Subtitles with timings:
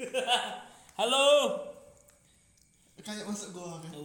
[1.00, 1.26] Halo.
[3.00, 3.92] Kayak masuk gua kan.
[3.96, 4.04] Oh,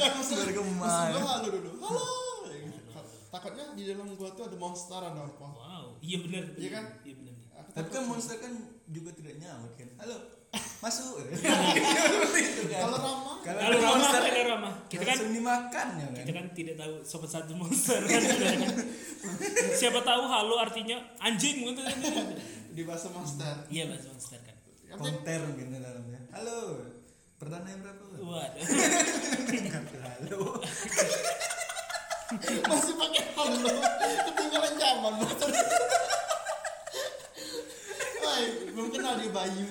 [0.00, 1.70] Kayak masuk gua halo dulu.
[1.80, 2.08] Halo.
[3.32, 5.48] Takutnya di dalam gua tuh ada monster ada apa.
[5.48, 6.44] Wow, iya benar.
[6.54, 6.84] Iya kan?
[7.02, 7.34] Iya benar.
[7.74, 8.52] Tapi kan monster kan
[8.88, 9.88] juga tidak nyaman kan.
[10.00, 10.16] Halo,
[10.84, 11.16] masuk.
[12.76, 14.74] kalau ramah Kalau Kalau ada ramah, kalau ramah.
[14.92, 16.16] Kita kan dimakan ya kan.
[16.20, 18.20] kita kan tidak tahu sobat satu monster kan.
[19.80, 21.80] Siapa tahu halo artinya anjing gitu.
[22.76, 23.64] di bahasa monster.
[23.72, 24.56] Iya bahasa monster kan.
[24.94, 26.20] Konter gitu dalamnya.
[26.36, 26.84] Halo,
[27.40, 28.02] perdana yang berapa?
[28.20, 28.64] Waduh.
[30.04, 30.40] Halo.
[32.68, 33.72] masih pakai halo.
[34.28, 35.48] Ketinggalan zaman motor.
[38.74, 39.66] Belum kenal dia Bayu.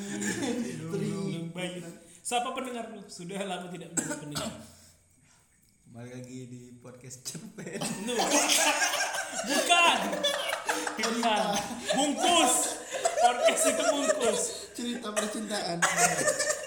[0.96, 1.12] Tri.
[1.52, 1.84] Bayu.
[2.24, 3.04] Siapa pendengar lu?
[3.12, 4.52] Sudah lama tidak mendengar pendengar.
[5.84, 7.84] Kembali lagi di podcast cepet.
[8.08, 8.16] No.
[9.44, 9.98] Bukan.
[10.96, 11.44] Bukan.
[11.92, 12.56] Bungkus.
[13.04, 14.42] Podcast itu bungkus.
[14.72, 15.78] Cerita percintaan.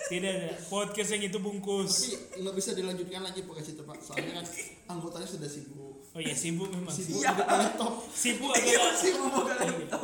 [0.06, 0.48] Tidak ada.
[0.64, 2.14] Podcast yang itu bungkus.
[2.14, 3.96] Tapi nggak bisa dilanjutkan lagi podcast itu Pak.
[3.98, 4.44] Soalnya kan
[4.88, 5.94] anggotanya sudah sibuk.
[6.08, 6.88] Oh ya sibuk memang.
[6.88, 7.30] Sibuk Iya.
[7.34, 7.92] laptop.
[8.08, 10.00] Sibuk adalah Sibuk laptop.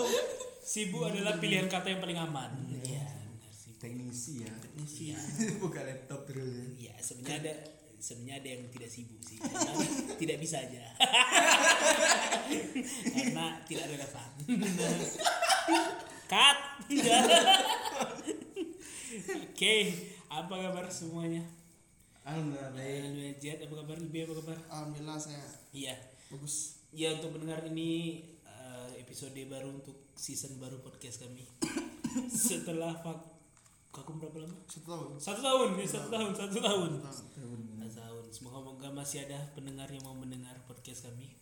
[0.61, 2.51] sibuk adalah pilihan kata yang paling aman.
[2.83, 3.07] Iya.
[3.07, 3.79] benar, sibuk.
[3.79, 4.51] Teknisi ya.
[4.59, 5.03] Teknisi.
[5.63, 6.67] buka laptop terus ya.
[6.83, 7.53] Iya, sebenarnya ada
[7.97, 9.39] sebenarnya ada yang tidak sibuk sih.
[9.39, 9.87] Karena
[10.21, 10.83] tidak bisa aja.
[13.15, 14.29] Karena tidak relevan.
[16.27, 16.59] Cut.
[19.13, 19.75] Oke,
[20.27, 21.45] apa kabar semuanya?
[22.25, 22.97] Alhamdulillah baik.
[23.05, 23.97] Alhamdulillah, apa kabar?
[24.01, 24.59] Ibi, apa kabar?
[24.73, 25.95] Alhamdulillah saya Iya.
[26.33, 26.81] bagus.
[26.93, 31.45] Ya untuk mendengar ini eh, episode baru untuk season baru podcast kami.
[32.33, 33.29] Setelah vak-
[33.93, 34.57] vakum berapa lama?
[34.65, 35.09] Satu tahun.
[35.21, 36.91] Satu tahun, ya, satu tahun, satu tahun.
[37.05, 37.59] Satu tahun.
[37.85, 38.25] Satu tahun.
[38.33, 41.37] Semoga-moga masih ada pendengar yang mau mendengar podcast kami.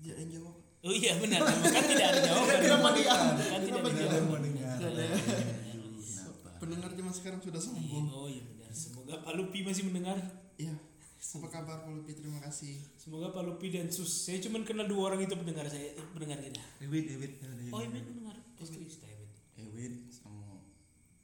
[0.00, 0.63] Dia yang jawab.
[0.84, 2.56] Oh iya benar, kan tidak ada jawaban.
[2.60, 3.16] Kenapa dia?
[3.16, 3.88] Kan tidak ada?
[3.88, 4.28] Tidak jawaban.
[4.28, 4.76] mau dengar.
[4.76, 6.48] Kenapa?
[6.60, 8.06] Pendengar zaman sekarang sudah sombong.
[8.12, 8.68] Oh iya benar.
[8.68, 10.20] Semoga Pak Lupi masih mendengar.
[10.60, 10.76] Iya.
[11.24, 12.12] Apa kabar Pak Lupi?
[12.12, 12.84] Terima kasih.
[13.00, 14.12] Semoga Pak Lupi dan Sus.
[14.12, 16.60] Saya cuma kenal dua orang itu pendengar saya, eh, pendengar kita.
[16.84, 17.32] Ewit, Ewit.
[17.72, 18.36] Oh iya pendengar.
[18.60, 19.32] Oh Krista Ewit.
[19.56, 20.60] Ewit sama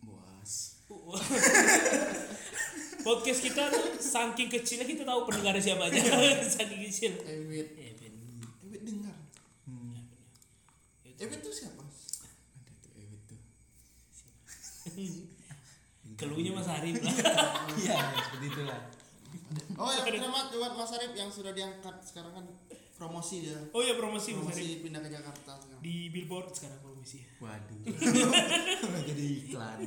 [0.01, 0.81] Boas.
[0.89, 1.21] Oh.
[3.07, 6.01] Podcast kita tuh saking kecilnya kita tahu pendengarnya siapa aja.
[6.57, 7.13] saking kecil.
[7.29, 7.77] Ewit.
[7.77, 8.13] Ewit.
[8.65, 9.20] Ewit dengar.
[11.21, 11.85] Ewit itu siapa?
[11.85, 13.41] Ada tuh Ewit tuh.
[16.17, 17.13] Keluhnya Mas Arif lah.
[17.81, 18.81] Iya, seperti itulah.
[19.77, 22.47] Oh ya, terima buat Mas Arif yang sudah diangkat sekarang kan
[22.97, 23.57] promosi dia.
[23.73, 24.57] Oh iya promosi Mas Arif.
[24.57, 25.81] Promosi pindah ke Jakarta sekarang.
[25.85, 27.19] Di billboard sekarang promosi.
[27.41, 27.81] Waduh.
[29.09, 29.79] Jadi iklan.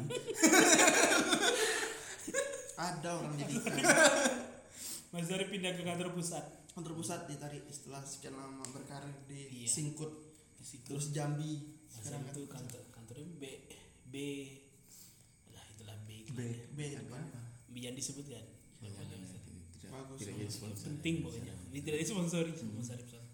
[2.73, 3.85] Ada orang jadi iklan.
[5.13, 6.45] Mas Arif pindah ke kantor pusat.
[6.73, 9.69] Kantor pusat ditarik setelah sekian lama berkarir di Iya.
[9.69, 10.09] Singkut
[10.63, 10.87] situ.
[10.95, 13.43] terus Jambi sekarang Arif kan itu kantor kantornya B
[14.07, 14.15] B
[15.51, 16.23] lah itulah B.
[16.33, 16.39] B.
[16.73, 17.23] B depan.
[17.69, 18.45] B yang disebut kan.
[19.93, 20.25] Bagus.
[20.25, 20.89] Tidak jadi sponsor.
[20.89, 21.53] Penting pokoknya.
[21.69, 23.29] Ini tidak disponsori Mas Arif soalnya.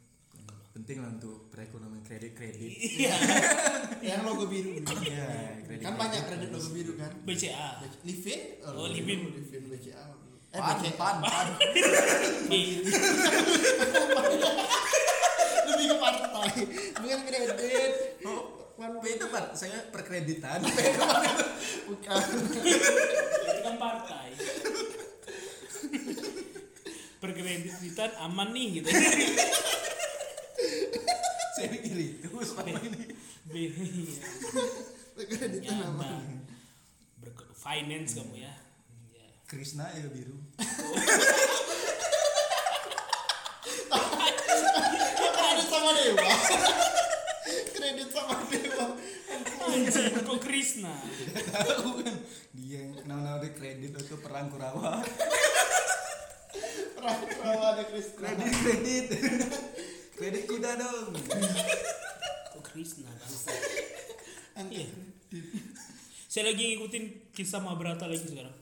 [0.76, 2.72] Penting lah untuk perekonomian kredit-kredit.
[2.76, 3.16] Iya.
[4.16, 4.80] Yang logo biru.
[4.80, 5.84] Iya, kredit.
[5.84, 7.12] kan banyak kredit logo biru kan.
[7.24, 7.84] BCA.
[8.04, 8.40] Livin?
[8.64, 9.32] Oh, Livin.
[9.40, 10.04] Livin BCA.
[10.50, 10.92] Eh, Pan, BCA.
[11.00, 11.48] pan, pan.
[17.00, 17.92] Bukan kredit.
[18.24, 20.64] Oh, P itu pak, saya perkreditan.
[21.90, 22.24] Bukan.
[23.44, 24.28] Itu kan partai.
[27.20, 28.88] Perkreditan aman nih gitu.
[31.60, 33.04] saya pikir itu selama ini.
[33.52, 33.54] B.
[33.68, 34.24] Iya.
[35.28, 36.08] Kreditan apa?
[36.08, 36.48] Nyaman.
[37.20, 38.56] Berke- finance kamu ya.
[39.12, 39.28] Iya.
[39.44, 40.40] Krishna ya biru.
[45.20, 46.30] Kredit sama dewa.
[47.74, 48.86] Kredit sama dewa.
[49.70, 50.94] Anjing, kok Krishna?
[51.50, 52.18] Kan?
[52.54, 55.02] Dia yang kenal-kenal di kredit itu perang Kurawa.
[57.40, 58.22] Rawa ada Krishna.
[58.22, 59.06] Kredit, kredit.
[60.14, 61.16] kredit kuda dong.
[62.54, 63.50] Kok Krishna bangsa?
[64.70, 64.88] Iya.
[66.30, 68.54] Saya lagi ngikutin kisah Mahabharata lagi sekarang.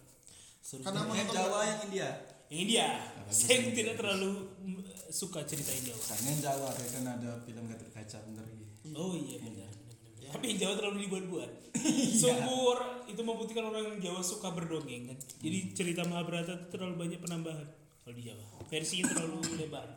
[0.64, 1.04] Seru Karena.
[1.12, 2.37] Yang Jawa yang India.
[2.48, 2.88] Yang India.
[3.28, 4.32] Saya tidak terlalu
[4.64, 4.80] mm,
[5.12, 5.96] suka cerita India.
[6.00, 8.66] Karena yang Jawa ya kan ada film Gatot Kaca bentar lagi.
[8.96, 9.68] Oh iya benar.
[9.68, 10.32] benar.
[10.32, 11.52] Tapi yang Jawa terlalu dibuat-buat.
[12.24, 15.18] Sungguh orang itu membuktikan orang yang Jawa suka berdongeng kan.
[15.44, 17.68] Jadi cerita Mahabharata itu terlalu banyak penambahan
[18.04, 18.44] kalau di Jawa.
[18.72, 19.88] Versinya terlalu lebar.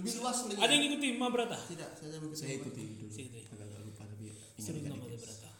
[0.00, 0.60] Lebih luas lagi.
[0.64, 1.58] Ada yang ngikutin Mahabharata?
[1.66, 2.38] Tidak, saya begitu.
[2.40, 3.06] Saya ikuti dulu.
[3.12, 3.40] Saya ikuti.
[3.52, 4.78] Agak lupa tapi ingat Seru.
[4.80, 5.50] Mahabharata.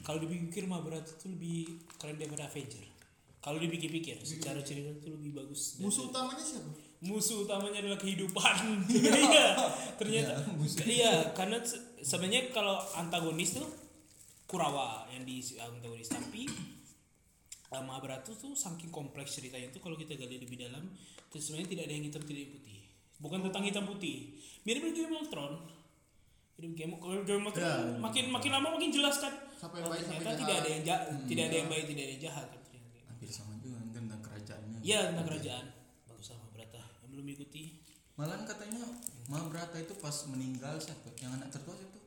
[0.00, 1.58] Kalau dipikir Mahabharata itu lebih
[2.00, 2.97] keren daripada Avenger.
[3.38, 5.78] Kalau dipikir-pikir, secara cerita itu lebih bagus.
[5.78, 6.70] Musuh utamanya siapa?
[6.98, 8.54] musuh utamanya adalah kehidupan.
[8.90, 9.54] Iya.
[9.94, 13.66] ternyata Ya, iya karena se- sebenarnya kalau antagonis tuh
[14.44, 16.50] Kurawa yang di antagonis tapi
[17.70, 20.90] uh, Mahabharata tuh saking kompleks ceritanya tuh kalau kita gali lebih dalam
[21.28, 22.78] terus sebenarnya tidak ada yang hitam tidak putih
[23.18, 24.16] bukan tentang hitam putih
[24.64, 25.60] mirip dengan Game of Thrones
[26.56, 28.00] mirip Game of, Game of Thrones Ya.
[28.00, 30.40] makin makin lama makin jelas kan Sampai Oh, baik, sampai ternyata jahat.
[30.40, 31.26] tidak ada yang jahat Hmm.
[31.26, 32.48] tidak ada yang baik tidak ada yang jahat.
[33.18, 34.78] Hampir sama juga tentang kerajaannya.
[34.78, 35.66] Iya tentang kerajaan.
[36.06, 37.82] Bagus sama yang belum ikuti.
[38.14, 38.86] Malahan katanya
[39.26, 41.10] Mahabharata itu pas meninggal siapa?
[41.18, 41.98] Yang anak tertua siapa?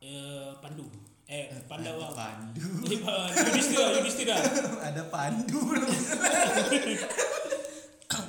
[0.00, 0.88] Eh, Pandu.
[1.28, 2.08] Eh Pandawa.
[2.16, 2.64] Pandu.
[3.04, 4.36] Pak Yudhistira, Yudhistira.
[4.88, 5.60] ada Pandu.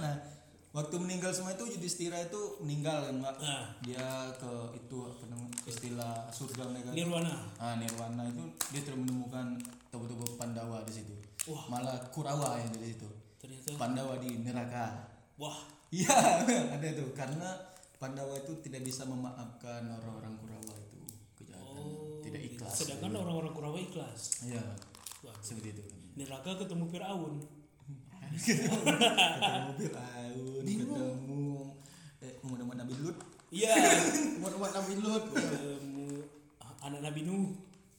[0.02, 0.18] Nah
[0.74, 3.36] waktu meninggal semua itu Yudhistira itu meninggal kan Mbak?
[3.38, 6.90] Nah, dia ke itu apa namanya istilah surga mereka.
[6.92, 7.36] Nirwana.
[7.62, 8.44] ah Nirwana itu
[8.74, 9.62] dia menemukan
[9.94, 11.14] tubuh-tubuh Pandawa di situ
[11.50, 11.64] Wah.
[11.74, 13.10] malah Kurawa yang ada di situ
[13.42, 15.10] Ternyata Pandawa di neraka
[15.42, 15.58] wah,
[15.92, 16.14] Iya,
[16.78, 17.50] ada itu karena
[18.00, 21.00] Pandawa itu tidak bisa memaafkan orang-orang Kurawa itu
[21.38, 22.22] kejahatan, oh.
[22.24, 22.74] tidak ikhlas.
[22.74, 24.42] Sedangkan orang-orang Kurawa ikhlas.
[24.48, 24.64] Iya,
[25.42, 25.84] seperti itu.
[26.16, 27.44] neraka ketemu Firaun.
[28.32, 28.78] ketemu
[29.76, 31.44] Fir'aun, ketemu
[32.24, 33.18] eh Muhammad Nabi Lut.
[33.52, 33.76] Iya,
[34.40, 36.08] Muhammad Nabi Lut ketemu
[36.80, 37.52] anak Nabi Nuh.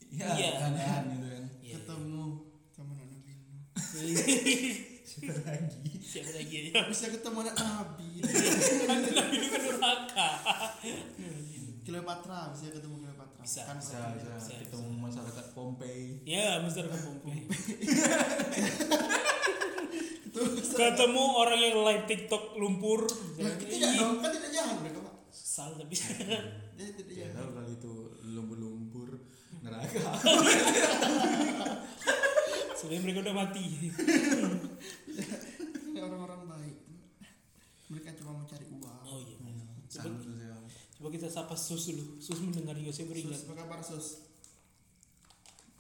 [0.09, 1.45] Iya, kan kan gitu kan.
[1.61, 1.75] Iya.
[1.85, 2.25] ketemu
[2.73, 3.77] sama anak Nabi Lut.
[5.13, 5.93] Siapa lagi?
[6.01, 6.81] Siapa lagi ya?
[6.87, 8.09] Bisa ketemu anak Nabi.
[8.89, 10.29] Anak Nabi kan neraka.
[11.83, 13.41] Kleopatra, bisa ketemu Kleopatra.
[13.43, 14.35] Bisa, Kan Bisa, Kleopatra.
[14.39, 16.23] bisa ketemu masyarakat Pompei.
[16.25, 17.41] Ya, masyarakat Pompei.
[20.23, 20.41] Itu
[20.73, 23.05] Ketemu orang yang live TikTok lumpur.
[23.37, 25.15] Ya, tidak dong, kan tidak jahat mereka, Pak.
[25.29, 25.93] Salah tapi
[26.73, 27.51] Dia tidak Ya, jahat.
[27.51, 27.93] kalau itu
[28.25, 29.21] lumpur-lumpur
[29.61, 30.01] neraka.
[32.83, 33.65] Sebenarnya mereka udah mati.
[35.95, 36.77] Orang-orang baik.
[37.95, 39.01] Mereka cuma mencari uang.
[39.07, 39.39] Oh iya.
[39.93, 40.57] Coba, tuh saya.
[40.99, 42.19] coba kita sapa Sus dulu.
[42.19, 43.39] Sus mendengar juga saya beringat.
[43.39, 44.07] Sus, apa kabar Sus?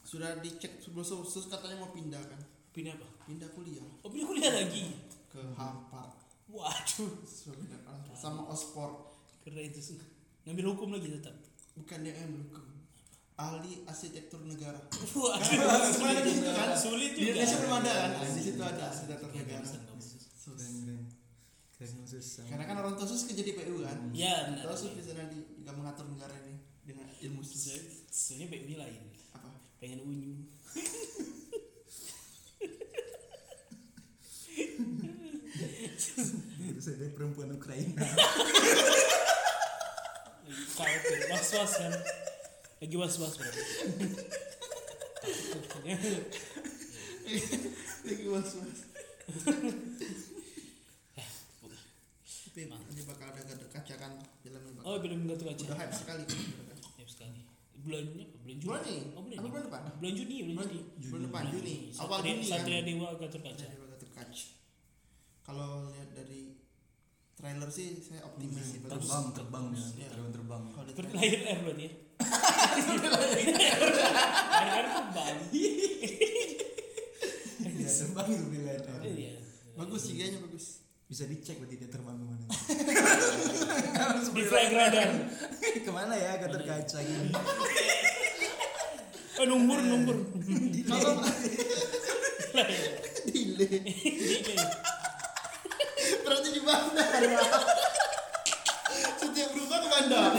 [0.06, 2.38] Sudah dicek sebelum Sus, Sus katanya mau pindah kan?
[2.70, 3.08] Pindah apa?
[3.26, 4.94] Pindah kuliah Oh pindah kuliah lagi.
[5.32, 6.12] ke Harvard.
[6.52, 7.12] Waduh.
[8.14, 8.94] Sama Oxford.
[9.42, 9.98] Keren itu Sus.
[10.46, 11.34] Ngambil hukum lagi tetap.
[11.74, 12.71] Bukan dia yang hukum.
[13.32, 14.76] Ahli arsitektur negara.
[14.92, 16.68] Di situ kan?
[16.76, 17.32] Sulit Di juga.
[17.32, 18.10] Indonesia belum ada kan?
[18.28, 19.66] Di situ ada arsitektur negara.
[22.46, 24.14] Karena kan orang tua Sus kerja di PU kan?
[24.14, 24.70] Ya benar.
[24.70, 26.54] Terus Sus bisa nanti juga mengatur negara ini
[26.86, 27.58] dengan ilmu Sus.
[27.66, 29.02] Se- Sebenarnya baik lain.
[29.34, 29.50] Apa?
[29.80, 30.32] Pengen unyu.
[35.52, 38.02] Terus ada perempuan Ukraina.
[40.42, 41.18] Lagi khawatir.
[41.30, 41.92] Was was kan.
[42.82, 43.38] Lagi was was.
[48.02, 48.78] Lagi was was.
[52.52, 54.12] Tapi ini bakal ada gaduh kaca kan
[54.44, 54.84] filmnya bakal.
[54.84, 55.64] Oh film Gatot Kaca.
[55.72, 56.24] Udah hype sekali.
[57.00, 57.40] Hype sekali.
[57.40, 57.52] Apa?
[57.80, 58.24] Bulan Juni.
[58.60, 59.00] Bulan nih?
[59.16, 59.80] Oh bulan Apa bulan depan?
[60.02, 61.08] Bulan Juni, bulan Bulan, Juni.
[61.08, 61.74] bulan depan Juni.
[61.96, 62.50] Awal Juni kan.
[62.50, 63.66] Satria Dewa Gatot Kaca.
[63.72, 64.44] Gatot Kaca.
[65.42, 66.40] Kalau lihat dari
[67.32, 69.00] trailer sih saya optimis sih bagus.
[69.00, 69.86] terbang, terbang ya.
[69.96, 70.08] Iya.
[70.12, 70.62] Terbang, terbang.
[70.76, 71.92] Kalau trailer- air berarti ya.
[74.52, 75.36] Air air terbang.
[77.62, 78.46] Dia terbang itu.
[79.02, 79.34] Iya.
[79.72, 80.82] bagus sih kayaknya bagus.
[81.12, 82.46] Bisa dicek berarti dia terbang ke mana.
[84.32, 85.10] Di flag radar.
[85.60, 87.30] ke mana ya Gatot Kaca gini.
[89.40, 90.16] Oh numbur numbur.
[90.88, 91.20] Kalau
[93.26, 93.80] delay
[96.22, 97.22] berarti di bandar.
[99.20, 100.30] Setiap berubah ke bandar.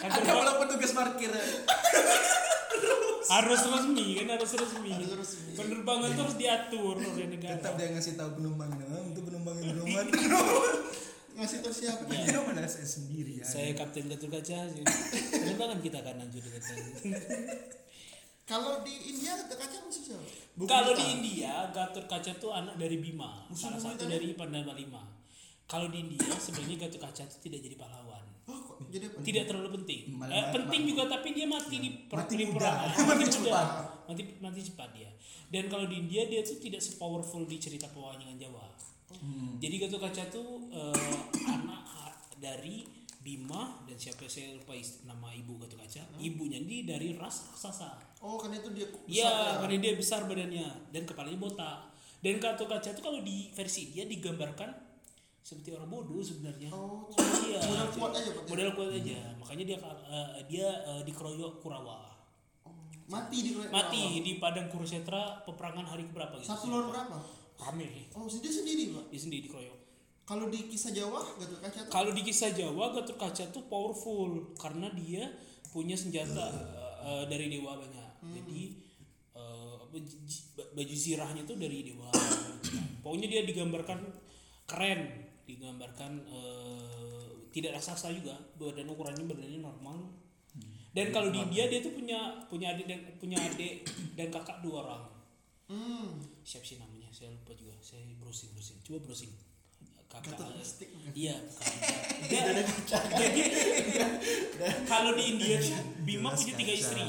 [0.00, 1.30] Kan Ada pula petugas parkir.
[3.30, 4.90] harus resmi kan harus resmi.
[4.90, 5.52] Harus resmi.
[5.54, 7.54] Penerbangan tuh harus diatur oleh negara.
[7.60, 10.02] Tetap dia ngasih tahu penumpang nah, untuk penumpang yang rumah.
[11.38, 12.02] Ngasih tahu siapa?
[12.10, 13.44] Dia mana saya sendiri ya.
[13.46, 14.58] Saya Kapten Gatot Kaca.
[15.30, 16.62] Penerbangan kita akan lanjut dengan
[18.44, 20.26] Kalau di India Gatot Kaca musuh siapa?
[20.66, 21.04] Kalau di.
[21.06, 25.06] India, Gatot Kaca tuh anak dari Bima, Musuh salah satu dari Pandava Lima.
[25.64, 28.26] Kalau di India sebenarnya Gatot Kaca itu tidak jadi pahlawan.
[28.90, 29.18] Jadi apa?
[29.20, 30.00] Tidak terlalu penting.
[30.12, 32.70] Malah- Eh, penting juga tapi dia mati di per- Mati di muda.
[32.90, 33.66] Mati Mati cepat.
[34.04, 35.10] Mati mati cepat dia.
[35.46, 38.66] Dan kalau di India dia tuh tidak sepowerful di cerita pewayangan Jawa.
[39.12, 39.58] Hmm.
[39.58, 41.82] Jadi Gatot Kaca tuh eh, anak
[42.36, 42.86] dari
[43.20, 44.72] Bima dan siapa saya lupa
[45.04, 46.02] nama ibu Gatot Kaca.
[46.16, 47.90] Ibunya ini dari ras raksasa.
[48.20, 49.52] Oh, karena itu dia besar Iya, ya.
[49.60, 51.78] karena dia besar badannya dan kepalanya botak.
[52.18, 54.89] Dan Gatot Kaca itu kalau di versi dia digambarkan
[55.50, 56.70] seperti orang bodoh sebenarnya.
[56.70, 57.58] Oh, Iya.
[57.58, 58.44] modal kuat aja Pak.
[58.46, 59.18] Modal kuat aja.
[59.34, 62.06] Makanya dia eh, dia eh, dikeroyok Kurawa.
[62.62, 62.70] Oh,
[63.10, 66.46] mati di Mati di padang Kurusetra peperangan hari keberapa gitu.
[66.46, 67.18] Satu lawan berapa?
[67.58, 68.06] Rame.
[68.14, 69.10] Oh, dia sendiri, Pak.
[69.10, 69.78] Dia sendiri dikeroyok.
[70.22, 74.54] Kalau di kisah Jawa Gatot Kaca tuh Kalau di kisah Jawa Gatot Kaca tuh powerful
[74.54, 75.26] karena dia
[75.66, 76.46] punya senjata
[77.02, 78.22] eh, dari dewa banyak.
[78.38, 78.86] Jadi
[79.34, 82.06] apa, ji- ji- baju zirahnya tuh dari dewa.
[83.02, 83.98] Pokoknya dia digambarkan
[84.70, 88.34] keren, digambarkan eh, tidak raksasa juga.
[88.54, 89.98] Badan ukurannya badannya normal.
[90.90, 94.82] Dan kalau di India dia tuh punya punya adik dan punya adik dan kakak dua
[94.82, 95.02] orang.
[95.68, 97.06] hmm, Siapa sih namanya?
[97.10, 97.78] Saya lupa juga.
[97.78, 98.78] Saya browsing browsing.
[98.82, 99.30] Coba browsing.
[100.10, 100.90] Kakak Plastik?
[101.14, 101.70] Iya, bukan.
[102.26, 103.40] Dia- Jadi
[104.82, 106.82] kalau di India tuh Bima Jelas punya tiga kaca.
[106.82, 107.06] istri.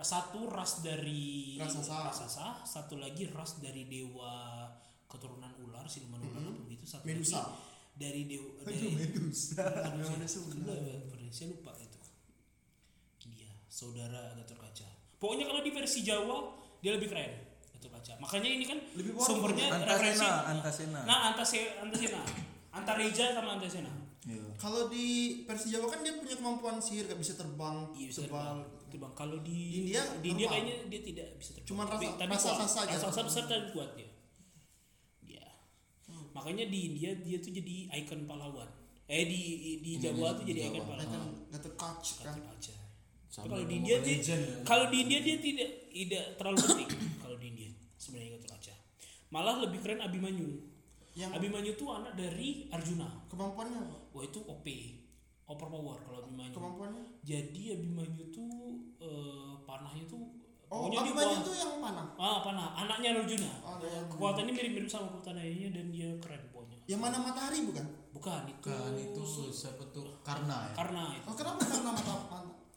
[0.00, 2.08] Satu ras dari Raksasa.
[2.08, 4.64] raksasa, satu lagi ras dari dewa
[5.10, 7.42] keturunan ular, siluman ular apa begitu, satu Medusa.
[7.42, 7.58] lagi
[7.92, 9.62] dari dewa Aduh, dari Medusa.
[9.92, 11.98] Memang saya, lupa itu.
[13.26, 14.88] Dia saudara Gatot Kaca.
[15.18, 16.36] Pokoknya kalau di versi Jawa
[16.78, 17.32] dia lebih keren
[17.74, 18.12] Gatot Kaca.
[18.18, 20.22] Makanya ini kan Lebih sumbernya referensi.
[20.22, 21.00] Antasena, Antasena.
[21.04, 22.20] Nah, Antase, Antasena.
[22.70, 23.90] Antareja sama Antasena.
[24.20, 24.46] Iya.
[24.54, 25.06] Kalau di
[25.42, 28.60] versi Jawa kan dia punya kemampuan sihir gak bisa terbang, Iya bisa terbang.
[28.86, 29.12] Terbang.
[29.14, 31.68] Kalau di Di India di India kayaknya dia tidak bisa terbang.
[31.68, 32.60] Cuman Tapi- rasa- tapi rasa- kuat.
[32.60, 32.96] rasa aja.
[33.00, 34.09] Rasa besar dan kuat dia.
[36.30, 36.36] Iya.
[36.38, 38.70] Makanya di India dia tuh jadi ikon pahlawan.
[39.10, 39.42] Eh di
[39.82, 41.34] di Jawa tuh jadi ikon kan pahlawan.
[41.50, 42.34] Gatot Kaca kan.
[43.30, 44.36] Kalau di India dia ya.
[44.66, 46.88] kalau di India dia tidak tidak terlalu penting
[47.22, 47.68] kalau di India
[47.98, 48.74] sebenarnya Gatot Kaca.
[49.34, 50.48] Malah lebih keren Abimanyu.
[51.18, 53.26] Yang Abimanyu tuh anak dari Arjuna.
[53.26, 53.98] kemampuannya apa?
[54.14, 54.66] Wah itu OP,
[55.50, 56.54] overpower kalau Abimanyu.
[56.54, 57.04] Kemampuannya?
[57.26, 58.54] Jadi Abimanyu tuh
[59.02, 60.39] eh, panahnya tuh
[60.70, 61.42] Oh, pokoknya Abimanyu kuat.
[61.42, 62.06] tuh yang panah.
[62.14, 63.50] ah panah, anaknya Arjuna.
[63.60, 66.78] Oh, yang Kekuatannya mirip-mirip sama kekuatan ayahnya dan dia keren pokoknya.
[66.86, 67.86] Yang mana matahari bukan?
[68.10, 68.70] Bukan itu.
[68.70, 70.14] Bukan itu siapa tuh?
[70.20, 70.74] Karena ya.
[70.76, 72.14] Karena itu Oh, kenapa karena mata,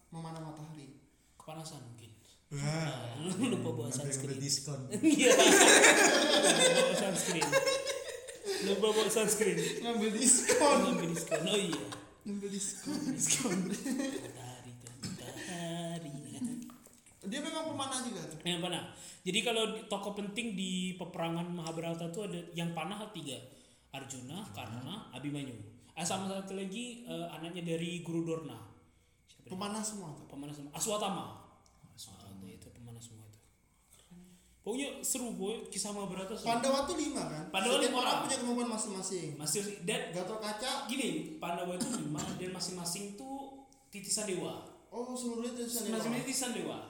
[0.09, 0.97] memanah matahari?
[1.35, 2.09] kepanasan mungkin.
[2.49, 4.37] Wah, Lu lupa bawa sunscreen.
[4.37, 4.79] diskon.
[5.03, 5.33] Iya.
[5.33, 7.45] Lupa bawa sunscreen.
[8.63, 9.57] Lupa bawa sunscreen.
[9.81, 10.77] Ngambil diskon.
[10.83, 11.41] Ngambil diskon.
[11.43, 11.81] Oh iya.
[12.23, 12.99] Ngambil diskon.
[13.11, 13.59] Diskon.
[17.27, 18.39] Dia memang pemanah juga tuh.
[18.43, 18.83] Yang panah.
[19.23, 23.39] Jadi kalau tokoh penting di peperangan Mahabharata itu ada yang panah tiga.
[23.93, 25.53] Arjuna, Karna, Abimanyu.
[25.93, 28.57] Ah sama satu lagi eh, anaknya dari Guru Dorna.
[29.29, 29.51] Siapa dia?
[29.53, 30.25] Pemanah semua tuh.
[30.25, 30.73] Pemanah semua.
[30.73, 31.25] Aswatama.
[31.93, 33.37] Aswatama itu pemanah semua itu.
[34.65, 36.49] Pokoknya seru boy kisah Mahabharata seru.
[36.49, 37.45] Pandawa tuh lima kan?
[37.53, 39.37] Pandawa lima orang punya kemampuan masing-masing.
[39.37, 43.61] Masih dan Gatot Kaca, gini Pandawa itu lima dan masing-masing tuh
[43.93, 44.65] titisan dewa.
[44.93, 46.89] oh seluruhnya bisa Masing-masing titisan dewa.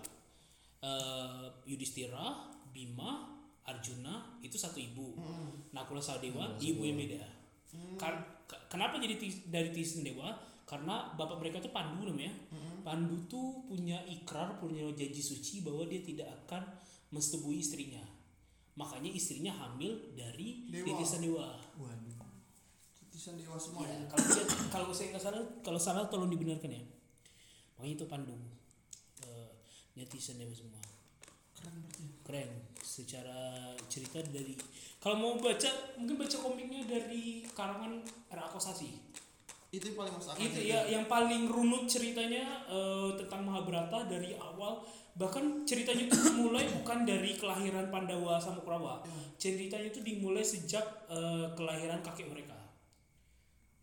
[0.83, 3.31] Eh, Yudhistira, Bima,
[3.63, 5.15] Arjuna itu satu ibu.
[5.15, 5.71] Hmm.
[5.71, 7.23] Nakula Sadewa di ibu yang beda.
[7.95, 10.35] Kar- ke- kenapa jadi tis- dari titisan dewa?
[10.63, 12.35] Karena bapak mereka tuh Pandu namanya.
[12.51, 12.83] Hmm.
[12.83, 16.67] Pandu tuh punya ikrar, punya janji suci bahwa dia tidak akan
[17.09, 18.03] mensetubui istrinya.
[18.75, 20.83] Makanya istrinya hamil dari Dewa.
[20.91, 21.47] titisan dewa.
[21.79, 22.27] Waduh.
[22.99, 24.05] Titisan dewa semua Ya, ya.
[24.09, 26.83] kalau dia, kalau saya nggak salah, kalau salah tolong dibenarkan ya.
[27.77, 28.35] Makanya itu Pandu.
[29.93, 30.81] Netizen dewa semua.
[31.53, 32.03] Keren berarti.
[32.25, 32.49] Keren.
[32.83, 34.53] Secara cerita dari
[34.97, 35.69] kalau mau baca
[35.99, 38.91] mungkin baca komiknya dari karangan Era Kosasi.
[39.73, 40.33] Itu yang paling masuk.
[40.37, 44.81] Itu ya yang paling runut ceritanya eh, tentang Mahabharata dari awal
[45.13, 49.01] bahkan ceritanya itu dimulai bukan dari kelahiran Pandawa sama Kurawa.
[49.37, 52.57] Ceritanya itu dimulai sejak eh, kelahiran kakek mereka.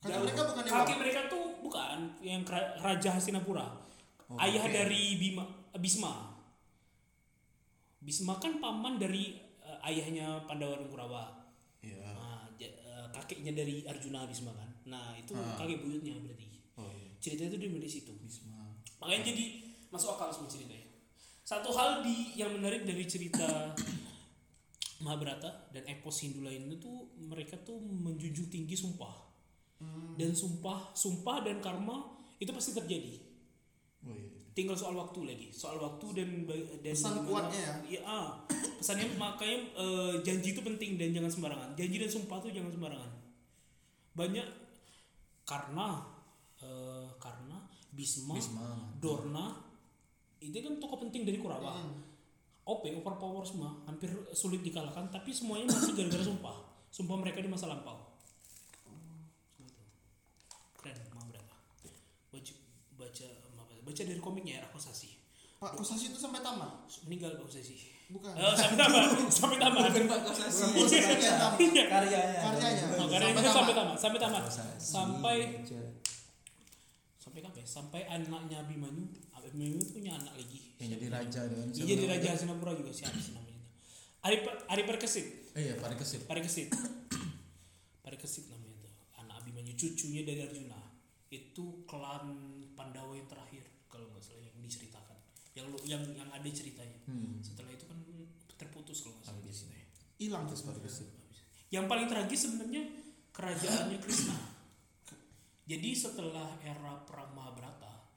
[0.00, 0.24] Kakek Jauh.
[0.26, 2.42] mereka bukan kakek mereka tuh bukan yang
[2.80, 3.66] Raja Hastinapura.
[4.30, 4.70] Oh, Ayah oke.
[4.70, 6.34] dari Bima Bisma.
[8.00, 11.24] Bisma kan paman dari eh, ayahnya Pandawa dan Kurawa.
[11.84, 12.00] Iya.
[12.00, 14.70] Nah, eh, kakeknya dari Arjuna Bisma kan.
[14.88, 15.54] Nah, itu Ah.
[15.60, 16.48] kakek buyutnya berarti.
[16.80, 17.12] Oh iya.
[17.20, 18.12] Ceritanya itu dimulai situ.
[18.24, 18.72] Bisma.
[18.98, 19.44] Makanya jadi
[19.92, 20.88] masuk akal semua ceritanya.
[21.44, 23.74] Satu hal di yang menarik dari cerita
[25.04, 29.28] Mahabharata dan epos Hindu lainnya tuh mereka tuh menjunjung tinggi sumpah.
[30.20, 32.04] Dan sumpah, sumpah dan karma
[32.36, 33.16] itu pasti terjadi.
[34.04, 34.39] Oh iya.
[34.60, 36.28] Tinggal soal waktu lagi, soal waktu dan
[36.84, 37.74] dan Pesan kuatnya ya?
[37.96, 38.28] Iya, ah.
[38.76, 41.72] pesannya makanya eh, janji itu penting dan jangan sembarangan.
[41.80, 43.10] Janji dan sumpah tuh jangan sembarangan.
[44.12, 44.44] Banyak
[45.48, 46.04] karena
[46.60, 47.56] eh, karena
[47.88, 48.68] Bisma, Bisma.
[49.00, 49.64] Dorna
[50.44, 51.80] itu kan tokoh penting dari Kurawa.
[51.80, 51.96] Hmm.
[52.68, 56.56] OP, overpower semua, hampir sulit dikalahkan, tapi semuanya masih gara-gara sumpah.
[56.92, 57.96] Sumpah mereka di masa lampau.
[59.56, 59.80] Gitu.
[60.76, 61.56] Keren, mau berapa?
[62.30, 62.54] Baca,
[63.00, 63.26] baca,
[63.90, 65.10] baca dari komiknya ya, Rakosasi.
[65.60, 66.86] Pak Kosasi itu sampai tamat.
[67.04, 67.76] Meninggal Pak Kosasi.
[68.10, 68.32] Bukan.
[68.32, 69.02] Eh, sampai tamat,
[69.42, 69.90] sampai tamat.
[69.90, 70.62] Bukan Pak Kosasi.
[70.70, 71.58] Bukan Kosasi tamat.
[71.58, 72.40] Karyanya.
[72.40, 72.84] Karyanya.
[72.96, 73.54] Oh, karena Sampai itu tamat.
[73.58, 74.42] sampai tamat, sampai tamat.
[74.46, 74.78] Kosasi.
[74.80, 75.36] Sampai
[77.20, 77.58] sampai kapan?
[77.60, 77.66] ya?
[77.66, 79.04] Sampai anaknya Abimanyu,
[79.36, 80.72] Abimanyu itu punya anak lagi.
[80.80, 83.58] Yang jadi raja dan Dia jadi raja Hastinapura juga sih namanya?
[84.24, 85.26] Ari Ari Parikesit.
[85.54, 86.24] Eh iya, Parikesit.
[86.24, 86.68] Parikesit.
[88.06, 88.70] Parikesit namanya.
[89.80, 90.76] cucunya dari Arjuna
[91.32, 92.36] itu klan
[92.76, 95.16] Pandawa yang terakhir kalau nggak salah yang diceritakan
[95.60, 96.96] yang lu- yang yang ada ceritanya.
[97.04, 97.36] Hmm.
[97.44, 97.98] setelah itu kan
[98.56, 99.44] terputus kalau nggak salah.
[99.44, 99.86] Ceritanya.
[100.20, 100.62] hilang Terus
[101.70, 102.82] yang paling tragis sebenarnya
[103.30, 104.36] kerajaannya Krishna.
[105.70, 108.10] Jadi setelah era perang Mahabharata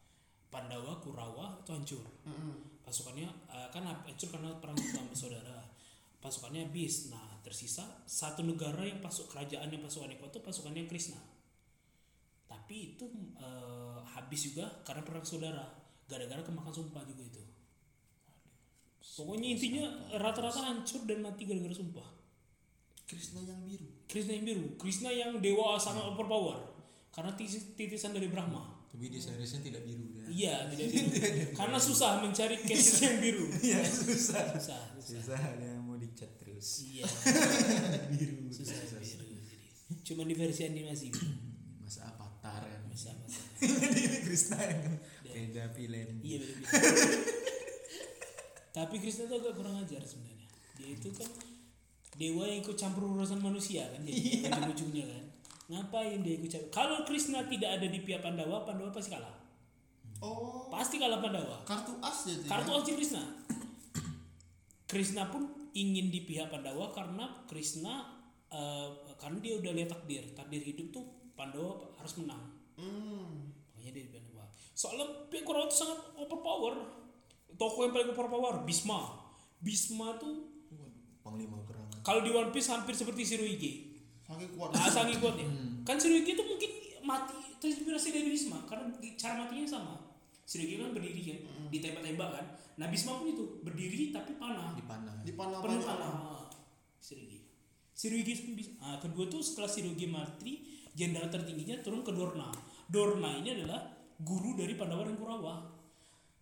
[0.50, 2.06] Pandawa Kurawa itu hancur.
[2.26, 2.82] Mm-mm.
[2.84, 5.64] pasukannya eh, kan hancur karena perang sama saudara.
[6.20, 7.14] Pasukannya habis.
[7.14, 11.20] Nah tersisa satu negara yang pasuk kerajaan yang pasukannya kuat itu pasukannya Krishna.
[12.50, 13.06] Tapi itu
[13.38, 15.64] eh, habis juga karena perang saudara
[16.14, 17.42] gara-gara kemakan sumpah juga itu
[19.14, 22.08] pokoknya intinya rata-rata hancur dan mati gara-gara sumpah
[23.04, 26.62] Krishna yang biru Krishna yang biru Krishna yang dewa sangat overpower
[27.10, 30.26] karena titis- titisan dari Brahma Tapi di seriesnya tidak biru dia.
[30.30, 31.10] iya tidak biru
[31.52, 34.44] karena susah mencari case yang biru Iya susah.
[34.54, 36.88] susah susah Susah dia mau dicat terus.
[36.88, 37.04] Iya.
[38.16, 38.48] biru.
[38.48, 39.36] Susah biru.
[39.36, 41.12] Jadi, cuma di versi animasi.
[41.78, 42.82] Mas Avatar kan.
[42.88, 43.04] Mas.
[43.60, 44.96] Ini Krishna yang
[45.34, 46.08] beda film.
[46.22, 46.68] Iya beda
[48.74, 50.48] Tapi Krishna tuh agak kurang ajar sebenarnya.
[50.78, 51.30] Dia itu kan
[52.14, 55.24] dewa yang ikut campur urusan manusia kan jadi ujung-ujungnya kan.
[55.70, 56.70] Ngapain dia ikut campur?
[56.74, 59.34] Kalau Krishna tidak ada di pihak Pandawa, Pandawa pasti kalah.
[60.22, 61.62] oh Pasti kalah Pandawa.
[61.66, 62.78] kartu as itu Kartu ya?
[62.82, 63.24] as Krishna.
[64.90, 67.94] Krishna pun ingin di pihak Pandawa karena Krishna
[68.50, 68.90] eh,
[69.22, 71.06] karena dia udah lihat takdir, takdir hidup tuh
[71.38, 72.42] Pandawa harus menang.
[72.78, 73.54] Hmm.
[73.78, 74.23] Makanya dia.
[74.74, 76.74] Soalnya pihak Kurawa itu sangat overpower.
[77.54, 79.22] Tokoh yang paling overpower Bisma.
[79.62, 80.50] Bisma tuh
[81.24, 82.04] Panglima perangan.
[82.04, 83.74] kalau di One Piece hampir seperti Shirohige.
[84.28, 85.48] saking kuat Nah, sangat kuatnya.
[85.88, 86.72] Kan Shirohige itu mungkin
[87.08, 89.96] mati terinspirasi dari Bisma karena cara matinya sama.
[90.44, 91.38] Shirohige kan berdiri kan,
[91.72, 92.46] ditembak-tembak kan.
[92.76, 94.76] Nah Bisma pun itu berdiri tapi panah.
[94.76, 95.16] Dipanah.
[95.24, 95.96] di panah penuh panah.
[95.96, 96.14] orang.
[96.28, 96.44] Ah,
[97.00, 97.40] Shirohige.
[97.96, 98.72] Shirohige pun bisa.
[98.84, 100.60] Ah, kedua tuh setelah Shirohige mati,
[100.92, 102.52] jenderal tertingginya turun ke Dorna.
[102.92, 103.80] Dorna ini adalah
[104.22, 105.56] guru dari Pandawa dan Kurawa.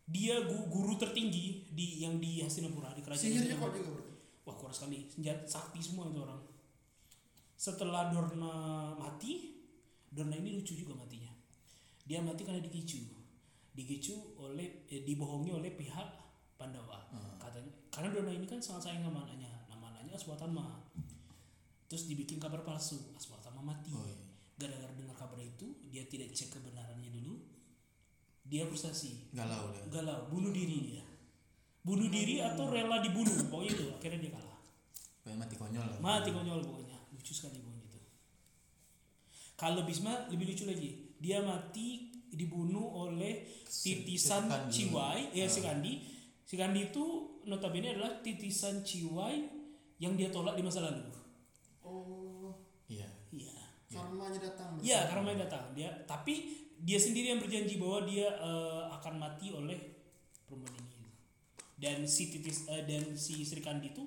[0.04, 4.56] Dia gu- guru tertinggi di yang di Hastinapura di kerajaan sihirnya kuat juga berarti Wah
[4.58, 6.42] kuat sekali, senjata sakti semua itu orang.
[7.54, 8.54] Setelah Dorna
[8.98, 9.54] mati,
[10.10, 11.30] Dorna ini lucu juga matinya.
[12.02, 13.06] Dia mati karena digicu,
[13.72, 16.10] digicu oleh eh, dibohongi oleh pihak
[16.58, 17.06] Pandawa.
[17.38, 20.82] Katanya karena Dorna ini kan sangat sayang sama anaknya, nama anaknya Aswatama.
[21.86, 23.94] Terus dibikin kabar palsu, Aswatama mati.
[23.94, 24.18] Oh, iya.
[24.58, 27.11] Gara-gara dengar kabar itu, dia tidak cek kebenarannya.
[28.52, 29.80] Dia frustasi, Galau dia.
[29.88, 31.04] galau, bunuh diri dia.
[31.82, 34.60] Bunuh diri atau rela dibunuh, pokoknya itu akhirnya dia kalah.
[35.24, 35.98] Kayak mati konyol lah.
[36.04, 36.98] Mati konyol pokoknya.
[37.16, 38.00] Lucu sekali pokoknya itu.
[39.56, 40.90] Kalau Bisma lebih lucu lagi.
[41.16, 44.50] Dia mati dibunuh oleh titisan.
[44.68, 45.50] Ciwai, ya Ah.
[45.50, 45.94] Sikandi.
[46.44, 47.06] Sikandi itu
[47.48, 49.48] notabene adalah titisan Ciwai
[49.98, 51.08] yang dia tolak di masa lalu.
[51.82, 52.52] oh
[52.90, 53.08] Iya.
[53.32, 53.54] Iya.
[53.92, 54.72] karmanya datang.
[54.80, 55.64] Iya, karena main datang.
[55.72, 56.34] Dia tapi
[56.82, 59.78] dia sendiri yang berjanji bahwa dia eh, akan mati oleh
[60.50, 61.10] perempuan ini.
[61.78, 64.04] Dan si titis eh, dan si Sri Kandi itu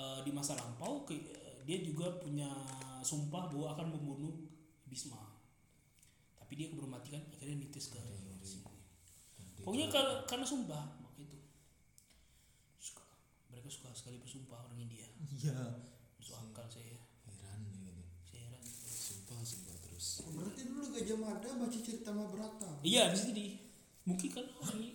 [0.00, 2.48] eh, di masa lampau ke- eh, dia juga punya
[3.04, 4.34] sumpah bahwa akan membunuh
[4.86, 5.18] Bisma.
[6.38, 8.00] Tapi dia keburu mati kan akhirnya nitis ke
[9.66, 11.42] Pokoknya kalau karena sumpah waktu itu.
[12.78, 13.02] Suka.
[13.50, 15.10] Mereka suka sekali bersumpah orang India.
[15.26, 15.82] Iya.
[16.22, 16.94] Masuk akal saya.
[17.26, 18.05] Heran gitu.
[18.36, 18.62] Heran.
[18.86, 20.06] Sumpah sumpah terus.
[20.28, 23.56] Berarti dulu Gajah Mada baca cerita Mahabharata Iya bisa jadi.
[24.06, 24.44] Mungkin kan
[24.78, 24.88] ini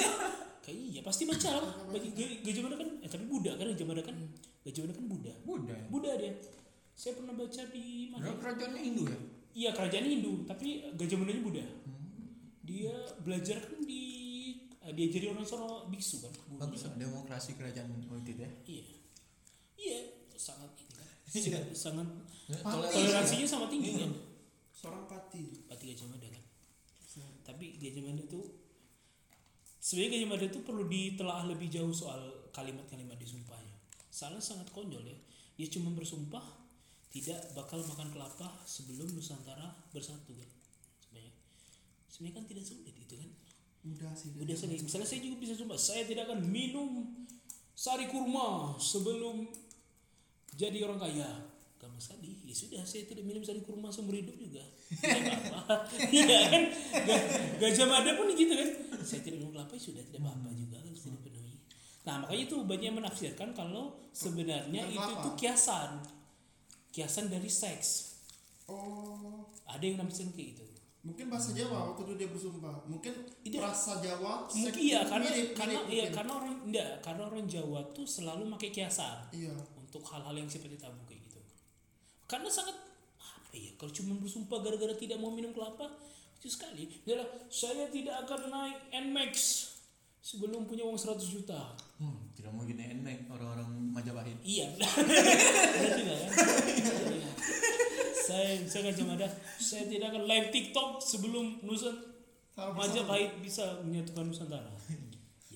[0.64, 1.72] kayak iya pasti baca lah.
[1.86, 4.16] Baca Ga- Gajah Mada kan eh tapi Buddha kan Gajah Mada kan
[4.64, 5.32] Gajah Mada kan Buddha.
[5.44, 5.76] Buddha.
[5.90, 6.32] Buddha dia.
[6.96, 8.24] Saya pernah baca di mana?
[8.24, 9.18] Dia kerajaannya Hindu ya?
[9.56, 11.66] Iya kerajaan Hindu tapi Gajah Madanya Buddha.
[12.66, 14.02] Dia belajar kan di
[14.82, 16.32] eh, diajari orang sono biksu kan.
[16.56, 18.50] Bagus demokrasi kerajaan waktu itu ya.
[18.64, 18.84] Iya.
[19.76, 19.98] Iya
[20.36, 20.72] sangat
[21.26, 21.42] kan.
[21.42, 22.08] Sangat- sangat
[22.46, 22.70] Ya, Pati.
[22.78, 22.94] toleransi.
[22.94, 24.12] toleransinya sama tinggi kan.
[24.70, 26.44] seorang pati Pati Gajah Mada kan.
[27.42, 28.40] Tapi Gajah Mada itu
[29.80, 32.20] sebenarnya Gajah Mada itu perlu ditelaah lebih jauh soal
[32.52, 33.74] kalimat-kalimat di sumpahnya.
[34.06, 35.18] Salah sangat konyol ya.
[35.56, 36.44] Dia cuma bersumpah
[37.10, 40.50] tidak bakal makan kelapa sebelum Nusantara bersatu kan.
[41.02, 41.32] Sebenarnya.
[42.06, 43.30] Sebenarnya kan tidak sulit itu kan.
[43.86, 44.82] mudah sih Udah sekali.
[44.82, 47.10] Misalnya saya juga bisa sumpah saya tidak akan minum
[47.70, 49.46] sari kurma sebelum
[50.56, 51.28] jadi orang kaya.
[51.76, 54.64] Gak masalah, ya sudah saya tidak minum sari kurma seumur hidup juga.
[54.88, 55.84] Tidak apa-apa.
[56.10, 56.62] Iya kan?
[57.04, 57.26] Ga-
[57.60, 58.68] Gajah Mada pun gitu kan.
[59.00, 61.60] Saya tidak minum kelapa ya sudah tidak apa-apa juga harus tidak penuhi.
[62.02, 66.00] Nah makanya itu banyak menafsirkan kalau sebenarnya itu tuh kiasan.
[66.88, 68.16] Kiasan dari seks.
[68.66, 70.64] oh Ada yang nafsirkan kayak gitu.
[71.02, 73.62] mungkin bahasa Jawa waktu itu dia bersumpah mungkin Tidak.
[73.62, 77.46] bahasa Jawa Mungkin iya itu karena mirip, karena mirip iya karena orang enggak karena orang
[77.46, 79.54] Jawa tuh selalu pakai kiasan iya
[79.96, 81.40] untuk hal-hal yang seperti tabu kayak gitu.
[82.26, 82.76] Karena sangat
[83.16, 85.88] apa iya kalau cuma bersumpah gara-gara tidak mau minum kelapa
[86.36, 89.34] itu sekali bilang, saya tidak akan naik Nmax
[90.20, 94.36] sebelum punya uang 100 juta Hmm, tidak mau gini enak orang-orang Majapahit.
[94.44, 94.84] iya kan
[95.96, 96.28] Iya.
[98.18, 99.24] saya saya kan cuma ada
[99.56, 101.88] saya tidak akan live TikTok sebelum Nusa
[102.52, 104.68] Sama Majapahit bisa menyatukan Nusantara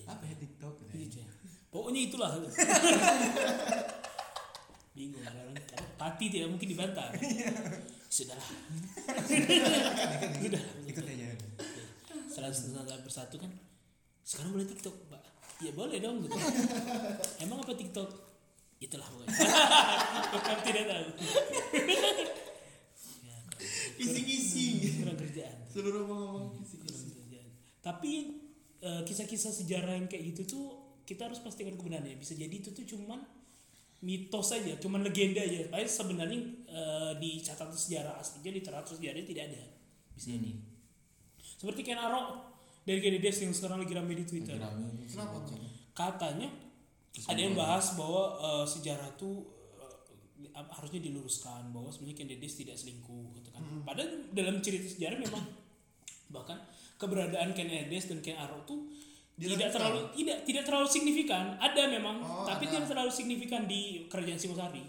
[0.01, 0.75] Apa ya TikTok?
[0.91, 1.23] Ya.
[1.69, 2.31] Pokoknya itulah.
[4.91, 5.55] Bingung karena
[5.95, 7.07] pati tidak mungkin dibantah.
[8.15, 8.49] Sudahlah.
[10.35, 10.63] Sudah.
[10.83, 11.27] Ikut aja.
[12.27, 13.51] Setelah setelah bersatu kan.
[14.27, 15.23] Sekarang boleh TikTok, Pak.
[15.63, 16.35] Ya boleh dong gitu.
[17.39, 18.09] Emang apa TikTok?
[18.81, 19.31] Itulah pokoknya.
[20.33, 21.07] Bukan tidak tahu.
[23.23, 23.35] ya,
[23.95, 24.65] Kisi-kisi.
[24.99, 25.57] kurang kerjaan.
[25.71, 27.47] Seluruh ngomong kerjaan.
[27.79, 28.11] Tapi
[28.81, 30.65] eh, kisah-kisah sejarah yang kayak gitu tuh
[31.07, 32.17] kita harus pastikan kebenarannya.
[32.19, 33.21] Bisa jadi itu tuh cuman
[34.01, 35.69] mitos saja, cuman legenda aja.
[35.69, 39.61] Tapi sebenarnya eh, di catatan sejarah aslinya di literatur sejarahnya tidak ada.
[40.17, 40.51] Bisa jadi.
[41.37, 42.27] Seperti Ken Arok
[42.81, 44.57] dari Genedes yang sekarang lagi rame di Twitter.
[45.05, 45.37] Kenapa?
[45.93, 46.49] Katanya
[47.29, 49.45] ada yang bahas bahwa eh, sejarah tuh
[49.77, 53.61] eh, apa- harusnya diluruskan bahwa sebenarnya Ken Dedes tidak selingkuh gitu kan.
[53.85, 55.45] Padahal dalam cerita sejarah memang
[56.33, 56.57] bahkan
[56.97, 58.89] keberadaan Ken Dedes dan Ken Arok tuh
[59.41, 61.57] tidak terlalu tidak tidak terlalu signifikan.
[61.57, 62.77] Ada memang, Oh, tapi ada.
[62.77, 64.85] tidak terlalu signifikan di kerajaan Singosari.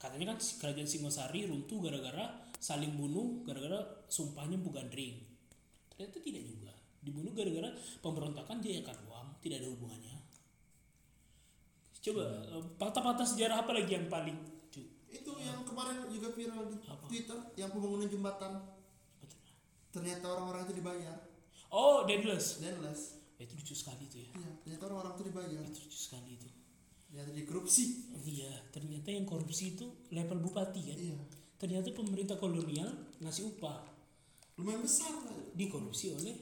[0.00, 5.20] Katanya kan kerajaan Singosari runtuh gara-gara saling bunuh gara-gara sumpahnya Bu Gandring.
[5.92, 6.72] Ternyata tidak juga.
[7.02, 7.68] Dibunuh gara-gara
[8.00, 10.16] pemberontakan Jayakaruam, tidak ada hubungannya.
[12.02, 14.34] Coba eh, fakta-fakta sejarah apa lagi yang paling
[14.70, 14.82] cu?
[15.06, 17.06] Itu yang kemarin juga viral di Apa?
[17.06, 18.52] Twitter, yang pembangunan jembatan.
[19.92, 21.16] Ternyata orang-orang itu dibayar.
[21.70, 23.21] Oh, Deadless.
[23.42, 23.50] Denless.
[23.50, 24.30] Itu lucu sekali itu ya.
[24.38, 25.62] Iya, ternyata orang-orang itu dibayar.
[25.66, 26.48] Itu lucu sekali itu.
[27.10, 27.84] Ternyata dikorupsi.
[28.22, 30.98] Iya, ternyata yang korupsi itu level bupati kan.
[30.98, 31.16] Iya.
[31.58, 32.90] Ternyata pemerintah kolonial
[33.22, 33.86] ngasih upah
[34.58, 35.32] Lumayan besar lah.
[35.56, 36.36] dikorupsi oleh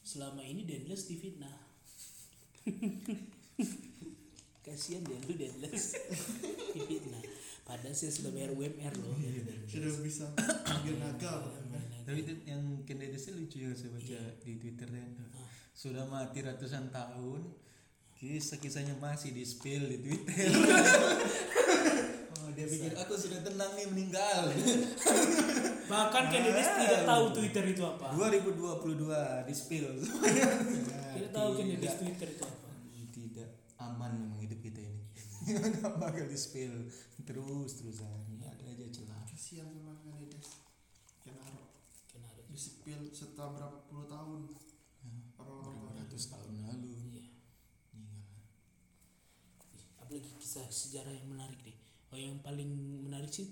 [0.00, 1.52] selama ini Deadless difitnah.
[4.64, 5.94] Kasihan dia lu Deadless
[6.74, 7.22] difitnah.
[7.66, 9.18] Padahal saya sudah bayar UMR loh.
[9.66, 10.30] Sudah bisa
[10.86, 11.50] dia naga.
[12.06, 15.06] Tapi yang Ken Dedes lucu ya saya baca di Twitter ya.
[15.76, 17.52] Sudah mati ratusan tahun,
[18.16, 20.48] kisah-kisahnya masih di spill di Twitter.
[22.40, 24.56] oh, dia pikir aku sudah tenang nih meninggal.
[25.86, 28.08] Bahkan Kennedy tidak tahu Twitter itu apa.
[28.16, 29.88] 2022 di spill.
[31.16, 32.68] Tidak tahu Kennedy Twitter itu apa.
[33.12, 35.04] Tidak aman memang hidup kita ini.
[35.76, 36.88] Nggak bakal di spill
[37.28, 38.40] terus terusan.
[38.40, 39.28] Ada aja celah.
[39.28, 39.68] Kasihan
[40.08, 40.56] Kanides.
[41.20, 41.68] Kenaro.
[42.08, 42.40] Kenapa?
[42.48, 44.40] Disipil setelah berapa puluh tahun.
[45.36, 46.00] Orang-orang Berapa pada.
[46.02, 46.88] ratus tahun lalu.
[47.12, 47.24] Iya.
[47.92, 48.40] Meninggal.
[50.00, 51.76] apalagi kisah sejarah yang menarik deh.
[52.14, 52.70] Oh yang paling
[53.04, 53.50] menarik sih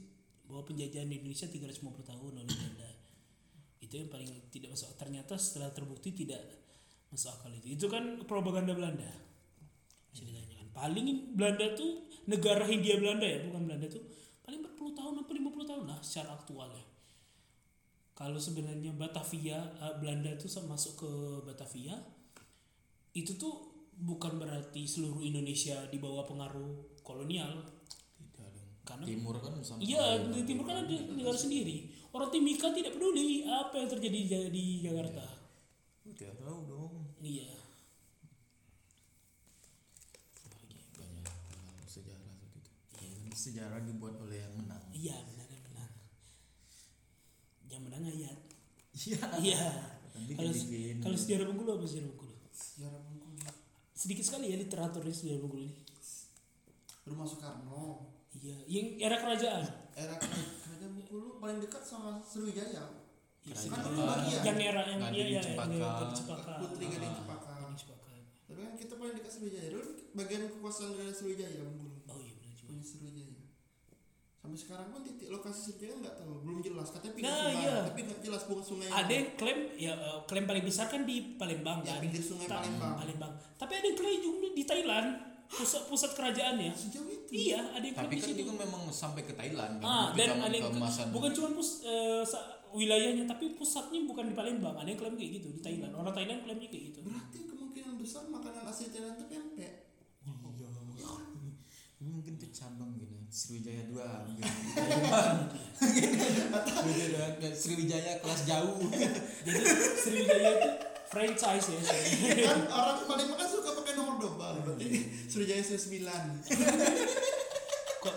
[0.49, 2.91] bahwa penjajahan di Indonesia 350 tahun oleh Belanda.
[3.83, 6.41] Itu yang paling tidak masuk ternyata setelah terbukti tidak
[7.13, 7.77] masuk akal itu.
[7.77, 9.11] Itu kan propaganda Belanda.
[10.15, 14.05] Ceritanya kan paling Belanda tuh negara Hindia Belanda ya bukan Belanda tuh
[14.45, 16.85] paling berpuluh tahun atau 50 tahun lah secara aktual ya.
[18.15, 21.11] Kalau sebenarnya Batavia eh, Belanda tuh masuk ke
[21.51, 21.99] Batavia
[23.15, 23.55] itu tuh
[23.95, 27.63] bukan berarti seluruh Indonesia di bawah pengaruh kolonial
[28.19, 28.69] Tidak dong.
[28.83, 33.47] karena Timur kan sampai iya di timur kan ada negara sendiri orang Timika tidak peduli
[33.47, 34.19] apa yang terjadi
[34.51, 35.23] di, Jakarta
[36.05, 36.95] Tidak tahu dong.
[37.19, 37.55] iya
[40.95, 41.27] Banyak
[41.87, 43.31] sejarah seperti itu.
[43.35, 44.83] Sejarah dibuat oleh yang menang.
[44.91, 45.91] iya benar benar
[47.69, 48.39] yang menang ayat
[48.95, 49.23] Iya.
[49.43, 49.63] iya
[51.03, 53.04] kalau sejarah Bengkulu apa sejarah Bengkulu Sejarah.
[53.95, 55.75] Sedikit sekali ya literaturnya sejarah Bengkulu ini
[57.05, 58.11] Rumah Soekarno.
[58.35, 59.63] iya yang era kerajaan
[59.95, 62.83] Era kerajaan Bengkulu paling dekat sama Sriwijaya.
[63.41, 63.71] Iya, Kerajaan.
[63.71, 64.41] Kan dulu bagian.
[64.43, 65.43] yang era yang Gading iya iya
[66.11, 66.53] Cempaka.
[66.59, 67.23] Putri Gading Ah.
[67.23, 68.11] Gading Cempaka
[68.45, 69.69] Tapi kan kita paling dekat Sriwijaya.
[69.71, 71.95] Dulu bagian kekuasaan dari Sriwijaya Bengkulu.
[72.05, 73.24] oh iya benar juga Punya Sriwijaya.
[74.45, 76.93] Sampai sekarang pun titik lokasi Sriwijaya nggak tahu, belum jelas.
[76.93, 77.77] Katanya pinggir Nah, sungai, iya.
[77.83, 78.89] tapi nggak jelas bukan sungai.
[78.93, 82.45] ada yang klaim ya eh, klaim paling besar kan di Palembang Ya, kan pinggir sungai
[82.45, 82.93] Ta- Palembang.
[82.95, 85.09] Palembang tapi ada yang klaim juga di Thailand
[85.47, 87.31] pusat pusat kerajaannya Sejauh itu.
[87.31, 89.87] iya ada yang klaim Tapi kan situ juga memang sampai ke Thailand kan.
[89.87, 91.09] ah dan ada yang keemasan.
[91.09, 91.81] bukan cuma pus,
[92.23, 96.13] sa- wilayahnya tapi pusatnya bukan di Palembang ada yang klaim kayak gitu di Thailand orang
[96.13, 99.73] Thailand klaimnya kayak gitu Berarti kemungkinan besar makanan asli Thailand itu pempek.
[101.95, 102.03] Iya.
[102.03, 103.15] Ini mungkin tuh cabang gitu.
[103.31, 104.45] Sriwijaya 2 mungkin.
[106.75, 108.79] Sriwijaya dua, Sriwijaya kelas jauh.
[109.47, 109.61] jadi
[109.99, 110.71] Sriwijaya itu
[111.15, 111.79] franchise ya
[112.51, 114.59] kan orang Palembang kan suka pakai nomor double.
[114.67, 116.03] Berarti Sriwijaya 9.
[118.03, 118.17] kok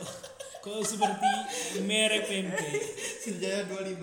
[0.65, 1.31] Kok seperti
[1.85, 2.81] merek pempek.
[3.21, 4.01] Sriwijaya 25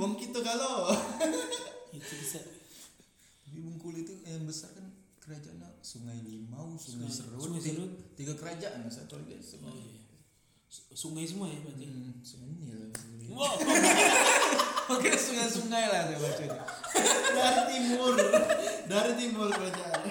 [0.00, 0.92] Wong kita kalau
[1.90, 2.38] Itu bisa.
[3.50, 4.89] Di Bengkulu itu yang besar kan
[5.30, 7.92] kerajaannya Sungai Limau, Sungai, Sungai- Serut, Sungai tiga, Serut.
[8.12, 9.78] tiga kerajaan satu lagi Oh Sungai.
[9.78, 10.02] iya.
[10.92, 11.86] Sungai semua ya berarti.
[11.86, 12.90] Hmm, sungai Nil.
[13.30, 13.54] Wow.
[14.98, 16.58] Oke, sungai-sungai lah saya baca ini.
[17.38, 18.12] dari timur
[18.84, 20.02] dari timur kerajaan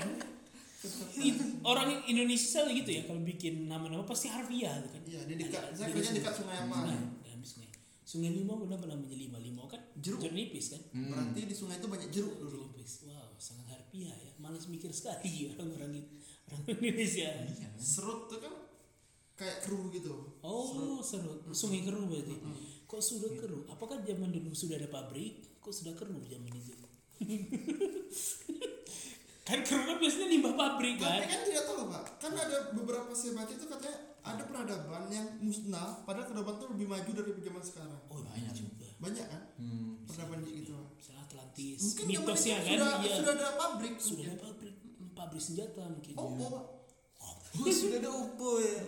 [1.61, 5.01] orang Indonesia gitu ya kalau bikin nama-nama pasti harfiah gitu kan.
[5.03, 6.75] iya di dekat saya kerja dekat sungai apa
[7.43, 7.67] Sungai,
[8.07, 8.31] sungai.
[8.31, 9.83] Limau kenapa namanya lima limau kan?
[9.99, 10.31] Jeruk.
[10.31, 10.81] nipis kan?
[10.95, 11.11] Hmm.
[11.11, 13.03] berarti di sungai itu banyak jeruk dulu Jeruk nipis.
[13.05, 14.31] Wow, sangat harfiah ya.
[14.37, 16.03] Malas mikir sekali orang-orang.
[16.45, 17.29] Orang Indonesia.
[17.31, 17.69] Iya.
[17.75, 18.53] serut tuh kan
[19.33, 21.41] kayak keruh gitu Oh, serut.
[21.49, 22.35] Sungai keruh berarti.
[22.83, 23.63] Kok sudah keruh?
[23.67, 25.57] Apakah zaman dulu sudah ada pabrik?
[25.57, 26.73] Kok sudah keruh zaman itu?
[29.43, 31.27] kan keruh kan biasanya limbah pabrik tapi kan?
[31.27, 36.05] kan tidak tahu pak kan ada beberapa saya baca itu katanya ada peradaban yang musnah
[36.05, 38.85] padahal peradaban itu lebih maju dari zaman sekarang Oh, banyak juga.
[39.01, 40.05] banyak kan Hmm.
[40.05, 41.18] peradaban kayak gitu Misalnya
[41.59, 41.79] Atlantis.
[41.81, 42.71] mungkin Mitosnya kan?
[42.71, 43.15] sudah, Iya.
[43.15, 44.75] sudah ada pabrik Sudah ada pabrik.
[45.11, 46.13] Pabrik senjata mungkin.
[46.15, 46.47] oh, ya.
[46.47, 46.63] oh
[47.19, 48.79] Oh, sudah ada Oppo ya.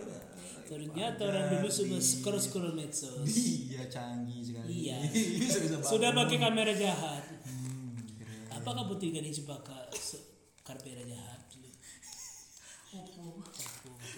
[0.64, 3.28] Ternyata orang dulu sudah scroll-scroll medsos.
[3.28, 4.88] Iya, canggih sekali.
[4.88, 4.96] Iya.
[5.92, 7.20] Sudah pakai kamera jahat.
[7.44, 7.92] Hmm.
[8.50, 9.76] Apakah Putri Gading Cempaka
[10.64, 11.40] kamera jahat.
[12.92, 13.40] Aku-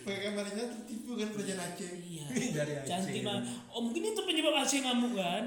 [0.04, 2.26] pakai kameranya tertipu kan kerajaan Aceh Iya.
[2.52, 2.86] Dari Aceh.
[2.86, 3.42] Cantik banget.
[3.70, 5.42] Oh mungkin itu penyebab Aceh ngamuk kan?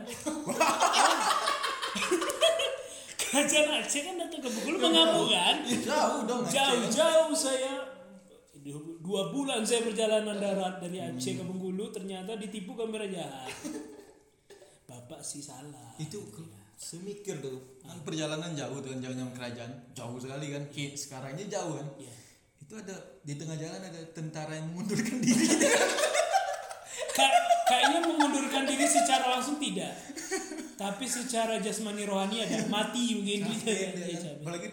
[3.27, 5.55] Kerajaan Aceh kan datang ke Bengkulu mengamuk kan?
[5.63, 6.43] Jauh dong.
[6.43, 7.73] Jauh-jauh saya
[8.99, 13.51] dua bulan saya perjalanan darat dari Aceh ke Bengkulu ternyata ditipu kamera jahat.
[14.85, 15.91] Bapak sih salah.
[15.97, 20.61] Itu ke- saya mikir tuh kan perjalanan jauh tuh kan jauh kerajaan jauh sekali kan
[20.69, 22.13] Ki- sekarangnya jauh kan Iya.
[22.59, 25.57] itu ada di tengah jalan ada tentara yang mengundurkan diri
[27.67, 29.93] kayaknya mengundurkan diri secara langsung tidak.
[30.79, 33.91] Tapi secara jasmani rohani ada mati mungkin gitu ya.
[33.91, 33.93] Kan.
[34.01, 34.41] capek.
[34.41, 34.67] apalagi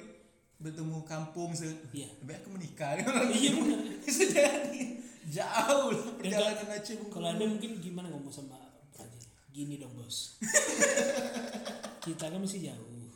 [0.62, 2.08] bertemu kampung se Iya.
[2.22, 2.96] lebih aku menikah
[3.28, 3.80] Iya benar.
[5.34, 7.14] jauh lah perjalanan Aceh Bengkulu.
[7.16, 8.60] Kalau ada mungkin gimana ngomong sama?
[9.54, 10.34] Gini dong bos.
[12.04, 13.06] Kita kan masih jauh.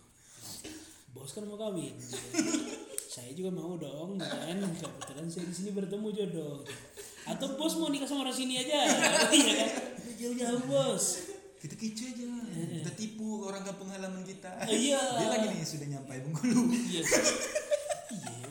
[1.11, 1.95] Bos kan mau kawin.
[1.99, 2.15] gitu.
[3.19, 4.63] Saya juga mau dong, kan?
[4.79, 6.63] Kebetulan saya di sini bertemu jodoh.
[7.27, 8.87] Atau bos mau nikah sama orang sini aja,
[9.35, 9.71] iya kan?
[10.15, 11.35] Jauh-jauh bos.
[11.59, 12.31] kita kicu aja.
[12.55, 14.47] Kita tipu orang kampung halaman kita.
[14.71, 15.03] Iya.
[15.19, 16.71] dia lagi nih sudah nyampai Bengkulu.
[16.71, 17.03] Iya.
[18.15, 18.47] Iya,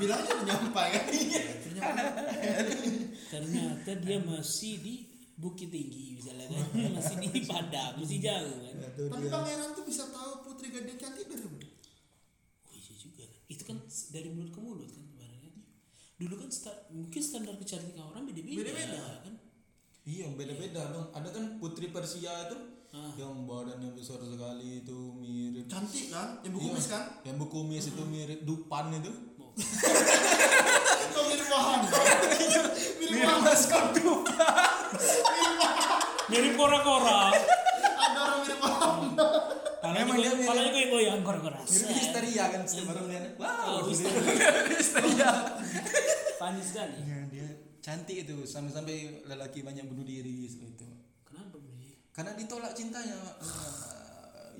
[0.00, 0.88] bilang aja nyampai.
[0.96, 1.04] Kan
[1.60, 2.02] ternyata,
[3.28, 4.94] ternyata dia masih di
[5.36, 6.96] Bukit Tinggi misalnya kan.
[6.96, 8.74] Masih di Padang masih jauh kan.
[8.96, 11.68] Tapi pangeran tuh bisa tahu putri gading cantik dari mana
[12.70, 13.76] oh iya juga kan itu kan
[14.10, 15.50] dari mulut ke mulut kan ibaratnya.
[16.16, 19.00] Dulu kan sta- mungkin standar kecantikan orang beda-beda Beda-beda.
[19.20, 19.34] kan?
[20.02, 22.58] Iya beda-beda dong ada kan putri Persia itu
[22.90, 23.14] Ah.
[23.14, 25.64] yang badannya besar sekali itu mirip.
[25.64, 26.38] Cantik kan?
[26.38, 26.54] Yang Iya.
[26.58, 27.02] berkumis kan?
[27.22, 29.12] Yang berkumis itu mirip dupan itu.
[29.38, 29.54] Oh.
[31.12, 31.80] kok mirip wahan?
[31.86, 32.66] Mirip
[32.98, 33.40] mirip wahan.
[33.40, 34.34] Maskot dupan?
[36.30, 37.34] Mirip kora-kora
[37.92, 38.94] ada orang mirip wahan
[39.90, 43.24] palanya Memang dia mirip- palanya goyang goyang kora-kora mirip histeria kan setiap orang lihat.
[43.34, 43.80] Wow Oh,
[44.72, 45.30] histeria.
[46.36, 46.94] Panis sekali.
[47.02, 47.48] Ya, dia
[47.80, 50.88] cantik itu sampai-sampai lelaki banyak bunuh diri seperti itu.
[51.22, 53.18] Kenapa beli karena ditolak cintanya.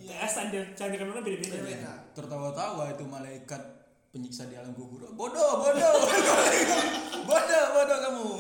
[0.01, 1.93] Ya ya, standar kecantikan orang beda-beda?
[2.11, 3.63] Tertawa-tawa itu malaikat
[4.11, 5.07] penyiksa di alam kubur.
[5.13, 5.95] Bodoh bodoh.
[7.29, 8.27] Bodoh bodoh kamu.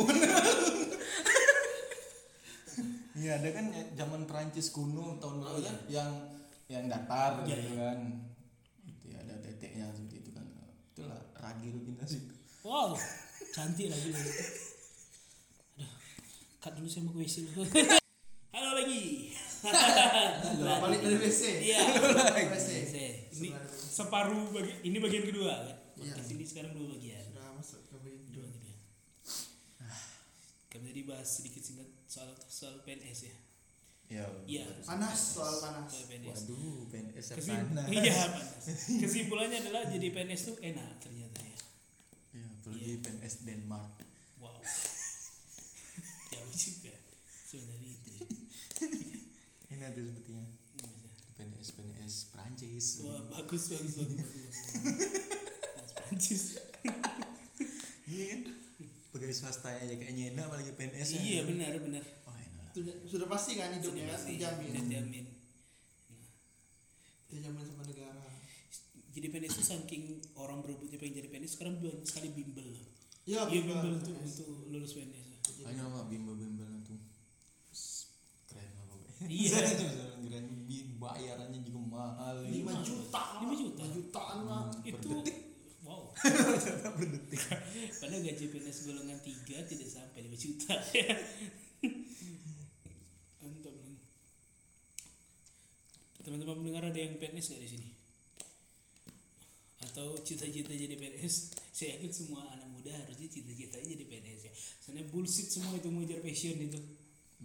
[3.12, 6.08] Iya ada kan ya, zaman Perancis kuno tahun berapa kan yang
[6.70, 7.82] yang datar Iya, gitu iya.
[7.82, 7.98] kan
[8.86, 10.46] itu ya, ada teteknya seperti itu kan
[10.94, 12.20] itulah ragil kita sih
[12.62, 12.94] wow
[13.50, 14.14] cantik lagi
[15.74, 15.90] Aduh,
[16.62, 17.66] cut dulu saya mau ke WC dulu.
[18.54, 19.34] halo lagi
[20.62, 21.80] balik dari WC Iya.
[22.54, 22.70] WC
[23.34, 25.76] Ini separuh bagi ini bagian kedua kan.
[25.96, 26.12] Iya.
[26.12, 27.24] Podcast ini sekarang dua bagian.
[27.26, 28.78] sudah masuk ke bagian Dua bagian.
[30.68, 33.36] Kami tadi bahas sedikit singkat soal soal PNS ya.
[34.10, 34.66] Ya Iya.
[34.82, 36.26] panas soal panas Soal PNS.
[36.26, 38.46] waduh PNS Kesim- panas Iya, panas.
[38.90, 41.58] Kesimpulannya adalah jadi PNS tuh enak ternyata ya.
[42.32, 43.94] ya apalagi PNS Denmark
[44.36, 44.58] Wow.
[46.30, 46.94] Jauh juga.
[47.44, 48.12] Sebenarnya itu.
[49.68, 50.44] ini ada sepertinya
[51.32, 54.26] PNS PNS Prancis Wah, bagus bagus bagus.
[55.92, 56.42] Prancis.
[58.04, 58.40] iya kan
[59.10, 61.08] pegawai swasta aja kayaknya enak apalagi PNS.
[61.16, 62.02] Iya benar benar.
[62.70, 65.26] Sudah sudah pasti kan hidupnya kan Pasti, terjamin terjamin.
[67.26, 68.22] terjamin sama negara
[69.10, 70.02] Jadi PNS itu saking
[70.34, 72.62] orang berebutnya pengen jadi PNS sekarang banyak sekali bimbel.
[73.20, 75.26] Iya, iya bimbel bimbel untuk untuk lulus PNS
[75.60, 76.94] hanya mah bimbel-bimbel itu
[78.46, 79.58] keren apa Iya.
[80.24, 83.22] keren Bi- bayarannya juga mahal 5 juta.
[83.42, 83.82] Lima juta?
[83.82, 84.62] 5 jutaan lah.
[84.80, 85.36] itu detik.
[85.82, 86.14] wow
[86.96, 87.40] per detik
[87.96, 89.26] padahal gaji PNS golongan 3
[89.66, 90.70] tidak sampai 5 juta
[93.40, 93.94] mantap man.
[96.30, 97.88] Teman-teman pendengar ada yang PNS nggak di sini?
[99.82, 101.34] Atau cita-cita jadi PNS
[101.74, 104.52] saya yakin semua anak muda harusnya cita-citanya jadi PNS ya.
[104.78, 106.78] Soalnya bullshit semua itu mengejar passion itu.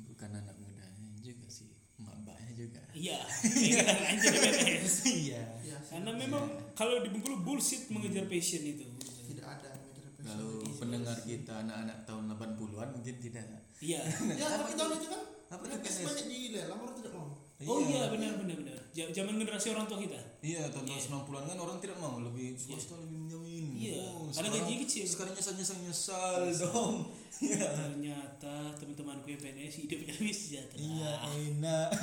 [0.05, 2.81] Bukan anak mudanya juga sih mak mbaknya juga.
[2.93, 4.95] Iya aja jadi PNS
[5.25, 5.41] iya.
[5.65, 6.45] Iya, karena memang
[6.77, 8.85] kalau di Bengkulu bullshit mengejar passion itu.
[9.33, 10.29] Tidak ada mengejar passion.
[10.29, 13.45] kalau pendengar kita anak-anak tahun 80-an mungkin tidak.
[13.81, 14.05] Iya.
[14.37, 16.05] Ya, tapi tahun itu kan Apa PNS?
[16.05, 17.34] banyak dilelang orang tidak mau.
[17.57, 21.57] Oh iya benar benar benar Ja- zaman generasi orang tua kita Iya, tahun 90-an kan
[21.57, 23.65] orang tidak mau lebih swasta lebih menjamin.
[23.73, 25.03] Iya, Oh, karena sekarang- gaji kecil.
[25.05, 26.95] Sekarang nyesal nyesal nyesal dong.
[27.35, 27.65] Iya.
[27.67, 31.89] ternyata teman-temanku yang PNS hidupnya lebih sejahtera Iya, enak.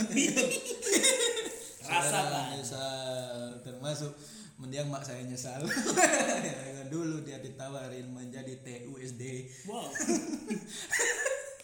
[1.83, 2.03] Rasakan.
[2.03, 3.31] Sekarang nyesal
[3.63, 4.13] termasuk
[4.57, 5.63] mendiang mak saya nyesal.
[6.93, 9.23] Dulu dia ditawarin menjadi TUSD.
[9.65, 9.89] wow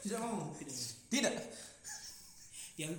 [0.01, 0.55] Tidak mau.
[1.09, 1.35] Tidak.
[2.77, 2.95] yang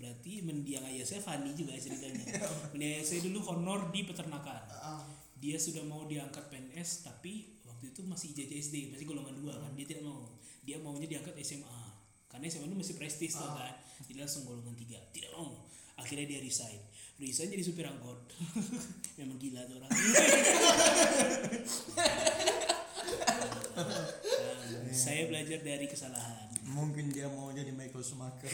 [0.00, 2.24] berarti mendiang ayah saya Fani juga ceritanya.
[2.72, 4.64] Mendiang ayah saya dulu honor di peternakan.
[5.38, 9.72] Dia sudah mau diangkat PNS tapi waktu itu masih ijazah SD masih golongan dua kan
[9.76, 10.24] dia tidak mau.
[10.64, 11.84] Dia maunya diangkat SMA
[12.34, 13.70] karena SMA itu masih prestis tuh kan?
[14.10, 14.98] Jadi langsung golongan tiga.
[15.14, 15.54] Tidak mau.
[15.94, 16.82] Akhirnya dia resign.
[17.22, 18.26] Resign jadi supir angkot.
[19.22, 19.90] Memang gila tuh orang.
[24.90, 26.50] Saya belajar dari kesalahan.
[26.66, 28.50] Mungkin dia mau jadi Michael Schumacher.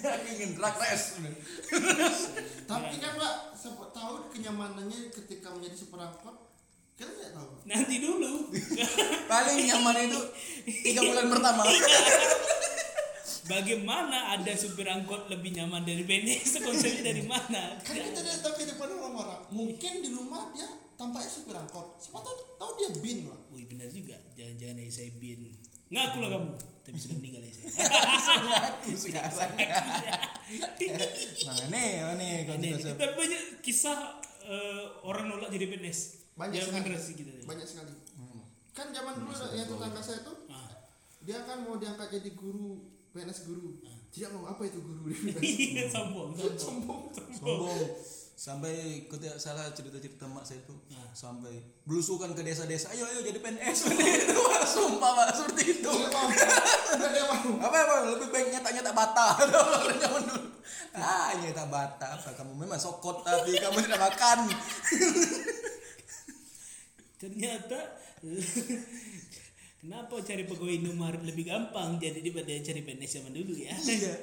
[0.00, 1.20] Aku ingin drag race.
[2.64, 6.36] Tapi kan Pak, siapa tahu kenyamanannya ketika menjadi super angkot,
[6.96, 7.48] kita tidak tahu.
[7.64, 8.52] nanti dulu
[9.30, 10.20] Paling nyaman itu
[10.84, 11.62] tiga bulan pertama.
[13.50, 18.52] bagaimana ada supir angkot lebih nyaman dari PNS konsepnya dari mana Kan kita tidak tahu
[18.60, 19.40] kehidupan orang-orang.
[19.50, 20.68] Mungkin di rumah dia
[21.00, 21.96] tampaknya super angkot.
[21.96, 23.40] Siapa tahu tahu dia bin Pak.
[23.56, 25.56] Wih benar juga, jangan-jangan saya bin.
[25.90, 26.52] Ngaku lah kamu,
[26.90, 27.86] tapi sudah meninggal saya.
[28.82, 29.50] Aku sekarang.
[31.46, 32.26] Mana mana
[32.58, 35.98] tidak Tapi banyak kisah eh, orang nolak jadi PNS.
[36.34, 36.82] Banyak Yang sekali.
[36.82, 37.30] generasi kita.
[37.30, 37.46] tadi.
[37.46, 37.92] Banyak sekali.
[38.74, 40.70] Kan zaman dulu yang tetangga saya tuh Ah,
[41.22, 42.82] dia kan mau diangkat jadi guru
[43.14, 43.78] PNS guru.
[44.10, 45.06] Tidak mau apa itu guru?
[45.38, 46.58] Iya, sombong, sombong.
[46.58, 47.02] Sombong.
[47.38, 47.78] sombong
[48.40, 50.72] sampai kau tidak salah cerita-cerita mak saya itu.
[50.96, 51.12] Ah.
[51.12, 53.92] sampai belusukan ke desa-desa ayo ayo jadi PNS
[54.80, 55.28] sumpah pak.
[55.36, 55.92] Seperti itu.
[55.92, 56.28] Mau.
[57.60, 57.94] apa apa?
[58.16, 59.26] Lebih baik nyata-nyata bata.
[59.84, 60.48] Orang zaman dulu.
[60.96, 62.06] Ah nyata bata.
[62.16, 62.32] Apa?
[62.32, 64.38] Kamu memang sokot tapi kamu tidak makan.
[67.20, 67.78] Ternyata
[69.80, 72.00] Kenapa cari pegawai Indomaret lebih gampang?
[72.00, 73.76] Jadi daripada cari PNS zaman dulu ya?
[73.84, 74.16] iya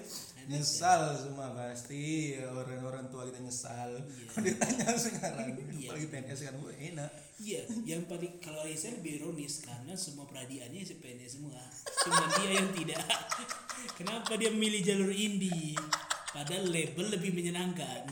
[0.47, 3.99] nyesal semua pasti orang-orang tua kita nyesal
[4.31, 5.91] kalau ditanya sekarang Iya.
[5.91, 10.81] apalagi PNS sekarang wah, enak Iya, yang paling kalau saya lebih ironis karena semua peradiannya
[10.81, 11.61] si PNS semua.
[12.01, 12.97] Cuma dia yang tidak.
[14.01, 15.77] Kenapa dia memilih jalur indie?
[16.33, 18.09] Padahal label lebih menyenangkan.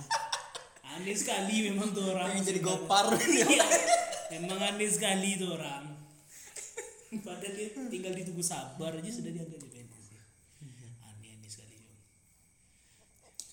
[0.94, 2.38] Aneh sekali memang tuh orang.
[2.38, 3.66] pengen jadi gopar Iya,
[4.38, 5.90] memang aneh sekali tuh orang.
[7.26, 10.06] Padahal dia tinggal ditunggu sabar aja sudah diangkat jadi PNS.
[11.02, 11.82] Aneh-aneh sekali.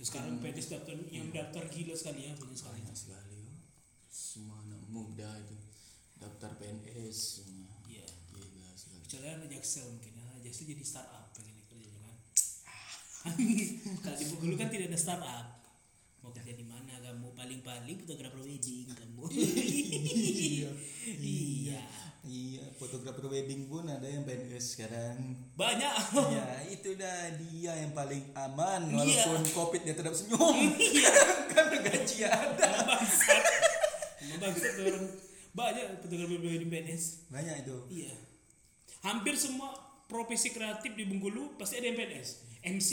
[0.02, 2.82] Terus sekarang PNS daftar yang daftar gila sekali ya banyak sekali.
[2.82, 3.54] banyak sekali oh.
[4.10, 5.54] semua anak muda itu
[6.18, 7.70] daftar PNS semua.
[7.86, 8.10] Iya.
[8.34, 8.98] gila sekali.
[9.06, 12.16] Kecuali anak jaksel mungkin anak jaksel jadi startup pengen kerjanya kan?
[14.02, 15.46] Kalau di Bengkulu kan tidak ada startup.
[16.18, 19.22] Mau kerja di mana kamu paling-paling fotografer wedding kamu.
[20.50, 20.70] Iya.
[21.14, 21.82] Iya.
[22.26, 25.38] Iya fotografer wedding pun ada yang PNS sekarang.
[25.54, 25.94] Banyak.
[26.34, 29.22] Ya itu dah dia yang paling aman Iya.
[29.30, 30.74] walaupun covid dia tetap senyum.
[31.54, 32.70] Karena gaji ada.
[34.42, 34.74] Bangsat.
[34.82, 35.06] Orang.
[35.52, 37.76] Banyak fotografer wedding PNS banyak itu.
[38.02, 38.14] Iya.
[39.06, 39.70] Hampir semua
[40.10, 42.28] profesi kreatif di Bengkulu pasti ada yang PNS
[42.62, 42.90] MC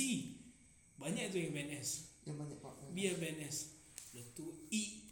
[0.96, 1.90] banyak itu yang PNS
[2.24, 2.74] Yang banyak Pak.
[2.92, 3.58] Biar PNS.
[4.12, 4.46] Itu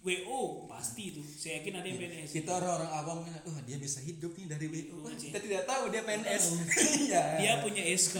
[0.10, 1.20] IWO pasti itu.
[1.20, 2.32] Saya yakin ada yang PNS.
[2.32, 5.20] kita orang-orang awam kan oh dia bisa hidup nih dari WO Wah, Iya.
[5.28, 6.44] kita tidak tahu dia PNS
[7.04, 8.18] iya Dia punya SK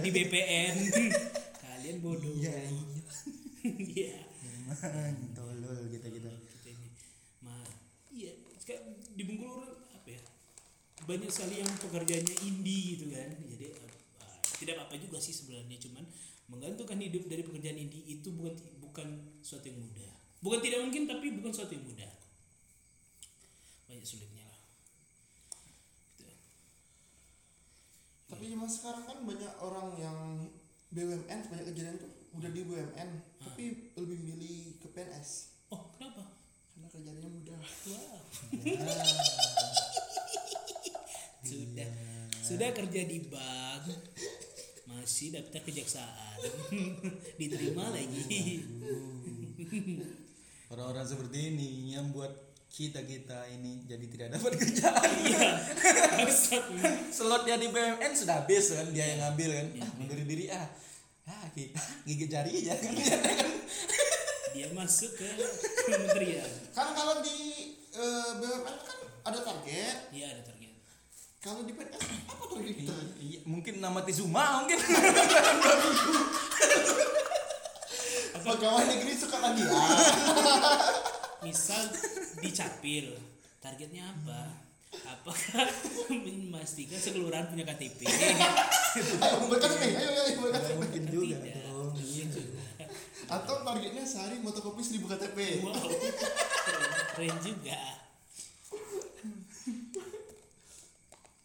[0.00, 0.74] di BPN.
[1.62, 2.32] Kalian bodoh.
[2.32, 3.04] iya iya
[3.60, 4.16] Iya.
[5.32, 6.88] Tolol kita kita Kita ini.
[7.40, 7.52] Ma,
[8.10, 8.32] iya.
[8.56, 10.20] Sekarang di Bengkulu apa ya?
[11.02, 13.28] Banyak sekali yang pekerjaannya indie gitu kan.
[13.28, 13.88] Jadi eh,
[14.58, 16.04] tidak apa-apa juga sih sebenarnya cuman
[16.46, 19.08] menggantungkan hidup dari pekerjaan indie itu bukan bukan
[19.40, 20.12] suatu yang mudah.
[20.44, 22.12] Bukan tidak mungkin tapi bukan suatu yang mudah.
[23.88, 24.60] banyak sulitnya lah.
[26.20, 26.36] Gitu.
[28.28, 30.44] Tapi zaman sekarang kan banyak orang yang
[30.92, 33.64] BUMN banyak kejadian tuh udah di BUMN tapi
[33.96, 36.28] lebih milih ke PNS oh kenapa?
[36.74, 37.62] Karena kerjanya mudah.
[37.88, 38.18] wow
[41.48, 41.88] sudah.
[42.44, 43.84] Sudah kerja di bank.
[44.90, 46.38] Masih daftar kejaksaan.
[47.40, 48.60] Diterima lagi
[50.66, 52.30] Orang-orang seperti ini yang buat
[52.66, 55.08] kita kita ini jadi tidak dapat kerjaan.
[55.22, 55.50] iya
[57.08, 59.66] Slotnya di BUMN sudah habis kan dia yang ngambil kan.
[59.78, 60.66] Ah, mundur diri ah.
[61.24, 62.92] Ah, kita gigit jari aja kan.
[64.54, 65.26] dia masuk ke
[65.82, 67.36] kementerian Kan kalau di
[67.90, 69.96] eh, BUMN kan ada target.
[70.10, 70.72] iya ada target
[71.38, 72.92] Kalau di PNS apa target kita?
[73.20, 74.78] Iya, mungkin nama Tizuma mungkin.
[78.34, 79.72] Pegawai negeri suka lagi ya.
[81.44, 81.84] misal
[82.40, 83.12] dicapil
[83.60, 84.48] targetnya apa
[85.04, 85.68] apakah
[86.08, 90.40] memastikan sekelurahan punya KTP Ayo nih, ayo ayo.
[90.48, 91.36] Nggak mungkin juga.
[91.68, 91.92] Dong.
[92.00, 92.64] Iya juga.
[93.28, 95.38] Atau targetnya sehari motokopi 1000 KTP.
[95.68, 95.84] wow
[97.14, 97.80] keren juga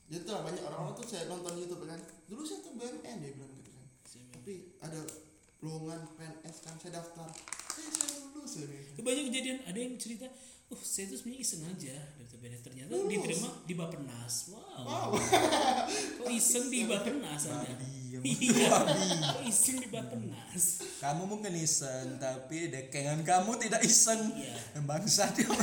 [0.09, 2.01] Jadi tuh lah, banyak orang-orang tuh saya nonton YouTube kan.
[2.25, 3.87] Dulu saya tuh BUMN dia bilang gitu kan.
[4.33, 4.99] Tapi ada
[5.59, 7.27] lowongan PNS kan saya daftar.
[7.69, 8.51] Saya saya lulus
[9.03, 10.27] banyak kejadian ada yang cerita
[10.69, 15.09] oh saya tuh sebenarnya iseng aja daftar PNS ternyata diterima di Bapenas wow, Wow.
[16.21, 17.65] kok iseng di Bapenas yang
[18.21, 18.69] iya
[19.33, 24.19] kok iseng di Bapenas Kamu mungkin iseng tapi dekengan kamu tidak iseng.
[24.35, 24.83] Iya.
[24.83, 25.47] Bangsat ya.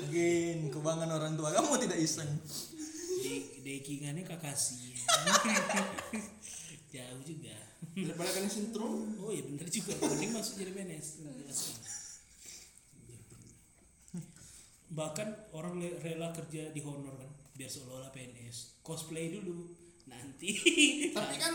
[0.00, 2.30] Mungkin kebangan orang tua kamu tidak iseng.
[3.64, 4.92] dekingannya kakasi
[6.94, 7.56] jauh juga
[7.94, 9.18] Daripada kalian sintrom.
[9.18, 11.06] oh iya bener juga mending masuk jadi PNS
[14.94, 19.74] bahkan orang rela kerja di honor kan biar seolah-olah PNS cosplay dulu
[20.06, 20.54] nanti
[21.10, 21.54] Tapi kan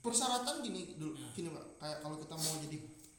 [0.00, 1.64] persyaratan gini dulu gini Pak.
[1.78, 2.76] Kayak kalau kita mau jadi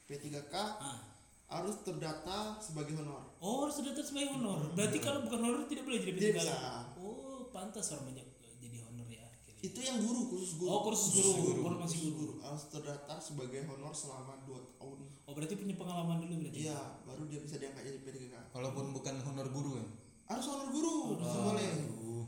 [0.10, 1.00] P3K ah.
[1.48, 3.32] harus terdata sebagai honor.
[3.40, 6.56] oh harus terdaftar sebagai honor berarti kalau bukan honor tidak boleh jadi Tidak P3K bisa.
[7.00, 8.28] oh pantas orang banyak
[8.60, 9.51] jadi honor ya akhirnya.
[9.62, 10.68] Itu yang guru khusus guru.
[10.68, 11.62] Oh, kursus guru.
[11.62, 12.34] Formasi Khusus guru.
[12.42, 15.00] Harus terdata sebagai honor selama 2 tahun.
[15.22, 18.36] oh berarti punya pengalaman dulu berarti Iya, baru dia bisa diangkat jadi P3K.
[18.52, 19.86] Walaupun bukan honor guru ya.
[20.26, 21.70] Harus honor guru, bisa boleh.
[21.72, 22.26] Aduh.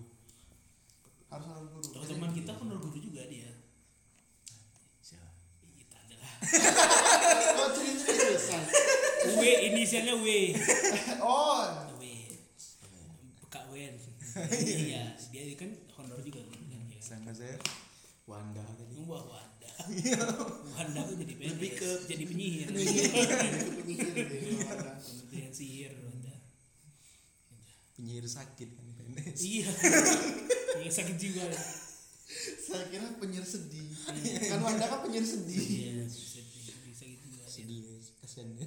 [1.27, 1.83] Harus honor guru.
[1.89, 3.49] teman-teman kita honor guru juga dia
[4.99, 5.29] Siapa?
[5.73, 6.31] kita adalah
[7.49, 8.63] Kalau cerita selesai.
[9.33, 10.27] W inisialnya W
[11.25, 11.65] Oh,
[11.97, 12.03] W
[13.49, 13.97] Kak Wen
[14.85, 16.41] iya dia kan honor juga
[17.03, 17.59] Sama saya
[18.23, 18.95] Wanda tadi.
[19.03, 19.69] wah Wanda
[20.71, 23.11] Wanda tuh jadi PNS Lebih ke- jadi penyihir penyihir,
[23.75, 24.71] penyihir dia.
[24.95, 26.31] kementerian sihir Wanda
[27.93, 29.37] Penyihir sakit kan PNS.
[29.43, 29.67] iya
[30.79, 31.43] iya sakit jiwa
[32.57, 33.85] Saya kira penyihir sedih.
[34.47, 35.59] Kan Wanda kan penyihir sedih.
[35.59, 37.83] iya sedih Sedih
[38.17, 38.65] kasihan ya.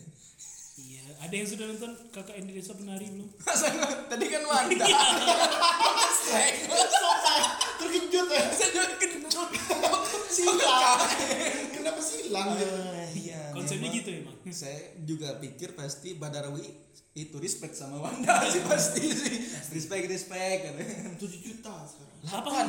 [1.17, 3.29] Iya ada yang sudah nonton kakak Indonesia penari belum
[4.13, 4.87] Tadi kan Wanda.
[7.77, 8.43] Terkejut ya.
[8.53, 9.23] Saya juga kejut.
[10.29, 11.01] Silang.
[11.73, 12.77] Kenapa silang gitu?
[13.17, 13.41] Iya.
[13.57, 16.65] konsepnya gitu emang Saya juga pikir pasti Badarawi
[17.17, 19.37] itu respect sama Wanda sih pasti sih.
[19.73, 21.17] Respect respect katanya.
[21.17, 22.19] 7 juta sekarang.
[22.21, 22.67] Delapan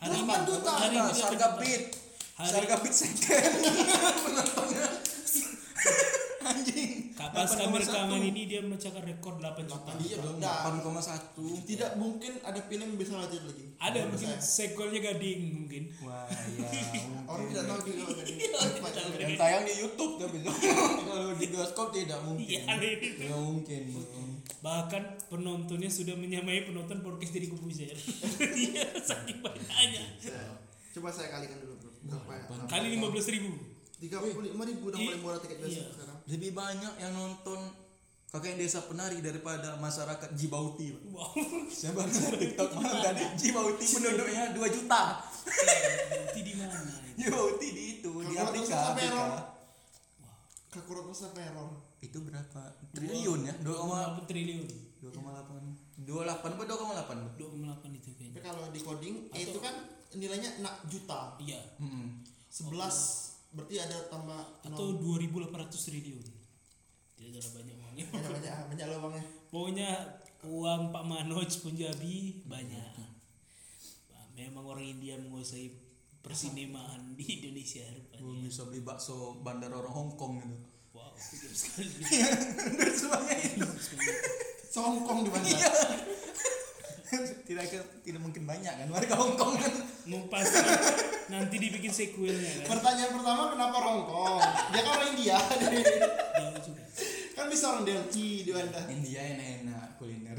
[0.00, 0.72] hari Delapan juta.
[0.72, 1.84] hari ini Harga beat.
[2.40, 3.52] Harga beat second.
[4.24, 4.88] Penontonnya.
[6.40, 6.99] Anjing.
[7.20, 7.60] Kapas 8,1.
[7.60, 9.90] kami rekaman ini dia memecahkan rekor 8 juta.
[9.94, 10.72] Iya dong, Nah.
[10.72, 11.36] 8,1.
[11.62, 13.64] Tidak mungkin ada film yang bisa lanjut lagi.
[13.76, 14.40] Ada Menurut mungkin saya.
[14.40, 15.82] sequelnya gading mungkin.
[16.00, 16.68] Wah, iya.
[17.22, 17.52] Orang mungkin.
[17.52, 18.32] tidak tahu juga tadi.
[19.20, 20.36] yang tayang di YouTube tapi
[21.06, 22.48] kalau di bioskop tidak mungkin.
[22.48, 22.60] Iya.
[22.80, 23.80] Tidak mungkin.
[23.92, 24.30] dong.
[24.60, 27.92] Bahkan penontonnya sudah menyamai penonton podcast dari Kubuzer.
[28.40, 30.04] Iya, saking banyaknya.
[30.90, 31.90] Coba saya kalikan dulu bro.
[32.02, 32.66] Berapa?
[32.66, 33.52] Kali 15 ribu.
[34.00, 35.06] Tiga puluh lima ribu udah Iya.
[35.06, 35.84] paling murah tiket biasa Iya.
[35.92, 36.18] sekarang.
[36.26, 37.60] Lebih banyak yang nonton
[38.26, 40.88] kakek desa penari daripada masyarakat Jibauti.
[40.90, 41.02] Pak.
[41.06, 41.34] Wow.
[41.68, 45.02] Saya baru lihat TikTok malam tadi Jibauti penduduknya 2 juta.
[46.26, 46.76] Itu di mana?
[46.80, 47.20] itu?
[47.20, 48.76] Jibauti di itu di Afrika.
[48.88, 49.04] Afrika.
[49.04, 49.32] error.
[50.70, 51.74] Kakuro Kosa Peror.
[51.98, 53.54] Itu berapa triliun ya?
[53.58, 54.64] 2,8 2,8 triliun.
[55.02, 57.36] 2,8 28 apa 2,8?
[57.36, 58.40] 2,8 itu Tapi kayaknya.
[58.40, 59.74] kalau di coding Atau- itu kan
[60.14, 61.34] nilainya 6 juta.
[61.36, 61.60] Iya.
[61.76, 62.22] Hmm.
[62.48, 66.26] 11 berarti ada tambah Atau 2.800 triliun.
[67.18, 68.04] Tidak ada banyak uangnya.
[68.08, 69.24] banyak banyak banyak lubangnya.
[69.50, 69.90] Pokoknya
[70.46, 72.94] uang Pak Manoj Punjabi banyak.
[74.14, 75.68] Wah, Memang orang India menguasai
[76.20, 78.44] persinemaan di Indonesia rupanya.
[78.44, 80.56] bisa beli bakso bandar orang Hong Kong gitu.
[80.94, 81.12] Wow.
[81.16, 81.92] Kejam sekali.
[82.78, 83.66] Dari semuanya itu.
[84.70, 85.50] Songkong di bandar.
[85.50, 85.70] Iya.
[87.48, 87.64] tidak
[88.06, 89.72] tidak mungkin banyak kan warga Hongkong kan.
[90.06, 92.76] Mau pasti nanti dibikin sequelnya kan.
[92.76, 94.40] Pertanyaan pertama kenapa Hongkong?
[94.70, 95.36] Dia kan orang India.
[97.32, 98.52] Kan bisa orang Delhi di.
[98.90, 100.36] India enak-enak kuliner.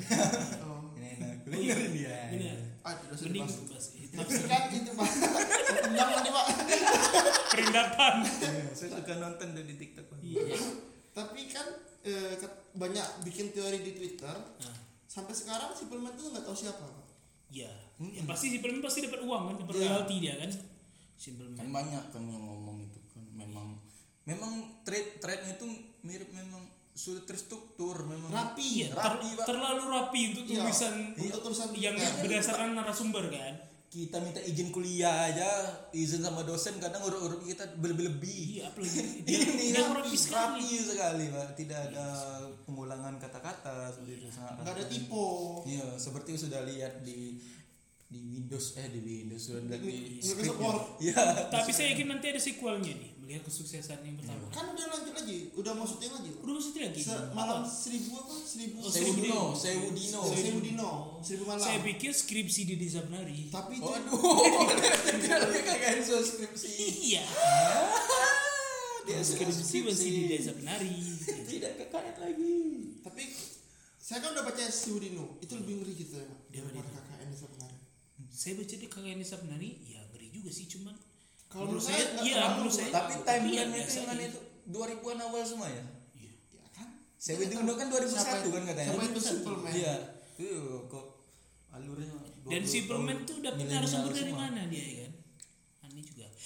[0.61, 0.91] Oh.
[0.93, 2.15] Enak-enak kuliner India.
[2.29, 2.57] Benar.
[2.81, 3.85] Ah, tidak usah Mending dibahas.
[4.11, 5.07] Tapi kan itu pak.
[5.87, 6.45] Undang nanti pak.
[7.51, 8.13] Perendapan.
[8.25, 10.05] Iya, Saya suka nonton di TikTok.
[10.19, 10.57] Iya.
[11.11, 11.67] Tapi kan
[12.03, 12.33] eh,
[12.73, 14.35] banyak bikin teori di Twitter.
[14.35, 14.75] Nah,
[15.05, 16.83] Sampai sekarang si Pelman tuh nggak tahu siapa.
[16.87, 17.05] Pak.
[17.51, 17.67] ya.
[18.01, 19.83] Ya, pasti si Pelmi pasti dapat uang kan, dapat Iya.
[19.91, 20.51] royalti dia kan.
[21.21, 23.77] Simple Kan banyak kan yang ngomong itu kan memang
[24.23, 24.51] memang
[24.81, 25.65] trade trade itu
[26.01, 28.83] mirip memang sudah terstruktur memang Rapi.
[28.83, 29.45] Iya, ter- rapi, Pak.
[29.45, 30.59] terlalu rapi untuk Iya.
[30.59, 32.21] tulisan Untuk tulisan yang Twitter.
[32.21, 33.55] berdasarkan narasumber kan.
[33.87, 35.51] kita minta izin kuliah aja
[35.91, 40.63] izin sama dosen kadang huruf-huruf kita berlebih-lebih Iya, apalagi dia, ini dia kan rapi sekali.
[40.63, 42.07] rapi sekali pak tidak ada
[42.63, 45.27] pengulangan kata-kata seperti itu sangat Nggak ada tipe.
[45.67, 47.35] iya seperti sudah lihat di
[48.11, 50.59] di Windows eh di Windows sudah lihat di Microsoft scriptnya.
[50.61, 50.83] Word.
[51.07, 54.51] iya Tapi saya yakin nanti ada sequelnya nih, melihat kesuksesan yang pertama.
[54.51, 55.37] Kan udah lanjut lagi.
[55.53, 56.29] Udah mau syuting lagi.
[56.35, 57.01] Udah maksudnya lagi.
[57.01, 58.35] Se- malam seribu apa?
[58.35, 58.75] Seribu.
[58.77, 59.41] Oh, Seribu Dino.
[59.55, 60.91] Sewu Dino Seribu Dino.
[61.23, 61.63] Seribu malam.
[61.63, 63.47] Saya pikir skripsi di Desa Penari.
[63.47, 64.19] Tapi itu waduh
[65.17, 66.69] dia kagak skripsi
[67.07, 67.23] Iya.
[69.01, 70.91] dia Skripsi masih di Desa Penari.
[71.47, 72.55] tidak KKN lagi
[73.01, 73.23] tapi
[73.97, 76.79] saya kan udah baca Siudino itu lebih ngeri gitu ya Dia mana
[78.41, 80.97] Saya baca di kakak Desa Penari, ya ngeri juga sih cuman.
[81.45, 82.89] kalau Menurut saya saya, iya, menurut saya.
[82.89, 85.83] tapi timeline itu yang itu 2000-an awal semua ya
[86.15, 86.31] Iya.
[86.49, 86.87] ya kan
[87.19, 89.95] Sewu Dino kan 2001 kan katanya siapa itu Superman Iya.
[90.39, 91.05] Tuh kok
[91.69, 92.07] alurnya
[92.47, 95.00] Dan 20 Superman tuh dapat Milenial narasumber dari mana dia ya kan?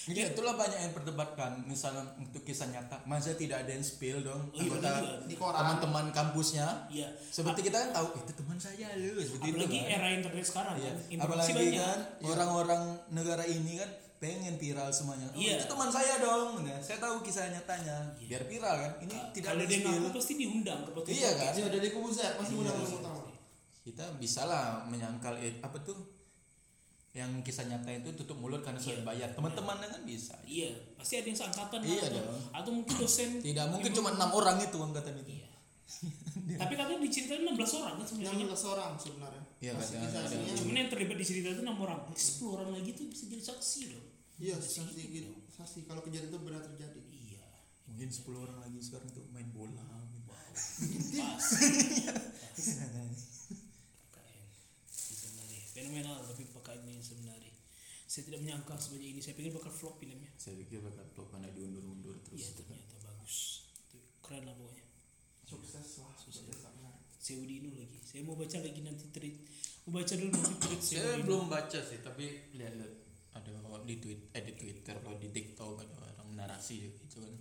[0.05, 1.65] Iya, itulah banyak yang perdebatkan.
[1.65, 4.89] Misalnya untuk kisah nyata, masa tidak ada yang spill dong Oh, iya, anggota
[5.25, 6.67] di teman-teman kampusnya.
[6.87, 7.09] Iya.
[7.17, 9.95] Seperti kita kan tahu itu teman saya loh, seperti Apalagi itu kan.
[9.95, 10.91] era internet sekarang Iya.
[10.93, 10.95] kan.
[11.19, 11.73] Apalagi banyak.
[11.75, 15.25] kan orang-orang negara ini kan pengen viral semuanya.
[15.27, 15.57] Oh, Iya.
[15.57, 16.61] itu teman saya dong.
[16.61, 17.97] Nah, saya tahu kisah nyatanya.
[18.15, 18.91] Biar viral kan.
[19.01, 21.13] Ini Ka- tidak ada ngaku pasti diundang ke podcast.
[21.13, 21.51] Iya kan?
[21.51, 23.33] ya dari kubu saya pasti Iya, undang iya.
[23.81, 26.14] Kita bisa lah menyangkal apa tuh
[27.15, 29.07] yang kisah nyata itu tutup mulut karena sudah Iya.
[29.07, 29.29] bayar.
[29.31, 30.35] Teman-teman kan bisa.
[30.43, 32.43] Iya, pasti ada yang seangkatan Iya atau, dong.
[32.51, 33.29] atau mungkin dosen.
[33.39, 35.31] Tidak mungkin cuma enam orang itu angkatan itu.
[35.33, 35.47] Iya.
[36.57, 38.45] Tapi katanya diceritain 16 orang kan sebenarnya.
[38.51, 39.71] 16 orang sebenarnya Iya.
[40.57, 41.99] Cuman yang terlibat di cerita itu 6 orang.
[42.11, 44.05] 10 orang lagi tuh bisa jadi saksi dong.
[44.35, 47.47] iya saksi gitu saksi kalau kejadian itu benar terjadi Iya.
[47.87, 49.79] Mungkin 10 orang lagi sekarang tuh main bola.
[51.15, 51.39] Pas.
[52.55, 53.09] KKN.
[54.89, 56.43] Sebenarnya fenomenal tapi.
[58.15, 59.19] Saya tidak menyangka sebanyak ini.
[59.19, 60.31] Saya pikir bakal flop filmnya.
[60.39, 62.63] Saya pikir bakal top karena diundur-undur Iya terus.
[62.63, 63.35] ternyata bagus.
[63.75, 64.85] Itu Keren lah pokoknya.
[65.43, 66.47] sukses lah sukses
[67.19, 67.99] Seudino lagi.
[68.07, 69.35] Saya mau baca lagi nanti tweet.
[69.83, 72.93] Mau baca dulu nanti tweet Saya belum baca sih, tapi lihat-lihat
[73.35, 73.49] ada
[73.83, 77.35] di tweet, eh di Twitter atau di TikTok ada orang narasi gitu kan.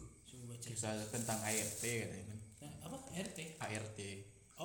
[0.00, 0.64] Coba baca.
[0.64, 2.38] Kisah tentang ART katanya kan.
[2.64, 2.96] Nah, apa?
[3.12, 3.38] ART?
[3.60, 3.98] ART.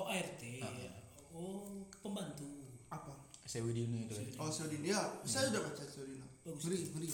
[0.00, 0.42] Oh ART.
[0.64, 0.96] Ah.
[1.36, 2.48] Oh pembantu.
[2.88, 4.14] apa Sewidino itu.
[4.36, 6.62] oh Siudino ya saya udah baca Siudino Bagus.
[6.64, 7.08] ngeri ngeri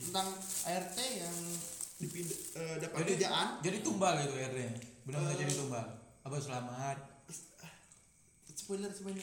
[0.00, 0.28] tentang
[0.64, 1.36] ART yang
[1.96, 4.58] dipind- eh, dapat Jadi, kerjaan jadi tumbal itu ART.
[5.04, 5.34] Belum Eh.
[5.36, 5.86] jadi tumbal.
[6.20, 6.98] Apa selamat?
[8.54, 9.20] spoiler spoiler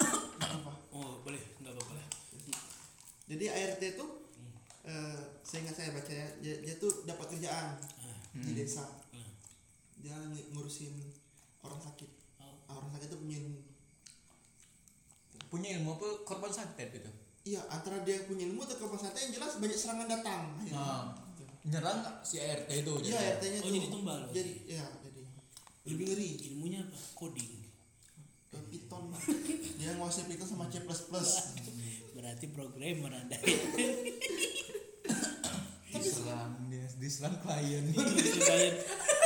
[0.40, 2.06] apa Oh boleh, nggak apa-apa lah.
[3.26, 4.06] jadi ART itu
[4.82, 8.56] eh seingat saya baca ya dia, dia tuh dapat kerjaan Ah, di Hmm.
[8.56, 9.28] desa ah.
[9.96, 10.96] dia ng- ngurusin
[11.60, 12.08] orang sakit
[12.38, 13.38] Oh, Ah, orang sakit itu punya
[15.50, 17.10] Punya ilmu apa korban santet itu?
[17.40, 21.10] iya antara dia punya ilmu atau korban santet yang jelas banyak serangan datang Ah.
[21.62, 22.92] Nyerang nggak si ART itu?
[23.02, 23.16] iya?
[23.32, 24.20] ART nya Oh, tuh jadi tumbal.
[24.30, 25.20] jadi ya jadi
[25.86, 26.96] lebih ngeri ilmunya apa?
[27.14, 27.52] Coding.
[28.50, 29.04] Python
[29.76, 30.78] dia nguasai Python sama C++
[32.14, 33.34] Berarti programmer anda.
[35.90, 37.82] Diserang dia, diserang klien.
[37.88, 38.74] Dibayar.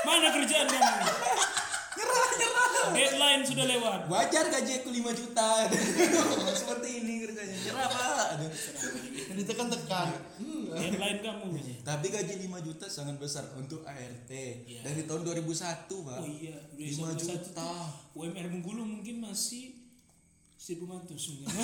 [0.02, 0.92] Mana kerjaan kamu?
[2.92, 4.00] Deadline sudah lewat.
[4.10, 5.48] Wajar gaji aku 5 juta.
[6.60, 7.56] Seperti ini kerjanya.
[7.64, 8.28] Nyerah pak.
[9.24, 10.08] dan ditekan-tekan
[10.42, 10.64] hmm.
[10.76, 11.46] Deadline kamu.
[11.56, 11.76] katanya.
[11.86, 14.30] Tapi gaji 5 juta sangat besar untuk ART.
[14.30, 14.84] Iya.
[14.84, 16.18] Dari tahun 2001 pak.
[16.20, 17.70] Oh iya, 5 juta.
[18.12, 19.80] UMR Bengkulu mungkin masih
[20.60, 21.46] 1500 mungkin.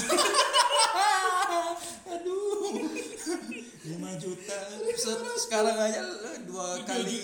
[2.15, 2.89] Aduh.
[3.81, 4.57] 5 juta.
[4.97, 6.05] Se- Sekarang aja
[6.45, 7.23] dua kali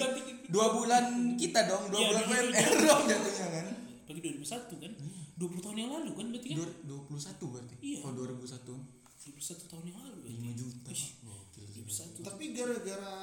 [0.49, 3.67] dua bulan kita dong, dua Iya, bulan UMR dong jatuhnya kan.
[4.07, 4.93] Bagi 2001 kan?
[5.37, 6.57] 20 tahun yang lalu kan berarti kan?
[6.57, 7.75] Dua- 21 berarti.
[7.81, 7.99] Iya.
[8.01, 8.75] Oh 2001.
[9.27, 10.31] 21 tahun yang lalu berarti.
[10.33, 10.91] 5 juta.
[11.21, 11.83] Gokil sih.
[12.15, 12.23] 21.
[12.23, 13.15] tapi gara-gara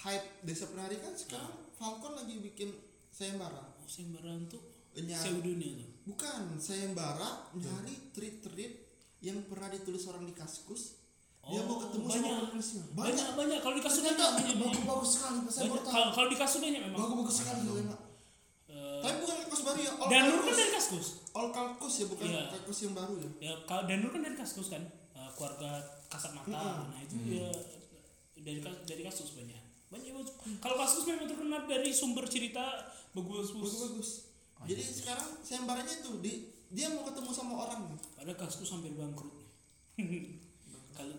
[0.00, 2.70] hype desa penari kan sekarang Falcon lagi bikin
[3.10, 4.62] sayembara Oh, sembarang tuh
[4.96, 5.90] Nya- sewa dunia tuh.
[6.04, 8.72] bukan sayembara nyari tweet-tweet
[9.20, 10.98] yang pernah ditulis orang di kaskus
[11.42, 12.22] dia mau Oh, ketemu banyak.
[12.28, 14.56] sama penulisnya Banyak banyak kalau di kasus ternyata banyak banyak.
[14.56, 14.66] banyak.
[14.78, 15.70] bagus-bagus sekali saya Banyak.
[15.70, 16.98] baru tahu Kalau kalau di kasus banyak memang.
[17.00, 17.60] bagus-bagus sekali.
[17.62, 17.98] Eh,
[19.00, 21.06] tapi bukan kaskus baru ya all Dan Nur kan dari kaskus.
[21.30, 22.42] all kalkus ya bukan Iya.
[22.50, 24.82] kalkus yang baru ya Ya kalau dan Nur kan dari kaskus kan.
[25.10, 25.70] Eh, keluarga
[26.06, 26.48] kasat mata.
[26.50, 26.86] Mm-mm.
[26.88, 27.48] Nah itu dia
[28.36, 29.60] dari kas- dari kasus banyak.
[29.88, 30.32] Banyak bagus.
[30.58, 32.64] Kalau kasus memang terkenal dari sumber cerita
[33.10, 33.74] bagus bagus.
[33.74, 34.10] bagus-bagus
[34.60, 36.32] jadi sekarang sayembaranya itu di
[36.68, 39.32] dia mau ketemu sama orang Ada kaskus hampir bangkrut.
[40.96, 41.16] kalau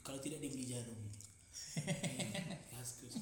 [0.00, 0.96] kalau tidak dibeli jarum.
[1.76, 3.20] Eh, kaskus.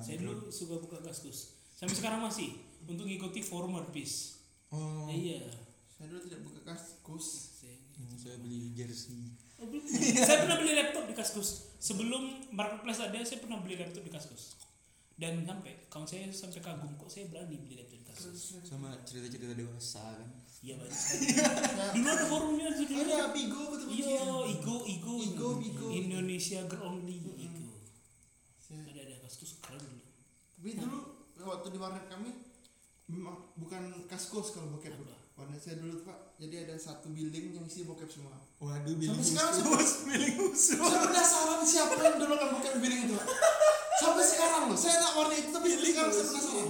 [0.00, 1.63] Saya dulu suka buka kaskus.
[1.74, 4.38] Sampai sekarang masih untuk ngikuti forum One Piece.
[4.68, 5.42] oh Iya.
[5.88, 9.86] saya dulu tidak buka kaskus Saya, hmm, saya beli jersey Oh, belum.
[10.18, 11.48] saya pernah beli laptop di Kaskus.
[11.78, 14.58] Sebelum marketplace ada, saya pernah beli laptop di Kaskus.
[15.14, 18.58] Dan sampai kawan saya sampai kagum kok saya berani beli laptop di Kaskus.
[18.60, 20.26] sama cerita-cerita dewasa kan
[20.58, 21.26] Iya banyak sekali.
[21.94, 22.98] Dulu ada forumnya tuh dulu.
[23.00, 24.16] ada bigo betul Iya,
[24.50, 25.86] Igo, Igo, Igo, Igo.
[25.92, 27.78] Indonesia Girl Only, Igo.
[28.58, 30.02] Saya- Ada ada Kaskus keren dulu.
[30.56, 30.93] Tapi dulu
[31.64, 32.28] waktu di warnet kami
[33.08, 34.92] memang bukan kaskus kalau bokep.
[34.92, 35.16] Apa?
[35.34, 36.36] Warnet saya dulu tuh, Pak.
[36.36, 38.36] Jadi ada satu building yang isi bokep semua.
[38.60, 42.80] waduh Sampai bilik sekarang khusus bilik khusus Saya penasaran siapa yang dulu kan bokep di
[42.84, 43.16] building itu.
[43.96, 46.66] Sampai sekarang loh, saya nak warnet itu tapi sampai sekarang saya penasaran.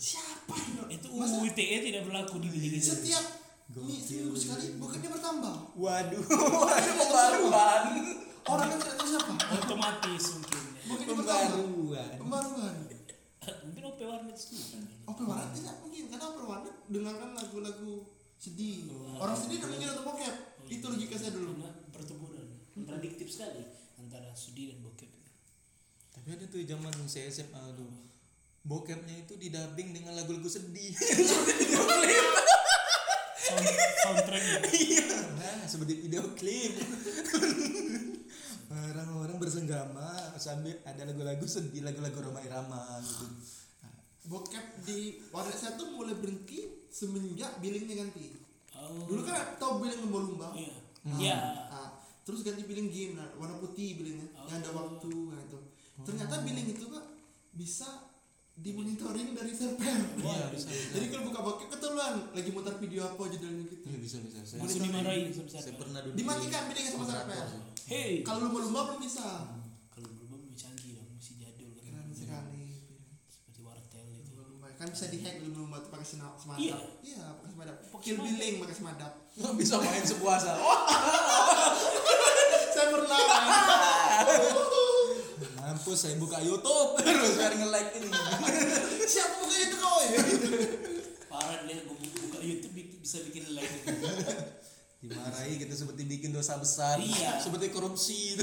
[0.00, 0.54] Siapa
[0.88, 2.88] Itu UU ITE tidak berlaku di bilik itu.
[2.88, 3.24] setiap
[3.68, 5.54] mi- seminggu sekali bokepnya bertambah.
[5.76, 7.84] waduh waduh pembaruan
[8.48, 9.32] Orangnya tidak tahu siapa.
[9.60, 10.62] Otomatis mungkin.
[10.88, 11.36] bertambah.
[11.36, 12.74] pembaruan Pembaruan.
[14.08, 14.56] Warnet itu.
[15.04, 17.92] Open warnet tidak mungkin karena open warnet dengarkan lagu-lagu
[18.40, 18.88] sedih.
[19.20, 20.34] Orang sedih mungkin nonton bokep.
[20.66, 21.52] Itu logika saya dulu.
[21.60, 23.62] Karena pertempuran kontradiktif sekali
[23.98, 25.10] antara sudi dan bokep.
[26.08, 27.86] tapi ada tuh zaman saya SMA tuh
[28.62, 30.90] bokepnya itu didubbing dengan lagu-lagu sedih
[33.38, 33.64] Sound,
[34.02, 34.60] soundtracknya.
[34.76, 36.74] iya nah seperti video klip
[38.68, 43.24] orang-orang bersenggama sambil ada lagu-lagu sedih lagu-lagu Roma Irama gitu
[44.28, 48.36] bokep di warnet saya tuh mulai berhenti semenjak billingnya ganti.
[48.76, 49.08] Oh.
[49.08, 50.52] Dulu kan tahu billing lumba-lumba.
[50.54, 50.76] Iya.
[51.02, 51.18] Hmm.
[51.18, 51.38] Iya.
[51.72, 51.90] Nah,
[52.22, 54.92] terus ganti billing game nah, warna putih billingnya yang ada Oh.
[54.92, 55.58] waktu nah itu.
[56.04, 57.04] Ternyata billing itu pak
[57.56, 57.88] bisa
[58.58, 59.98] dimonitoring dari server.
[60.18, 60.90] Iya, bisa, bisa.
[60.98, 63.86] Jadi kalau buka bokep keteluan lagi mutar video apa judulnya gitu.
[63.86, 65.78] Iya bisa bisa saya, dimarahin saya siapa?
[65.78, 67.46] pernah duduk Dimatikan billingnya sama server.
[67.86, 68.12] Hey.
[68.26, 69.26] Kalau lumba-lumba belum bisa.
[69.94, 71.82] Kalau belum lebih canggih dong, masih jadul kan.
[71.86, 72.66] Keren sekali.
[73.30, 74.30] Seperti wartel itu.
[74.34, 74.67] Lumba-lumba.
[74.78, 76.38] Kan bisa dihack lumba-lumba tuh pakai semadap.
[76.56, 76.78] Iya.
[77.02, 77.76] Iya, pakai semadap.
[77.84, 79.12] Pakai Kill billing pakai semadap.
[79.34, 80.50] Nggak bisa main sepuasa
[82.70, 83.18] Saya pernah.
[83.18, 84.26] main.
[85.58, 88.08] mampus saya buka YouTube terus biar nge-like ini
[89.12, 90.16] Siapa buka itu kau ya?
[91.28, 93.68] Parah deh, gua buka, buka YouTube bi- bisa bikin like.
[94.98, 97.38] dimarahi gitu seperti bikin dosa besar Iya.
[97.38, 98.42] seperti korupsi itu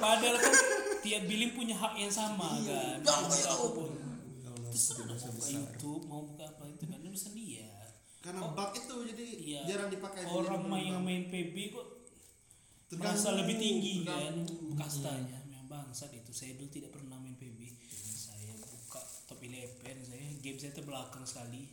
[0.00, 0.54] Padahal kan
[0.98, 2.98] tiap billing punya hak yang sama kan.
[2.98, 3.46] Ya, Mau buka itu.
[3.48, 3.90] apa pun.
[4.40, 5.52] Ya Allah, Terserah dosa mau buka besar.
[5.54, 7.70] YouTube, mau buka apa itu kan urusan dia.
[8.18, 8.50] Karena Oh.
[8.52, 9.60] bug itu jadi Iya.
[9.66, 10.22] jarang dipakai.
[10.24, 11.86] Orang main yang main PB kok
[12.92, 14.34] merasa lebih tinggi kan
[14.74, 15.40] kastanya.
[15.42, 16.30] Memang bangsat itu.
[16.30, 17.60] Saya dulu tidak pernah main PB.
[17.90, 21.66] Saya buka top 11 saya game saya terbelakang sekali.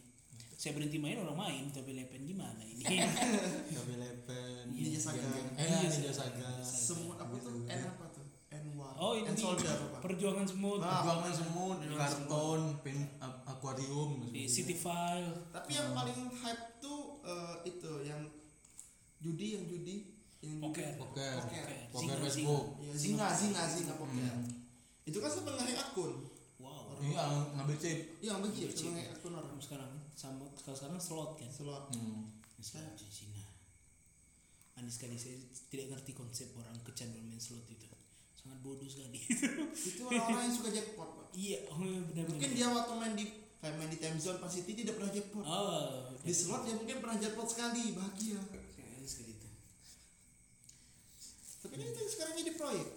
[0.53, 2.83] Saya berhenti main orang main top 11 gimana ini?
[3.71, 5.21] Gabe lepen Ninja Saga.
[5.21, 7.63] Geng-geng- eh Ninja Saga Semut apa tuh?
[7.63, 8.05] N apa
[8.89, 8.95] tuh?
[8.95, 8.99] N1.
[8.99, 9.97] Oh ini soldier apa?
[9.99, 10.99] perjuangan semut Ah.
[10.99, 12.97] perjuangan semut karton pin
[13.43, 15.29] akuarium di City File.
[15.49, 18.21] Tapi yang paling hype tuh eh, itu yang
[19.17, 19.95] judi yang judi
[20.39, 20.95] yang Poker.
[20.95, 21.67] poker Poker.
[21.91, 24.23] poker Singa, Facebook Iya, singa, singa, singa poker.
[24.23, 24.47] Hmm.
[25.03, 26.13] Itu kan sebenarnya akun.
[26.57, 26.95] Wow.
[26.99, 27.23] iya
[27.53, 28.91] ngambil chip Iya, begitu, Chip.
[28.91, 29.55] nge-hack akun orang.
[29.57, 31.47] Sekarang sama kalau sekarang slot kan.
[31.47, 31.91] Slot.
[31.91, 32.23] hmm.
[32.57, 33.43] Sekarang di Cina.
[34.75, 35.35] Aneh sekali saya
[35.67, 37.87] tidak ngerti konsep orang kecanduan main slot itu.
[38.39, 39.19] Sangat bodoh sekali.
[39.75, 41.27] Itu orang-orang yang suka jackpot, Pak.
[41.35, 42.31] iya, oh, benar-benar.
[42.31, 43.25] Mungkin dia waktu main di
[43.59, 45.43] kayak main di time zone City tidak pernah jackpot.
[45.43, 48.39] Oh, Di slot dia mungkin pernah jackpot sekali, bahagia.
[48.47, 49.47] Kayaknya sekali itu.
[51.59, 52.87] Tapi kan itu sekarang jadi proyek.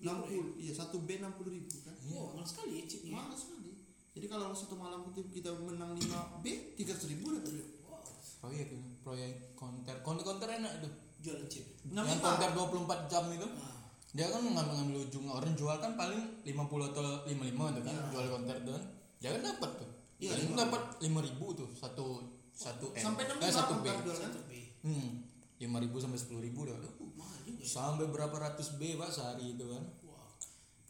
[0.00, 1.96] Di 60, iya satu B 60 ribu kan.
[1.96, 2.16] Iya.
[2.16, 3.16] Oh, mahal sekali ya chipnya.
[3.16, 3.72] Mahal sekali.
[4.10, 7.68] Jadi kalau satu malam itu kita menang 5 B 300 ribu dapat duit.
[7.88, 8.04] Wow.
[8.40, 11.68] proyek ini proyek konter konter konter enak tuh Jualan chip.
[11.84, 12.32] Enam yang lima.
[12.32, 13.79] konter 24 jam itu Ah,
[14.10, 16.50] dia kan ngambil ngambil ujung orang jual kan paling 50
[16.90, 17.30] atau 55
[17.70, 18.04] tuh kan Iya.
[18.10, 18.82] jual konter kan
[19.16, 20.54] dia kan dapat tuh Iya, lima.
[20.60, 22.06] dapat 5000 tuh satu
[22.52, 24.28] satu M Sampai eh 65 satu B konter jual kan.
[24.28, 24.52] Satu B.
[24.82, 25.08] hmm
[25.56, 27.66] 5000 sampai 10000 dah Uh, mahal juga ya.
[27.66, 29.84] sampai berapa ratus B pak sehari itu kan.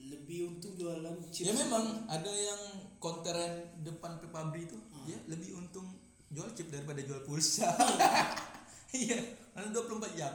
[0.01, 2.63] Lebih untung jualan chips ya memang ada yang
[2.97, 5.85] konteren depan pabrik itu ya lebih untung
[6.27, 7.69] jual chip daripada jual pulsa
[8.97, 9.19] iya
[9.53, 10.35] karena 24 jam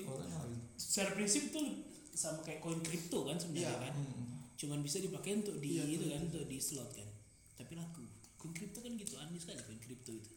[0.00, 3.82] orang habis secara prinsip tuh sama kayak koin kripto kan sebenarnya Iya.
[3.82, 3.94] kan.
[3.94, 4.26] Hmm.
[4.54, 7.06] cuman bisa dipakai untuk di Iya, itu kan untuk di slot kan.
[7.54, 8.02] Tapi laku.
[8.34, 10.32] Koin kripto kan gitu aneh sekali koin kripto itu.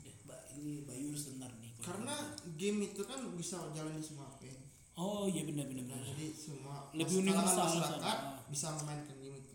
[0.00, 2.14] Ya, Mbak, ini Bayu harus dengar nih karena
[2.54, 4.64] game itu kan bisa jalan di semua HP kripto.
[4.94, 6.08] oh iya benar benar Nah, benar.
[6.10, 8.40] jadi semua Lebih universal masyarakat sama.
[8.46, 9.54] bisa memainkan game itu.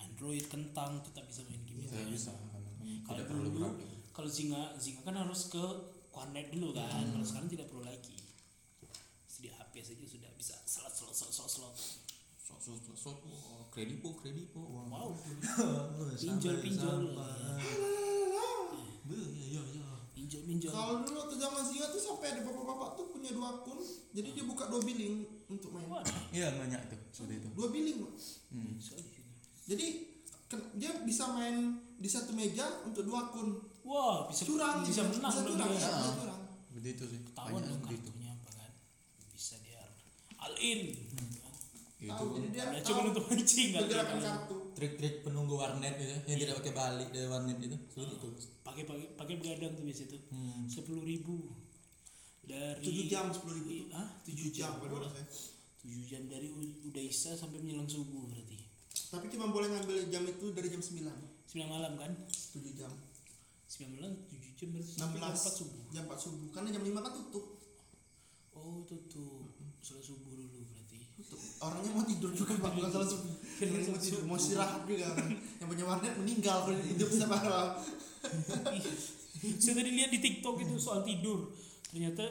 [0.00, 2.10] Android kentang tetap bisa main game itu Saya kan.
[2.10, 2.62] bisa kan
[3.04, 3.74] kalau dulu berat
[4.10, 5.64] kalau Zinga Zinga kan harus ke
[6.10, 6.88] warnet dulu kan.
[7.04, 8.16] Kalau sekarang tidak perlu lagi
[9.36, 11.74] di HP saja sudah bisa slot slot slot slot slot
[12.62, 15.10] sok sok sok oh, kredipo kredipo wow.
[15.18, 16.98] Sampai- pinjol pinjol.
[17.10, 17.90] sampai-
[19.02, 20.70] Beuh, ya ya ya pinjol pinjol.
[20.70, 23.82] Kalau dulu waktu zaman Zinga tuh sampai ada bapak-bapak tuh punya dua akun.
[24.14, 25.90] Jadi dia buka dua billing untuk main.
[26.30, 27.48] Iya banyak tuh seperti itu.
[27.50, 28.78] Dua billing hmm.
[29.66, 29.86] jadi
[30.78, 33.58] dia bisa main di satu meja untuk dua akun.
[33.82, 36.40] Wah, bisa curang bisa menang bisa curang, ya, bisa curang.
[36.70, 37.18] begitu sih.
[37.26, 38.70] Ketahuan banyak dong kartunya apa kan.
[39.34, 39.82] Bisa dia
[40.38, 40.94] all in.
[42.02, 43.80] Itu tahu jadi dia Ya, cuma untuk mancing kan.
[43.80, 48.28] pergerakan kartu trik-trik penunggu warnet itu yang tidak pakai balik dari warnet itu seperti itu.
[48.60, 50.20] Pakai pakai pakai begadang tuh biasa tuh.
[50.28, 50.66] hmm.
[50.66, 51.36] Sepuluh ribu.
[52.42, 53.86] Dari tujuh jam sepuluh ribu tuh.
[53.92, 55.26] Ah, tujuh jam pada orang saya
[55.78, 58.58] tujuh jam dari U- Udaisa sampai menjelang subuh berarti.
[59.08, 61.04] tapi cuma boleh ngambil jam itu dari jam 9
[61.44, 62.12] Sembilan malam kan?
[62.26, 62.90] 7 jam.
[63.62, 65.82] Sembilan malam tujuh jam berarti 16 jam empat subuh.
[65.88, 66.48] jam 4 subuh.
[66.50, 67.44] Karena jam 5 kan tutup.
[68.52, 69.52] Oh tutup.
[69.78, 70.61] Sholat subuh dulu
[71.62, 75.10] orangnya mau tidur juga pak bukan salah subuh Orangnya mau tidur mau istirahat juga
[75.62, 77.70] yang punya warnet meninggal kalau hidup sampai malam
[79.42, 81.50] Saya tadi lihat di TikTok itu soal tidur.
[81.90, 82.24] Ternyata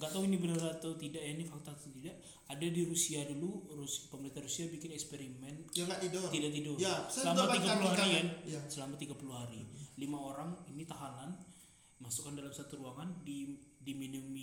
[0.00, 2.16] nggak tahu ini benar atau tidak ya, ini fakta atau tidak.
[2.50, 6.76] Ada di Rusia dulu, Rus, pemerintah Rusia bikin eksperimen ya nggak tidur tidak tidur.
[6.78, 8.22] ya selama udah baca 30 hari artikelnya.
[8.22, 8.26] kan.
[8.46, 9.60] ya Selama 30 hari.
[9.98, 11.30] Lima orang ini tahanan
[12.02, 14.35] masukkan dalam satu ruangan di diminumi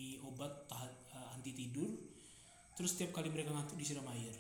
[2.74, 4.34] Terus setiap kali mereka ngantuk disiram air.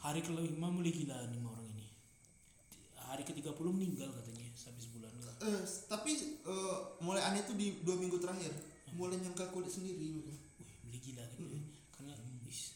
[0.00, 1.86] Hari kelima mulai gila lima orang ini.
[2.96, 5.12] Hari ke-30 meninggal katanya habis sebulan.
[5.40, 6.10] Eh, tapi
[6.40, 8.52] eh, mulai aneh tuh di dua minggu terakhir
[8.90, 10.40] mulai nyangka kulit sendiri mereka.
[10.56, 11.60] Wih, beli gila kan ya.
[11.92, 12.12] Karena
[12.44, 12.74] is,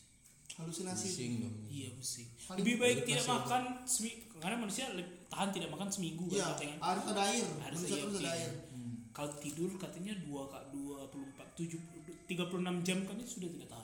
[0.55, 2.29] halusinasi pusing dong iya pusing.
[2.55, 4.85] Lebih baik tidak makan semi- karena manusia
[5.27, 6.77] tahan tidak makan seminggu Iya, kan katanya.
[6.85, 7.47] harus ada air.
[7.59, 8.21] Harus Manusia iya, harus oke.
[8.21, 8.53] ada air.
[8.71, 8.95] hmm.
[9.11, 11.81] Kalau tidur katanya 2 kak 24 7
[12.25, 13.84] 36 jam kan sudah tidak tahan.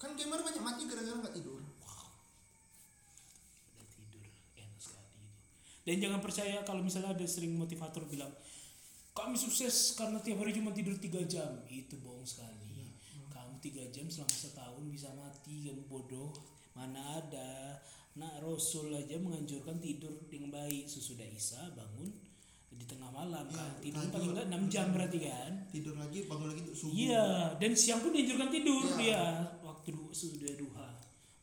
[0.00, 1.60] Kan gamer banyak mati gara-gara nggak tidur.
[3.76, 4.24] Udah tidur
[4.56, 5.28] enak sekali itu.
[5.84, 8.32] Dan jangan percaya kalau misalnya ada sering motivator bilang
[9.10, 11.50] kami sukses karena tiap hari cuma tidur 3 jam.
[11.68, 12.96] Itu bohong sekali.
[13.28, 16.32] Kamu 3 jam selama setahun bisa mati, kamu bodoh.
[16.72, 17.76] Mana ada.
[18.16, 22.10] Nah, Rasul aja menganjurkan tidur dengan baik sesudah Isya bangun
[22.70, 23.70] di tengah malam Iya, kan.
[23.82, 24.14] Tidur lanjut.
[24.14, 25.52] paling enggak 6 jam berarti kan.
[25.68, 26.94] Tidur lagi, bangun lagi untuk subuh.
[26.94, 27.26] Iya,
[27.58, 29.10] dan siang pun dianjurkan tidur Iya.
[29.10, 29.22] ya
[29.90, 30.88] du- sudah duha.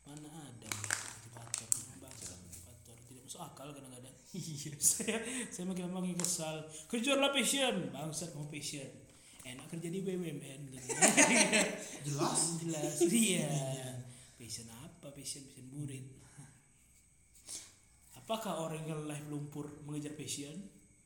[0.03, 1.67] Mana ada motivator
[1.99, 4.15] baca motivator tidak masuk akal kadang-kadang.
[4.37, 4.75] Iya.
[4.77, 5.17] saya
[5.49, 6.61] saya makin lama makin kesal.
[6.85, 8.85] Kejarlah passion, bangsat mau passion.
[9.41, 10.87] Enak kerja di BUMN gitu.
[12.11, 12.39] Jelas.
[12.61, 13.47] Jelas iya.
[14.35, 15.09] Passion apa?
[15.09, 16.05] Passion passion burit.
[18.13, 20.53] Apakah orang yang live lumpur mengejar passion?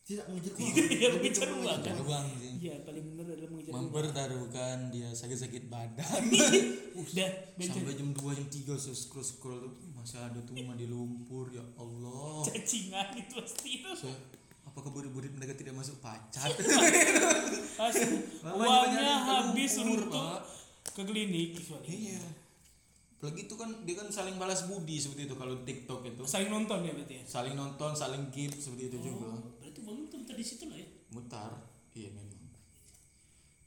[0.01, 0.67] Tidak mengejar uang.
[0.67, 1.93] Iya, Lebih mengejar uang, kan?
[1.93, 3.77] Terbang sih Iya, paling benar adalah mengejar uang.
[3.81, 6.21] mempertaruhkan dia sakit-sakit badan
[7.01, 7.79] Udah, bensin.
[7.79, 11.47] sampai jam 2 jam 3 saya scroll scroll tuh masih ada tuh mah di lumpur
[11.49, 13.89] ya Allah cacingan itu pasti itu.
[13.95, 14.15] saya
[14.63, 16.49] apakah burit-burit mereka tidak masuk Asli,
[18.39, 20.37] Banyak- uangnya habis untuk Pak.
[20.91, 22.19] ke klinik iya
[23.13, 26.81] apalagi itu kan dia kan saling balas budi seperti itu kalau TikTok itu Saling nonton
[26.81, 27.21] ya berarti ya.
[27.23, 29.49] saling nonton saling keep seperti itu juga Oh, uang itu
[30.31, 30.87] muter di situ lah ya.
[31.11, 31.51] mutar
[31.91, 32.39] iya memang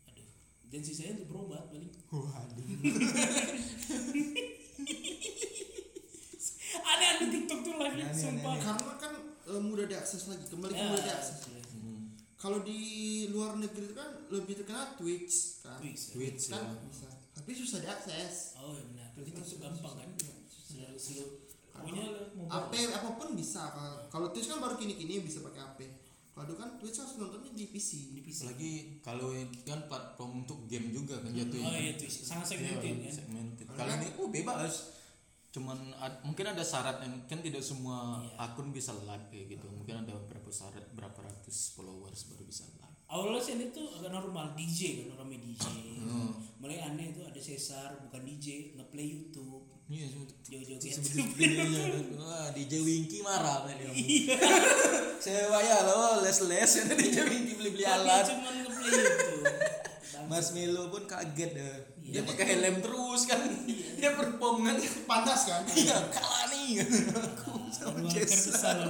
[0.07, 0.25] Aduh.
[0.65, 1.93] Dan sisanya untuk berobat paling.
[2.09, 2.65] waduh
[6.75, 8.55] Ada ada TikTok tuh live Aneh, aneh, sumpah.
[8.57, 9.13] Karena kan
[9.47, 11.37] eh, mudah diakses lagi, kembali ke Ya, mudah diakses.
[11.71, 12.01] Hmm,
[12.35, 12.81] Kalau di
[13.31, 15.79] luar negeri itu kan lebih terkenal Twitch kan.
[15.79, 16.11] Twitch.
[16.11, 16.15] ya.
[16.15, 17.09] Twitch ya Kan bisa.
[17.33, 18.35] Tapi susah diakses.
[18.57, 19.09] Oh ya benar.
[19.15, 20.09] Itu Twitch tuh gampang kan.
[20.17, 20.35] Iya.
[20.51, 21.25] Selalu selalu
[21.77, 22.05] punya
[22.35, 22.51] mobile.
[22.51, 23.63] AP apa pun bisa.
[23.69, 25.81] Kalau- Kalau Twitch kan baru kini-kini bisa pakai AP.
[26.35, 28.11] Kalau kan Twitch harus nontonnya di PC.
[28.11, 28.43] di PC.
[28.45, 32.17] apalagi kalau yang kan platform untuk game juga kan jatuhnya Oh iya Twitch.
[32.21, 33.65] Sangat segmented Iya, segmented.
[33.65, 34.75] Karena Kalau kan- ini oh bebas.
[35.49, 38.51] Cuman ad- mungkin ada syarat yang kan tidak semua Iya.
[38.51, 39.67] akun bisa live kayak gitu.
[39.71, 42.84] Mungkin ada berapa syarat berapa ratus followers baru bisa live.
[43.05, 45.65] Awalnya sih ini tuh agak normal DJ kan orang DJ.
[46.01, 46.31] Hmm.
[46.59, 50.09] Mulai aneh itu ada Cesar bukan DJ ngeplay YouTube Iya,
[50.49, 52.05] videonya kan.
[52.17, 53.93] Wah, DJ Winky marah kan dia.
[53.93, 54.37] Iya.
[55.21, 58.25] Sewa ya lo les-les ya DJ Winky beli-beli Kok dia alat.
[58.25, 59.45] cuma ngeplay YouTube
[60.25, 61.77] Mas Melo pun kaget deh.
[62.01, 62.21] Dia Iya.
[62.25, 63.41] pakai helm terus kan.
[64.01, 64.77] Dia perform kan.
[65.05, 66.81] panas kan Iya, kalah nih.
[67.13, 68.89] Aku sama Cesar.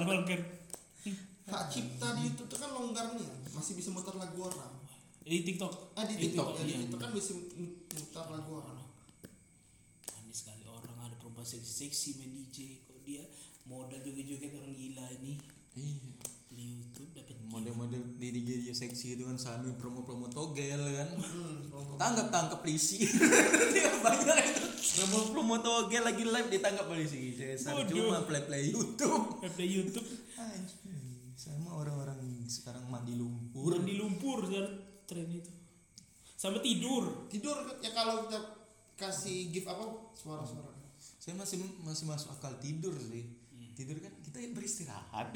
[1.45, 3.35] hak cipta di YouTube tuh kan longgar nih ya.
[3.55, 4.73] Masih bisa muter lagu orang
[5.23, 6.79] di TikTok ah di Eh, TikTok ya di iya.
[6.85, 8.79] TikTok kan bisa muter lagu orang
[10.11, 13.25] manis sekali orang ada perempuan seksi seksi main DJ kok dia
[13.65, 15.33] modal joget-joget orang gila ini
[15.75, 15.99] Iya.
[16.49, 21.07] di YouTube dapat Model-model di DJ dia seksi itu kan sambil promo-promo togel kan.
[21.15, 21.71] hmm.
[21.95, 23.07] Tangkap tangkap polisi.
[24.05, 24.63] banyak itu.
[24.99, 27.35] Promo-promo togel lagi live ditangkap polisi.
[27.87, 29.39] Cuma play-play YouTube.
[29.55, 30.03] Play YouTube
[31.45, 32.16] sama orang-orang
[32.49, 33.76] sekarang mandi lumpur.
[33.76, 34.74] Udah di lumpur sekarang
[35.05, 35.53] tren itu
[36.45, 38.40] sama tidur tidur ya kalau kita
[39.01, 43.24] kasih gift apa suara-suara Saya masih masih masuk akal tidur sih.
[43.72, 45.32] Tidur kan kita beristirahat.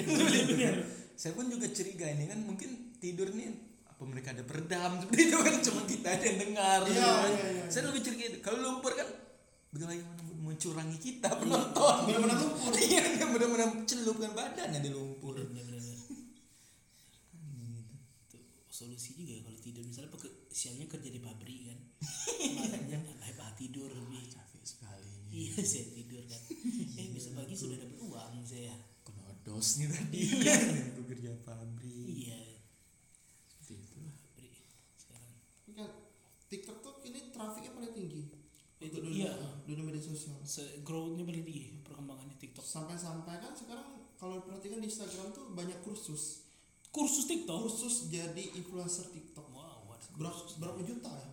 [1.20, 3.56] Saya pun juga curiga ini kan mungkin tidur nih
[3.88, 6.80] apa mereka ada peredam seperti itu kan cuma kita aja yang dengar.
[6.84, 7.32] Iya, gitu kan.
[7.32, 7.64] iya, iya.
[7.72, 8.24] Saya lebih curiga.
[8.44, 9.08] Kalau lumpur kan
[9.72, 9.96] bagaimana
[10.44, 11.96] mencurangi kita penonton.
[12.04, 13.00] benar-benar lumpur Iya,
[13.32, 15.40] benar-benar celupkan badannya di lumpur.
[18.78, 19.82] Solusi juga ya kalau tidur.
[19.82, 21.78] Misalnya peke, siangnya kerja di pabrik kan.
[22.62, 24.22] Malamnya live ah tidur lebih.
[24.30, 25.50] Capek sekali ini.
[25.50, 26.42] iya saya tidur kan.
[26.94, 28.74] Eh besok pagi sudah dapat uang saya.
[29.02, 30.20] Kenodos nih tadi.
[30.46, 30.62] Kan.
[30.94, 32.06] Aku kerja pabrik.
[32.06, 32.38] iya.
[33.50, 34.14] Seperti itulah.
[34.14, 34.54] pabrik
[34.94, 35.34] sekarang.
[35.66, 35.90] Ini kan
[36.46, 38.22] TikTok tuh ini trafiknya paling tinggi.
[38.78, 39.34] Itu, dunia, iya.
[39.66, 40.38] dunia media sosial.
[40.46, 42.62] Se- growth-nya paling tinggi perkembangannya TikTok.
[42.62, 46.47] Sampai-sampai kan sekarang kalau perhatikan di Instagram tuh banyak kursus
[46.98, 51.30] kursus TikTok kursus jadi influencer TikTok wow berapa, berapa juta ya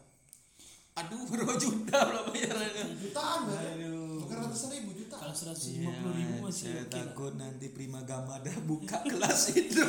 [0.95, 2.86] Aduh, berapa juta berapa bayarannya?
[2.95, 4.22] jutaan Aduh.
[4.22, 5.82] bukan ratusan ribu juta kalau 150
[6.13, 9.84] ribu masih saya takut nanti Prima Gamada buka kelas itu.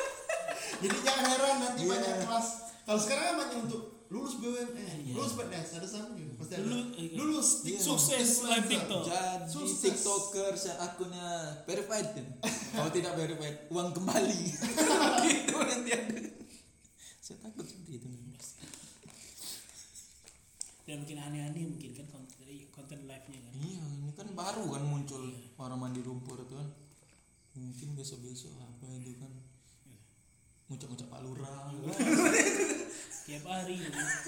[0.82, 1.90] jadi jangan heran nanti Iya.
[1.92, 2.46] banyak kelas
[2.82, 5.14] kalau sekarang kan banyak untuk lulus BUMN Iya.
[5.14, 7.78] lulus PNS ada sama juga pasti ada Lulu- eh, lulus Iya.
[7.78, 9.80] TikTok sukses live TikTok Jadi Sukses.
[9.80, 11.26] tiktoker yang akunnya
[11.62, 12.26] verified kan?
[12.70, 14.40] Kalau tidak verified, uang kembali.
[15.24, 16.20] gitu nanti ada.
[17.20, 18.08] Saya takut seperti itu.
[20.82, 22.34] dan mungkin aneh-aneh mungkin kan konten,
[22.68, 25.22] konten live-nya kan Iya, ini kan baru kan muncul
[25.56, 26.66] orang mandi lumpur itu kan.
[27.52, 29.30] Mungkin besok-besok apa itu kan
[30.66, 31.70] ngucap-ngucap Pak Lurah.
[33.30, 33.78] tiap hari.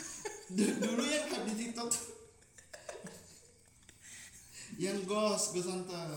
[0.78, 1.90] Dulu yang di TikTok.
[1.90, 2.12] Tuh
[4.80, 6.09] yang ghost ghost hunter.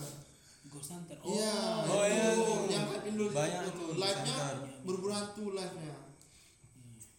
[0.66, 1.16] Ghost Hunter.
[1.24, 1.56] Iya
[1.88, 2.12] Oh, itu.
[2.12, 2.28] iya.
[2.72, 3.84] yang hype Indo Banyak itu.
[3.96, 4.36] live nya
[4.82, 5.94] berburu hantu live nya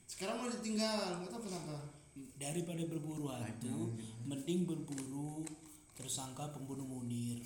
[0.07, 1.77] sekarang mau ditinggal nggak tahu kenapa.
[2.37, 3.93] Daripada berburu hantu
[4.25, 5.45] mending berburu
[5.93, 7.41] tersangka pembunuh Munir.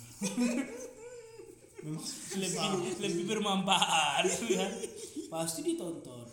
[1.82, 4.70] Lebih lebih bermanfaat kan
[5.34, 6.30] pasti ditonton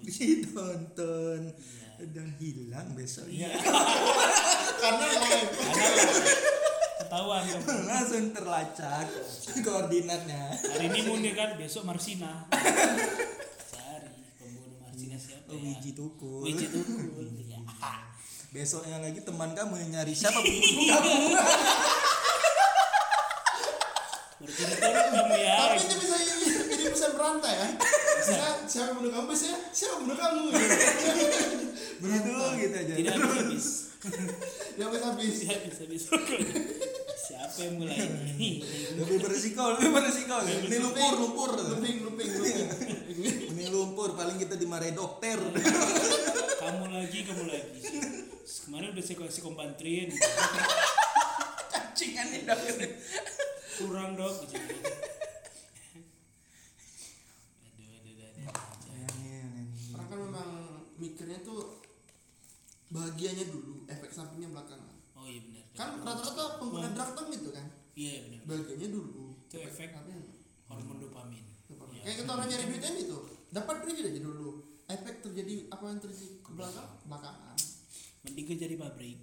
[0.08, 1.42] Ditonton.
[2.00, 3.52] Dan hilang besoknya.
[3.52, 3.60] Iya.
[4.80, 5.52] karena live
[7.10, 7.42] ketahuan
[7.90, 9.06] Langsung terlacak
[9.66, 10.54] koordinatnya.
[10.56, 12.46] hari ini Munir kan besok Marsina
[13.68, 16.46] cari pembunuh Marsina siapa Oh, ya biji tukul.
[16.46, 17.58] Wiji Tukul ya.
[18.54, 21.16] Besoknya lagi teman kamu yang nyari siapa pembunuh kamu.
[24.40, 27.89] berturut-turut kamu ya tapi itu bisa jadi, pesan berantai bisa
[28.66, 30.40] siapa bunuh kamu biasanya siapa bunuh kamu
[32.00, 32.94] Begitu gitu aja.
[32.94, 33.66] tidak habis
[34.74, 36.10] ya habis habis tidak bisa bisa
[37.20, 38.64] siapa yang mulai ini
[38.96, 40.36] Lebih beresiko, lebih beresiko.
[40.40, 41.50] Ini lumpur, lumpur.
[41.54, 42.68] looping looping looping
[43.52, 45.36] Ini lumpur, paling kita dimarahi dokter.
[46.58, 47.80] kamu lagi kamu lagi
[48.62, 50.08] kemarin udah saya kasih kompantrin
[51.68, 52.88] Cacingan nih dokter.
[53.76, 54.56] kurang dok gitu.
[57.60, 58.48] aduh aduh aduh, aduh.
[59.90, 60.50] orang kan memang
[61.00, 61.80] mikirnya tuh
[62.92, 64.94] bahagianya dulu efek sampingnya belakangan.
[65.16, 65.64] Oh iya benar.
[65.72, 67.66] Kan rata-rata pengguna drug tuh gitu kan?
[67.96, 68.40] Iya benar.
[68.44, 69.34] Bahagianya dulu.
[69.48, 69.88] Itu efek.
[69.96, 70.20] sampingnya
[70.68, 71.44] hormon dopamin.
[71.70, 72.02] Iya.
[72.06, 73.18] kayak kita orang nyari duit kan gitu.
[73.50, 74.48] Dapat duit aja dulu.
[74.90, 76.88] Efek terjadi apa yang terjadi ke belakang?
[77.06, 77.58] Belakangan.
[78.26, 79.18] Mending kerja di pabrik.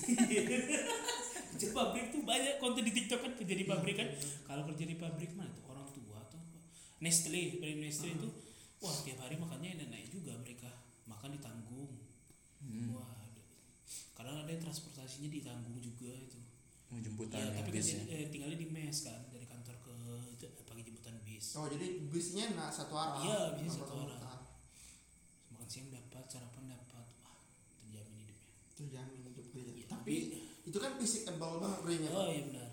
[1.50, 4.08] Kerja pabrik tuh banyak konten di TikTok kan kerja di pabrik kan.
[4.48, 6.40] kalau kerja di pabrik mah itu orang tua atau
[7.04, 8.28] Nestle dari Nestle itu
[8.80, 10.70] wah tiap hari makannya enak-enak juga mereka
[11.20, 11.92] makan ditanggung.
[12.64, 12.96] Hmm.
[12.96, 13.12] wah
[14.16, 16.40] kadang ada yang transportasinya ditanggung juga itu.
[16.90, 18.02] Oh, jemputan iya, ya, tapi bisnya.
[18.02, 19.92] kan eh, tinggalnya di mes kan dari kantor ke
[20.64, 21.60] pagi jemputan bis.
[21.60, 23.20] Oh jadi bisnya nah satu arah?
[23.20, 24.40] Iya bisnya satu arah.
[25.52, 27.04] makan siang dapat sarapan dapat.
[27.20, 27.44] Wah
[27.84, 28.52] terjamin hidupnya.
[28.80, 29.86] Terjamin hidup ya.
[29.92, 30.16] tapi
[30.64, 32.10] itu kan fisik abal banget ya?
[32.16, 32.69] oh iya benar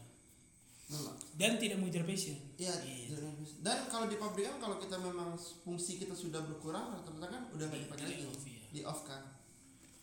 [1.35, 2.37] dan tidak mengejar passion.
[2.55, 3.19] Iya, Iya.
[3.59, 7.65] dan kalau di pabrik kan kalau kita memang fungsi kita sudah berkurang rata-rata kan udah
[7.65, 8.25] nggak Di- dipakai di lagi.
[8.25, 8.61] off, iya.
[8.69, 9.21] di off kan.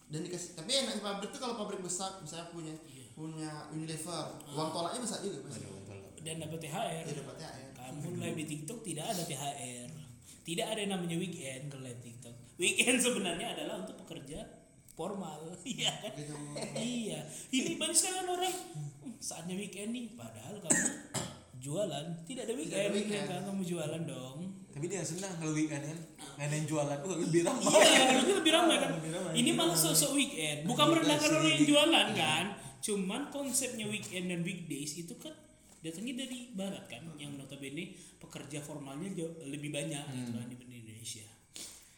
[0.05, 3.05] Dan dikasih tapi enak di pabrik tuh kalau pabrik besar misalnya punya Iya.
[3.11, 4.53] punya Unilever Ah.
[4.53, 5.65] uang tolaknya besar juga pasti.
[6.21, 9.89] Dan dapat THR ya dapatnya ya kamu live di TikTok tidak ada THR
[10.43, 12.35] tidak ada yang namanya weekend kalau live TikTok.
[12.55, 14.41] Weekend sebenarnya adalah untuk pekerja
[14.95, 15.41] formal.
[15.65, 15.93] Iya.
[16.13, 16.35] Gitu.
[16.77, 17.21] iya.
[17.49, 20.13] Ini banyak sekali kan orang "Hmm, saatnya weekend nih.
[20.13, 20.85] Padahal kamu
[21.57, 22.05] jualan.
[22.29, 23.25] Tidak ada weekend, ada weekend.
[23.25, 23.41] kan?
[23.49, 24.39] Kamu jualan dong.
[24.69, 25.99] Tapi dia senang kalau weekend kan.
[26.37, 26.97] Ngadain jualan.
[27.01, 27.65] Tuh lebih ramai.
[27.81, 28.91] iya harusnya lebih ramai kan.
[29.01, 29.33] Lebih ramai.
[29.35, 30.69] ini malah sosok weekend.
[30.69, 32.45] Bukan merendahkan orang yang jualan kan.
[32.85, 35.33] Cuman konsepnya weekend dan weekdays itu kan
[35.81, 37.01] datangnya dari barat kan.
[37.17, 41.25] Yang notabene pekerja formalnya jauh lebih banyak gitu kan dibanding Indonesia.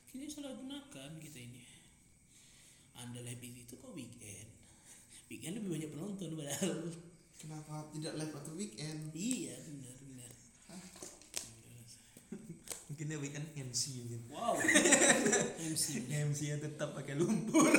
[0.06, 1.55] Kita salah gunakan kita ini
[2.96, 4.48] anda live itu kok weekend?
[5.30, 6.76] Weekend lebih banyak penonton padahal.
[7.36, 9.10] Kenapa tidak live atau weekend?
[9.12, 10.30] Iya benar benar.
[12.88, 14.16] Mungkin dia weekend MC gitu.
[14.30, 14.54] wow.
[15.60, 17.68] MC MC yang tetap pakai lumpur.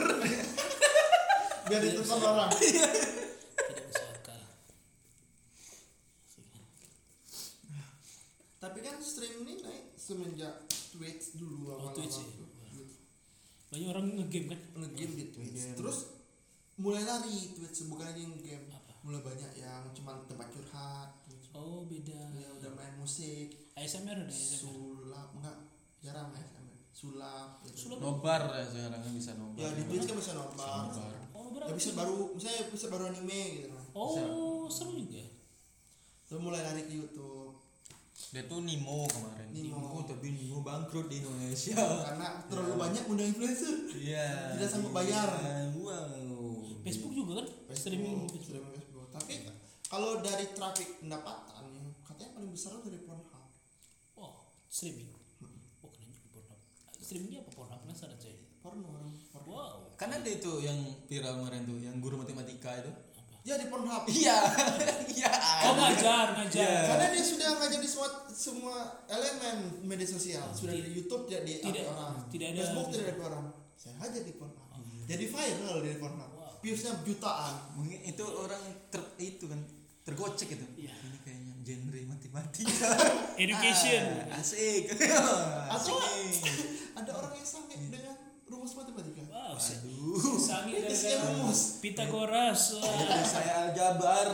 [1.67, 2.51] biar ditekan orang.
[2.55, 4.39] Tidak masuk akal.
[8.57, 10.63] Tapi kan stream ini naik semenjak
[10.95, 12.27] Twitch dulu Oh, awal Twitch ya?
[13.67, 15.75] Banyak orang ngegame kan ngegame di Twitch Ngegame.
[15.75, 15.97] terus
[16.77, 18.93] mulai lari Twitch bukan lagi game Apa?
[19.03, 21.09] mulai banyak yang cuma tempat curhat
[21.51, 25.57] oh beda yang udah main musik ASMR ada ASMR sulap enggak
[25.99, 27.75] jarang ya sama sulap gitu.
[27.89, 27.97] Sulap.
[27.99, 29.59] Nobar ya sekarang kan bisa nobar.
[29.59, 31.13] ya di Twitch kan bisa nobar Nobar.
[31.33, 35.23] oh ya bisa baru misalnya bisa baru anime gitu kan oh seru juga
[36.27, 37.46] terus mulai lari ke YouTube
[38.33, 39.47] Dia tuh Nimo kemarin.
[39.53, 40.01] Nimo.
[40.03, 41.77] tapi Nimo bangkrut di Indonesia.
[41.77, 44.57] karena terlalu banyak undang influencer Iya.
[44.57, 45.29] Tidak sanggup bayar.
[45.37, 46.81] Iya, Wow.
[46.81, 49.33] Facebook juga kan streaming Facebook, streaming Facebook tapi
[49.87, 53.43] kalau dari traffic pendapatan yang katanya paling besar tuh dari Pornhub
[54.15, 55.11] oh streaming
[55.83, 56.59] oh keren juga Pornhub
[56.95, 59.47] streamingnya apa Pornhub penasaran saya porno orang porno.
[59.51, 60.77] wow Kan ada itu yang
[61.09, 62.91] viral kemarin tuh, yang guru matematika itu.
[63.47, 64.37] Ya di Pornhub Iya.
[65.15, 65.31] Iya.
[65.63, 66.81] oh ngajar ngajar Iya.
[66.85, 68.75] karena dia sudah ngajar di semua semua
[69.07, 73.23] elemen media sosial sudah di YouTube tidak di Tidak- orang tidak ada- Facebook tidak ada
[73.25, 74.67] orang saya aja di Pornhub
[75.05, 76.59] jadi viral dari Pornhub Wow.
[76.59, 79.61] viewsnya jutaan Mungkin itu orang ter, itu kan
[80.03, 80.65] tergocek itu.
[80.77, 80.95] Iya.
[80.97, 82.89] Ini kayaknya genre matematika.
[83.37, 84.87] education Ah, asik.
[85.75, 86.43] atau asik.
[86.93, 88.16] ada orang yang sange dengan
[90.65, 92.61] Isinya gara-gara rumus Pitagoras.
[92.99, 94.27] Jadi saya aljabar.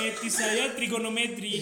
[0.00, 1.60] peti saya trigonometri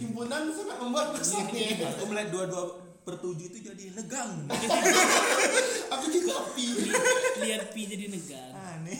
[0.00, 4.48] himpunan sangat membuat bersange Aku melihat dua-dua per tujuh itu jadi negang.
[5.92, 6.88] aku juga pi
[7.44, 8.96] lihat pi jadi negang Aneh.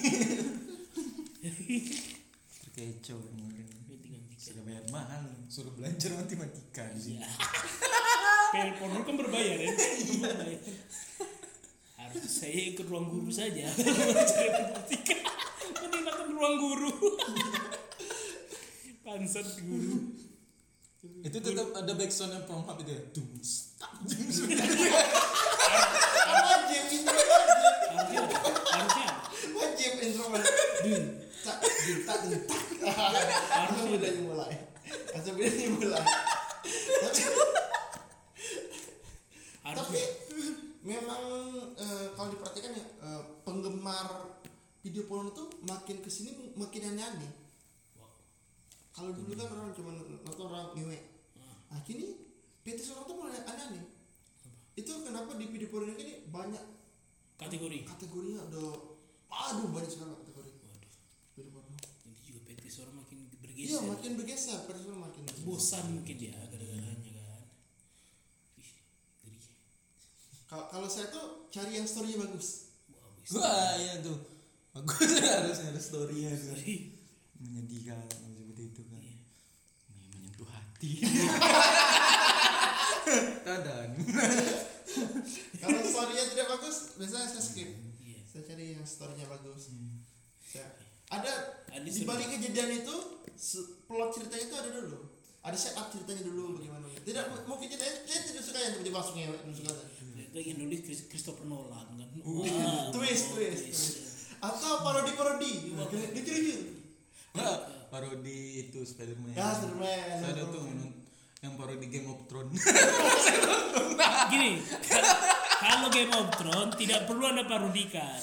[2.52, 3.64] Terkecoh kemarin.
[3.64, 3.80] Kan.
[4.36, 7.24] Sudah bayar mahal, suruh belajar matematika di sini.
[8.52, 9.72] PL porno kan berbayar ya
[10.20, 10.60] Berbayar.
[12.22, 13.66] Saya ikut ruang guru saja.
[15.82, 16.92] Mending datang ke ruang guru.
[19.04, 20.14] Bangsat guru.
[21.20, 23.02] Itu tetap ada backsound yang from hub itu ya.
[23.44, 24.48] Stak, dung, dung.
[26.24, 27.20] wajib intro
[27.92, 29.08] wajib harusnya harusnya
[29.52, 31.04] wajib intro dun
[31.44, 32.62] tak dun tak dun tak.
[33.52, 34.54] Langsung udah dimulai.
[35.12, 36.04] Langsung udah dimulai.
[37.04, 37.22] Tapi
[39.64, 40.04] harusnya
[40.84, 41.22] memang
[41.80, 44.36] eh, kalau diperhatikan ya eh, penggemar
[44.84, 47.32] video porno tuh makin ke sini makin aneh-aneh.
[47.96, 48.12] Wow.
[48.92, 50.98] kalau dulu kan orang cuma nonton orang ngewe.
[51.72, 52.20] Nah kini
[52.60, 53.84] PT orang tuh mulai aneh-aneh.
[54.76, 56.64] Itu kenapa di video porno ini banyak
[57.40, 57.88] kategori?
[57.88, 58.68] Kategorinya udah
[59.32, 60.50] aduh banyak sekali kategori.
[60.52, 60.92] Waduh.
[61.32, 61.72] Video porno.
[62.04, 63.18] Ini juga PT seorang makin
[63.54, 65.46] iya bergeser makin bergeser PT Sora makin bergeser.
[65.46, 66.98] bosan mungkin ya gara-garanya kan
[68.60, 68.70] Ih,
[69.24, 69.40] ngeri
[70.68, 72.70] kalau saya tuh cari yang storynya bagus
[73.32, 74.20] Wah, iya tuh.
[74.76, 76.60] Bagus harusnya ada story-nya tuh.
[76.60, 76.92] Ih,
[77.40, 79.00] Menyedihkan seperti itu kan.
[79.00, 79.16] Iya.
[80.12, 80.90] Menyentuh hati.
[83.44, 83.90] Dadan.
[85.58, 87.68] kalau storynya tidak bagus biasanya saya skip
[88.00, 89.68] iya saya cari yang storynya bagus
[90.44, 90.72] Saya-
[91.12, 91.32] ada
[91.68, 92.96] Ada di balik kejadian itu
[93.84, 94.98] plot ceritanya itu ada dulu
[95.44, 99.32] ada setup ceritanya dulu bagaimana tidak mungkin ceritanya saya tidak suka yang tiba-tiba langsung yang
[99.52, 99.72] suka
[100.34, 103.82] itu yang nulis Chris- Christopher Nolan kan Uh, twist, twist, twist.
[104.36, 105.52] atau parodi parodi
[106.10, 106.74] dikit
[107.32, 109.30] Nah, parodi itu Spider-Man.
[109.32, 110.66] ya Spiderman Saya ada tuh
[111.38, 112.56] yang- parodi Game of Thrones.
[114.26, 114.50] gini
[114.82, 115.18] ka-
[115.60, 118.18] kalau Game of Thrones tidak perlu anda parodikan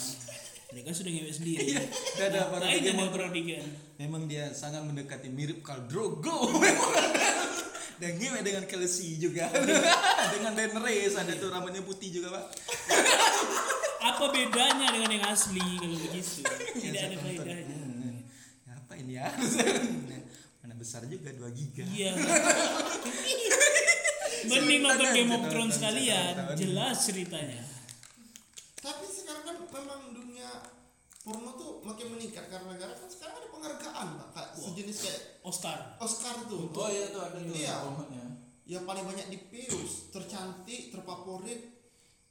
[0.70, 1.64] Mereka sudah ngewe sendiri.
[1.70, 3.12] Iya, udah ada parodigan ada motor.
[3.20, 3.66] parodigan?
[3.98, 6.48] Memang dia sangat mendekati mirip Khal Drogo.
[6.56, 6.92] Memang.
[8.02, 9.46] Dan ngewe dengan Kelsey juga.
[10.34, 12.46] dengan Dan Reis ada tuh rambutnya putih juga, Pak.
[14.10, 16.42] Apa bedanya dengan yang asli kalau begitu?
[16.82, 17.46] Tidak Yang ada tonton.
[17.46, 17.78] faedahnya.
[17.78, 18.18] Hmm,
[18.74, 19.30] Apa ini ya?
[20.60, 21.86] Mana besar juga 2 giga.
[21.86, 22.18] Iya.
[24.42, 26.58] Mending nonton Game of Thrones sekalian, ceritakan.
[26.58, 27.62] jelas ceritanya.
[28.82, 30.50] Tapi sekarang kan memang dunia
[31.22, 35.78] porno tuh makin meningkat karena gara kan sekarang ada penghargaan pak kayak sejenis kayak Oscar.
[35.98, 37.76] Oscar tuh Oh iya tuh ada tuh Iya.
[37.82, 38.24] formatnya.
[38.64, 41.60] yang paling banyak dipius tercantik terfavorit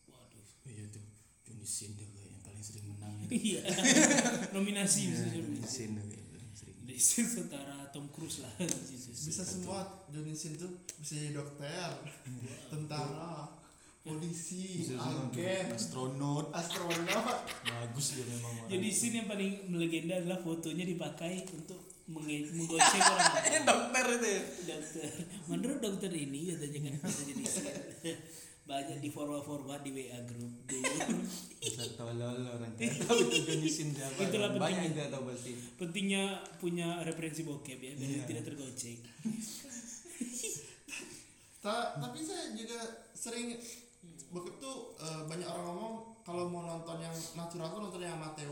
[0.07, 0.47] Waduh.
[0.64, 1.05] Iya tuh.
[1.43, 2.11] Johnny Sin yang
[2.41, 3.12] paling sering menang.
[3.28, 3.61] Iya.
[4.55, 5.68] Nominasi Iya, bisa Johnny nominasi.
[5.68, 5.91] Sin.
[6.81, 8.51] Di situ setara Tom Cruise lah.
[9.26, 11.91] bisa semua Johnny Sin tuh bisa jadi dokter
[12.68, 13.47] tentara
[14.01, 16.49] polisi agen astronot.
[16.51, 18.64] astronot Bagus dia memang.
[18.66, 23.63] Jadi scene yang paling melegenda adalah fotonya dipakai untuk menggocek orang lain.
[23.63, 24.29] dokter itu.
[24.29, 24.43] ya.
[24.69, 25.09] dokter
[25.47, 28.15] menurut dokter ini katanya kan bisa jadi scene.
[28.63, 30.53] banyak di forward forward di WA group
[31.93, 32.71] tolol orang.
[34.17, 35.53] Itulah Banyak tidak tahu pasti.
[35.75, 36.23] pentingnya
[36.57, 38.23] punya referensi bokep ya biar Iya.
[38.25, 38.99] tidak tergocek
[41.61, 42.81] Ta- tapi saya juga
[43.13, 43.53] sering
[44.31, 48.49] bokep tuh eh, banyak orang ngomong kalau mau nonton yang natural tuh nonton yang amatir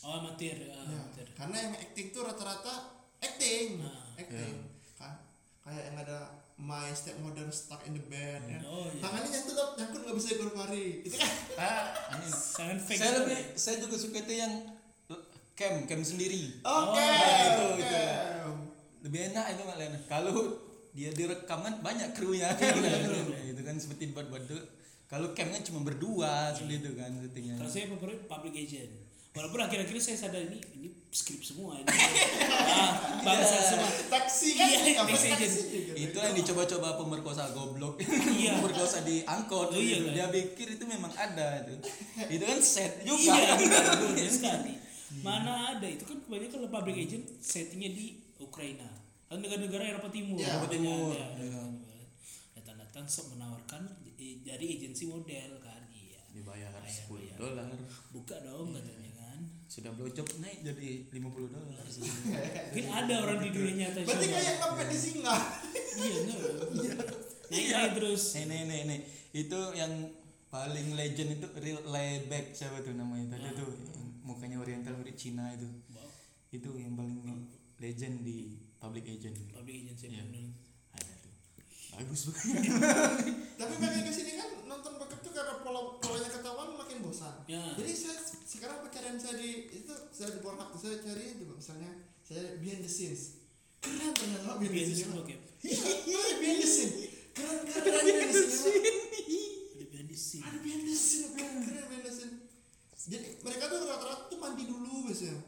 [0.00, 1.26] oh amatir ya, Ya, amatir.
[1.32, 2.74] karena yang acting tuh rata-rata
[3.18, 4.14] acting Nah.
[4.14, 4.54] acting.
[4.94, 5.14] kan
[5.60, 6.18] kayak yang ada
[6.58, 8.42] my stepmother stuck in the bed.
[8.42, 8.58] Ya.
[8.64, 8.98] oh iya.
[8.98, 11.32] Tangannya nyatu tuh nyangkut nggak bisa ikut pari itu kan.
[11.58, 11.86] Ah,
[12.78, 14.52] fake saya lebih saya juga suka itu yang
[15.54, 16.62] cam cam sendiri.
[16.62, 18.02] Oke nah, itu, itu.
[19.02, 20.34] lebih enak itu malah kalau
[20.90, 22.50] dia direkam kan banyak krunya.
[22.50, 24.62] Iya, Nah, itu kan seperti buat buat tuh.
[25.08, 28.92] Kalau camnya cuma berdua seperti itu kan syutingnya kalau saya favorit public agent
[29.38, 31.86] walaupun akhir-akhir ini saya sadar ini ini skrip semua ini.
[32.68, 32.90] Ah,
[33.24, 33.88] bangsa semua.
[34.06, 34.68] taksi kan?
[34.68, 35.92] Iya, taksi gitu.
[35.96, 37.96] itu yang dicoba-coba pemerkosa goblok.
[38.38, 38.58] Iya.
[38.58, 40.10] pemerkosa di angkot Oh, iya, gitu.
[40.10, 40.14] kan?
[40.14, 41.74] dia pikir itu memang ada itu.
[42.36, 43.34] Itu kan set juga.
[43.34, 44.72] Iya betul sekali.
[45.18, 45.86] Mana ada?
[45.86, 48.86] Itu kan kebanyakan kalau public agent settingnya di Ukraina.
[49.26, 50.36] Kan negara-negara Eropa Timur.
[50.36, 51.12] Iya, Eropa Timur.
[51.14, 51.62] Iya.
[52.54, 53.82] datang-datang sok menawarkan
[54.40, 56.20] dari agensi model kan iya.
[56.30, 57.36] Dibayar Bayar, 10 bayar.
[57.36, 57.68] dolar
[58.10, 59.38] buka dong katanya kan
[59.78, 61.86] sudah blowjob naik jadi 50 dolar.
[62.74, 65.36] Mungkin ada orang di dunia nyata berarti kayak ngepet di singa.
[65.98, 66.40] Iya enggak
[67.54, 68.22] naik naik terus.
[68.42, 69.00] Nih nih nih
[69.38, 69.92] itu yang
[70.50, 73.70] paling legend itu real layback siapa tuh namanya tadi tuh?
[73.70, 75.68] Yang mukanya oriental mirip Cina itu.
[75.94, 76.10] Wow,
[76.50, 77.46] itu yang paling
[77.78, 79.38] legend di public agent.
[79.54, 80.26] Public agency Iya.
[80.26, 80.67] bener.
[81.98, 82.62] Bagus banget.
[83.60, 87.34] Tapi makin ke sini kan nonton bokep tuh karena pola polanya ketahuan makin bosan.
[87.50, 87.62] Ya.
[87.74, 91.90] Jadi saya sekarang pencarian saya di itu saya di Pornhub saya cari itu misalnya
[92.22, 93.42] saya behind the scenes.
[93.82, 95.26] Keren ternyata behind the scenes.
[95.26, 96.94] kayak iya iya, behind the scene
[97.34, 98.82] keren keren keren behind the scene
[99.74, 100.42] ada behind the scene.
[100.46, 102.34] Ada behind the scene keren keren behind the scene
[103.08, 105.40] jadi mereka tuh rata-rata tuh mandi dulu biasanya.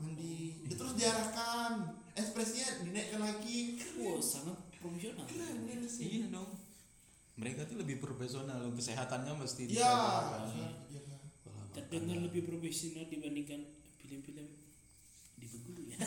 [0.00, 1.92] Mandi terus diarahkan.
[2.16, 3.76] Ekspresinya dinaikkan lagi.
[4.00, 5.24] Wow sangat profesional.
[5.24, 6.50] Keren the scene iya dong.
[7.32, 9.88] Mereka tuh lebih profesional kesehatannya mesti iya
[10.52, 10.68] iya
[11.48, 13.62] Wah, terdengar lebih profesional dibandingkan
[13.96, 14.46] film-film
[15.38, 15.96] di Bengkulu ya.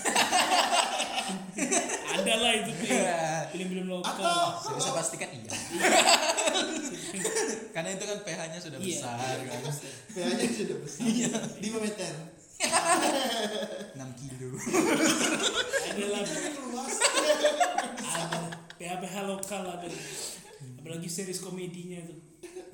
[2.16, 2.86] Ada lah itu tuh.
[2.88, 4.14] Ya, film-film lokal.
[4.14, 5.50] Atau saya bisa pastikan iya.
[7.74, 8.88] Karena itu kan pH-nya sudah Iya.
[8.88, 9.62] besar kan?
[10.14, 11.04] pH-nya sudah besar.
[11.10, 12.14] 5 meter.
[12.56, 14.48] 6 kilo.
[15.90, 16.22] Ada lah.
[16.62, 16.96] Luas.
[18.06, 18.38] Ada
[18.76, 19.90] PH-PH lokal ada
[20.82, 22.20] apalagi series komedinya tuh.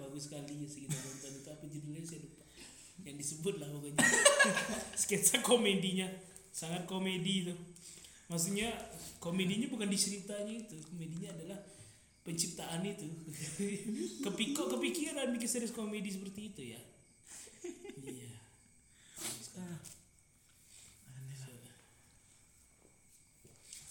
[0.01, 1.49] Bagus sekali ya sih kita nonton itu.
[1.49, 2.43] Apa judulnya saya lupa.
[3.01, 3.99] Yang disebut lah pokoknya.
[5.01, 6.07] Sketsa komedinya.
[6.51, 7.53] Sangat komedi itu.
[8.27, 8.71] Maksudnya
[9.21, 10.75] komedinya bukan di ceritanya itu.
[10.89, 11.59] Komedinya adalah
[12.25, 13.07] penciptaan itu.
[14.25, 16.81] Kepikok kepikiran bikin series komedi seperti itu ya.
[18.01, 18.33] Iya.
[19.61, 19.79] Ah.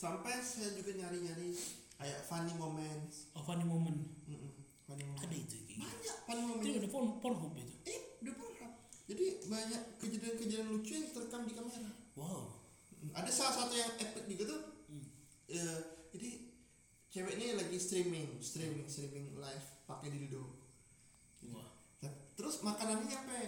[0.01, 1.53] sampai saya juga nyari-nyari
[2.01, 3.29] kayak funny moments.
[3.37, 4.01] Oh funny moment.
[4.25, 4.53] Mm-mm,
[4.89, 5.81] funny moments ada itu kayak gitu.
[5.85, 7.75] banyak funny moments itu ada porn pornhub itu?
[7.85, 8.73] Eh udah Pornhub.
[9.05, 11.93] jadi banyak kejadian-kejadian lucu yang terekam di kamera.
[12.17, 12.57] Wow.
[13.05, 14.61] Mm, ada salah satu yang epic juga tuh.
[14.89, 15.07] Hmm.
[15.53, 15.79] eh,
[16.17, 16.31] jadi
[17.11, 20.47] cewek ini lagi streaming streaming streaming live pakai dildo
[21.51, 21.69] wah.
[22.01, 23.41] Nah, terus makanannya nyampe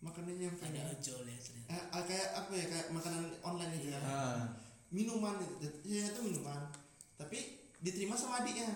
[0.00, 1.68] makanannya nyampe ada ojol ya ternyata.
[1.74, 2.64] Eh, ah, kayak apa ya?
[2.70, 4.00] Kayak makanan online itu ya.
[4.00, 4.46] Ah.
[4.86, 6.70] minuman itu ya itu minuman
[7.16, 8.72] tapi diterima sama adiknya.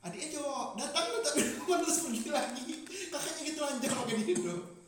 [0.00, 0.80] Adiknya cowok.
[0.80, 2.64] Datang minta minuman terus pergi lagi.
[3.12, 4.80] Kakaknya gitu lanjut pakai dildo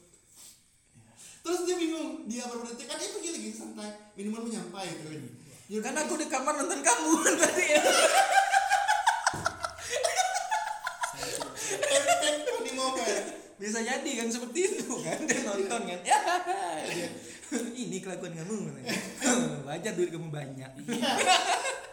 [1.43, 2.25] terus dia bingung.
[2.31, 3.91] Dia baru detik kan dia pergi lagi santai.
[4.15, 5.23] Minimal menyampai gitu kan.
[5.69, 7.13] Dia kan aku di kamar nonton kamu
[7.43, 7.83] tadi ya.
[13.63, 16.01] Di bisa jadi kan seperti itu kan dia nonton kan.
[16.03, 16.19] Ya
[16.89, 17.09] dia,
[17.83, 18.55] ini kelakuan kamu.
[19.67, 20.71] Wajar duit kamu banyak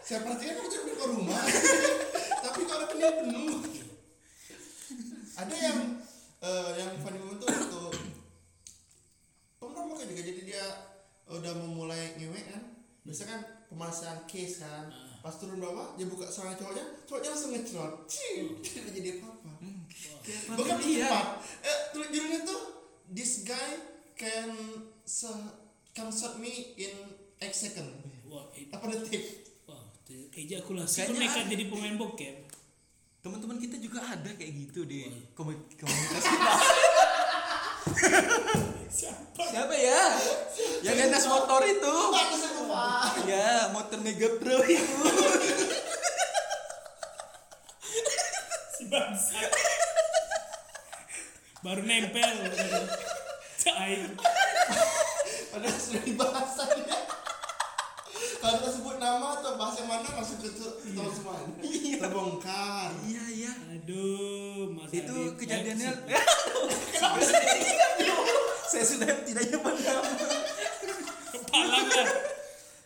[0.10, 1.38] saya perhatikan kamu ke rumah.
[2.50, 3.62] Tapi kalau penuh penuh.
[5.38, 5.80] Ada yang
[6.42, 7.82] eh, yang funny moment tuh waktu
[9.94, 10.66] kayak juga jadi dia
[11.30, 12.74] udah memulai ngewek kan?
[13.06, 14.90] Biasa kan pemanasan case kan?
[15.22, 19.52] Pas turun bawah dia buka sarang cowoknya cowoknya langsung ngecerot cing tidak jadi apa apa
[20.56, 21.26] bukan iya cepat
[21.60, 22.62] eh judulnya tuh
[23.12, 23.84] this guy
[24.16, 24.56] can
[25.04, 25.28] se
[25.92, 26.96] can shot me in
[27.44, 27.92] X second
[28.32, 29.49] Wah, apa detik
[30.10, 31.06] ejakulasi.
[31.06, 32.38] Kayaknya nekat jadi pemain bokep.
[33.20, 36.52] teman-teman kita juga ada kayak gitu di komu- komunitas kita.
[38.90, 39.44] Siapa?
[39.44, 40.02] siapa ya?
[40.82, 41.96] Yang ngetes motor itu.
[43.30, 45.04] Ya motor mega pro itu.
[48.74, 49.40] Si bangsa.
[51.62, 52.50] Baru nempel.
[53.62, 54.00] Cai.
[55.52, 56.56] padahal sudah dibahas
[58.40, 61.36] kalau kita sebut nama atau bahas yang mana langsung ke tahu semua
[62.02, 65.36] terbongkar iya iya Aduh, Mas itu Adit.
[65.38, 65.90] kejadiannya
[67.00, 67.26] Eh,
[68.70, 69.72] saya sudah tidak nama
[71.30, 72.08] Kepala kan.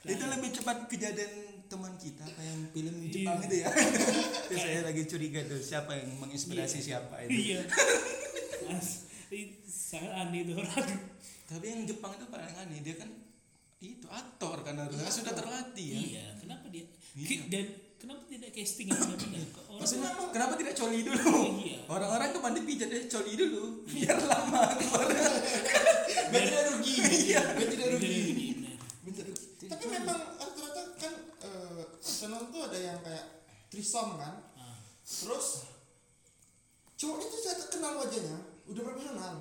[0.06, 1.32] itu lebih cepat kejadian
[1.66, 3.10] teman kita kayak yang film Iya.
[3.10, 3.68] Jepang itu ya
[4.46, 7.62] itu saya lagi curiga tuh siapa yang menginspirasi siapa itu Iya.
[9.66, 10.88] Sangat aneh itu orang.
[11.44, 13.10] tapi yang Jepang itu paling aneh dia kan
[13.86, 15.44] itu aktor kan harusnya Iya, sudah aktor.
[15.44, 16.86] terlatih ya Iya, kenapa dia?
[17.14, 17.42] Iya.
[17.46, 17.66] Dan
[17.98, 19.00] kenapa tidak casting yang?
[19.50, 21.32] Kok Orang Maksudnya kenapa tidak coli dulu?
[21.60, 21.78] Iya.
[21.86, 25.08] Orang-orang tuh mandi pijat dia coli dulu biar lama keluar.
[26.32, 26.94] biar tidak rugi
[27.28, 27.42] Iya.
[27.54, 28.16] biar tidak rugi
[28.54, 29.28] Benar, benar.
[29.70, 33.26] Tapi memang rata-rata kan eh, channel tuh ada yang kayak
[33.68, 35.68] trisom kan Ah, terus
[36.96, 39.34] cowoknya tuh saya kenal wajahnya udah profesional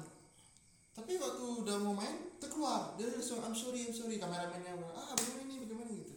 [0.93, 5.12] tapi waktu udah mau main terkeluar dia langsung I'm sorry I'm sorry kameramennya bilang, ah
[5.12, 6.12] bagaimana ini bagaimana gitu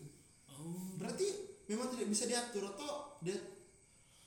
[0.47, 0.97] Oh.
[0.97, 1.27] berarti
[1.65, 3.37] memang tidak bisa diatur atau dia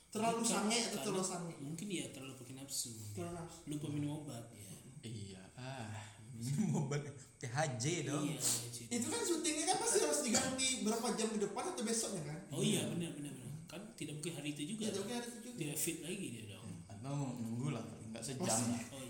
[0.07, 2.93] terlalu sange atau terlalu sange Mungkin ya terlalu pakai nafsu.
[3.11, 4.71] terlalu nafsu Lupa minum obat ya.
[5.01, 5.91] Iya, ah,
[6.35, 7.03] minum obat
[7.37, 8.23] THJ dong.
[8.25, 8.39] Iya,
[8.89, 12.61] itu kan syutingnya kan pasti harus diganti berapa jam ke depan atau besoknya kan Oh
[12.61, 13.53] iya, benar benar benar.
[13.65, 14.81] Kan tidak mungkin hari itu juga.
[14.85, 16.67] ya tapi hari itu juga Tidak fit lagi dia dong.
[16.85, 18.59] Atau nunggu lah, nggak sejam.
[18.89, 19.08] Oh iya.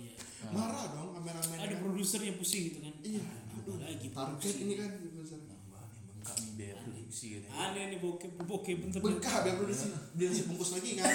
[0.50, 2.94] Marah dong kameramen Ada produsernya pusing gitu kan.
[3.02, 5.40] iya Apa lagi target ini kan besar.
[5.40, 7.46] Nambah nih bengkak nih biaya produksi gitu.
[7.50, 9.00] Aneh nih bokep bokep bentar.
[9.00, 11.06] bengkak biar produksi dia nasi bungkus lagi kan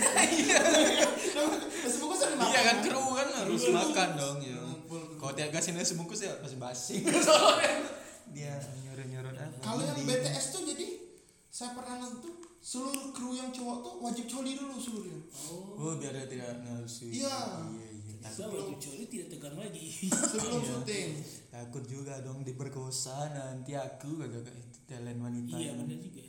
[1.82, 3.72] nasi bungkus ada Iya kan kru kan harus Iya.
[3.72, 4.58] makan dong ya.
[5.16, 6.96] Kalau tiap kasih nasi bungkus ya masih basi.
[8.34, 9.56] Dia nyorot-nyorot apa?
[9.60, 10.86] kalau yang BTS tuh jadi
[11.46, 15.76] saya pernah nonton seluruh kru yang cowok tuh wajib coli dulu seluruhnya Oh.
[15.76, 17.06] Oh biar dia tidak nafsu.
[17.06, 17.30] Iya.
[17.30, 17.30] Iya
[17.78, 17.83] iya.
[18.24, 19.84] Takut, wajib coli tidak tegang lagi.
[20.32, 20.68] sebelum Iya.
[20.70, 21.08] syuting
[21.46, 25.54] takut juga dong diperkosa nanti aku kagak kayak itu talent wanita.
[25.54, 26.22] iya benar juga.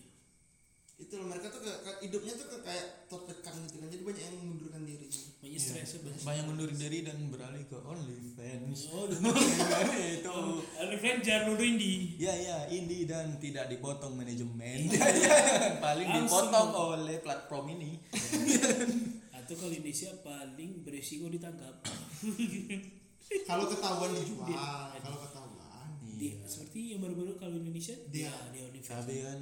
[0.95, 4.23] itu loh mereka tuh kayak, kayak hidupnya tuh kayak, kayak tertekan gitu kan jadi banyak
[4.23, 5.59] yang mengundurkan diri Banyak Iya.
[5.61, 6.21] stres banyak.
[6.23, 8.79] Banyak mundur diri dan beralih ke OnlyFans.
[8.89, 9.05] Oh,
[10.17, 10.35] itu.
[10.73, 12.15] OnlyFans jangan dulu indie.
[12.17, 14.89] Ya ya ini dan tidak dipotong manajemen.
[14.89, 15.05] Iya.
[15.85, 17.99] Paling dipotong oleh platform ini.
[19.45, 21.75] Atau kalau Indonesia paling beresiko ditangkap.
[23.49, 24.49] kalau ketahuan dijual
[24.95, 25.53] kalau ketahuan
[26.15, 29.05] Dia seperti yang baru-baru kalau Indonesia dia dia OnlyFans.
[29.05, 29.39] Tapi kan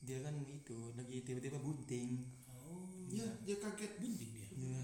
[0.00, 2.24] dia kan itu lagi tiba-tiba bunting.
[2.48, 4.48] Oh, ya dia kaget bunting dia.
[4.54, 4.80] Ya.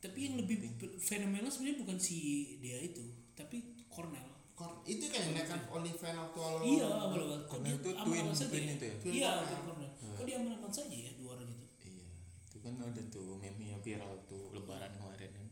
[0.00, 0.68] Tapi yang lebih
[0.98, 2.18] fenomenal sebenarnya bukan si
[2.58, 4.32] dia itu, tapi Cornell.
[4.54, 6.86] Kor- itu kan yang naikkan OnlyFans waktu awal Iya.
[6.86, 8.72] Kok Cornell dia itu twin- saja twin ya?
[8.72, 8.96] itu ya?
[9.04, 9.62] Iya, Cornell.
[9.64, 9.92] Cornell.
[10.14, 11.66] Kok dia aman-aman saja ya dua orang itu?
[11.84, 12.04] Iya,
[12.46, 15.48] itu kan ada tuh meme yang viral tuh lebaran kemarin kan.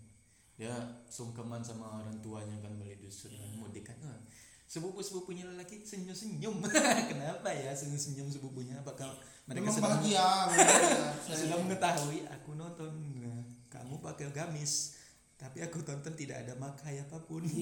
[0.56, 0.72] Dia
[1.04, 4.00] sungkeman sama orang tuanya kan balik dusun kan mudik kan.
[4.00, 4.16] Wah,
[4.64, 6.64] Sepupu-sepupunya lelaki senyum-senyum.
[7.12, 8.80] Kenapa ya senyum-senyum sepupunya?
[8.80, 9.12] Apakah
[9.46, 11.34] mereka memang sedang bahagia bahagia.
[11.34, 14.94] sudah mengetahui aku nonton nah, kamu pakai gamis
[15.34, 17.42] tapi aku tonton tidak ada makai apa pun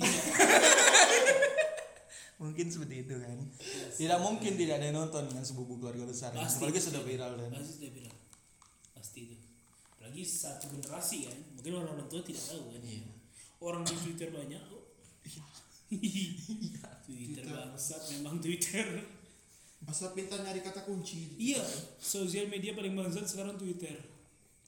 [2.41, 3.39] mungkin seperti itu kan
[3.97, 6.61] tidak mungkin tidak ada yang nonton dengan sebuah keluarga besar Pasti.
[6.61, 8.17] apalagi sudah viral kan Pasti sudah bilang.
[9.01, 9.37] Pasti itu.
[9.97, 11.39] Apalagi satu generasi kan.
[11.57, 12.83] Mungkin orang-orang tua tidak tahu kan.
[12.85, 13.09] Iya.
[13.65, 14.61] Orang di Twitter banyak.
[14.69, 14.85] oh.
[15.91, 17.45] Twitter Twitter.
[17.49, 18.87] bangsat memang Twitter.
[19.81, 21.65] masa pintar nyari kata kunci Iya,
[21.97, 23.97] sosial media paling bangsat sekarang Twitter.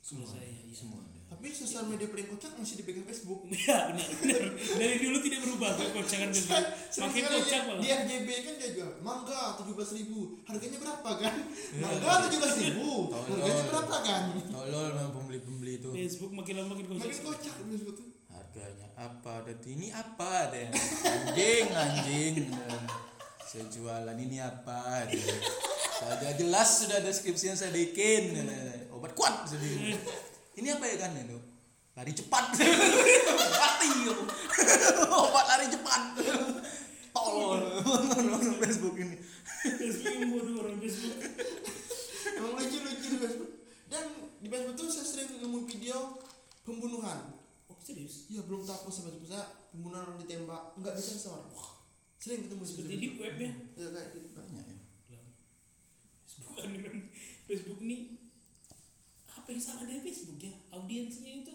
[0.02, 0.74] semua saya, iya.
[0.74, 0.98] semua
[1.32, 3.40] Tapi sosial media paling kocak masih dipegang Facebook.
[3.64, 4.42] ya benar benar
[4.76, 8.90] dari dulu tidak berubah tuh kocakan Facebook makin kocak di malah FJB kan dia jual
[9.00, 10.20] mangga tujuh belas ribu.
[10.44, 11.34] Harganya berapa kan?
[11.80, 12.88] Mangga tujuh belas ribu.
[13.10, 14.22] Harganya berapa kan?
[14.52, 18.08] tolol memang pembeli-pembeli itu Facebook makin lama makin kocak Makin kocak Facebook tuh.
[18.28, 20.68] harganya apa dan ini apa deh
[21.04, 22.34] anjing anjing
[23.42, 25.20] saya jualan ini apa deh
[25.98, 28.40] sudah jelas sudah deskripsinya saya bikin
[28.92, 29.96] obat kuat sendiri
[30.56, 31.38] ini apa ya kan itu
[31.92, 32.44] lari cepat.
[33.62, 33.88] Mati
[35.22, 36.02] obat lari cepat.
[37.12, 37.60] Tolol.
[38.64, 39.16] Facebook ini.
[39.62, 41.16] Facebook bodoh orang Facebook.
[42.32, 43.52] Emang lucu lucu di Facebook.
[43.92, 44.04] Dan
[44.40, 46.16] di Facebook tuh saya sering nemu video
[46.64, 47.36] pembunuhan.
[47.68, 48.28] oh serius?
[48.32, 49.44] Iya belum tahu sampai saya.
[49.72, 50.72] Pembunuhan orang ditembak.
[50.80, 51.44] Nggak disensor.
[52.16, 53.52] Sering ketemu seperti di web ya?
[53.76, 54.28] Ya kayak gitu.
[54.32, 55.20] banyak ya.
[56.24, 56.96] Facebook memang
[57.44, 58.21] Facebook ini
[59.42, 60.54] apa yang salah dari Facebook ya?
[60.70, 61.54] Audiensnya itu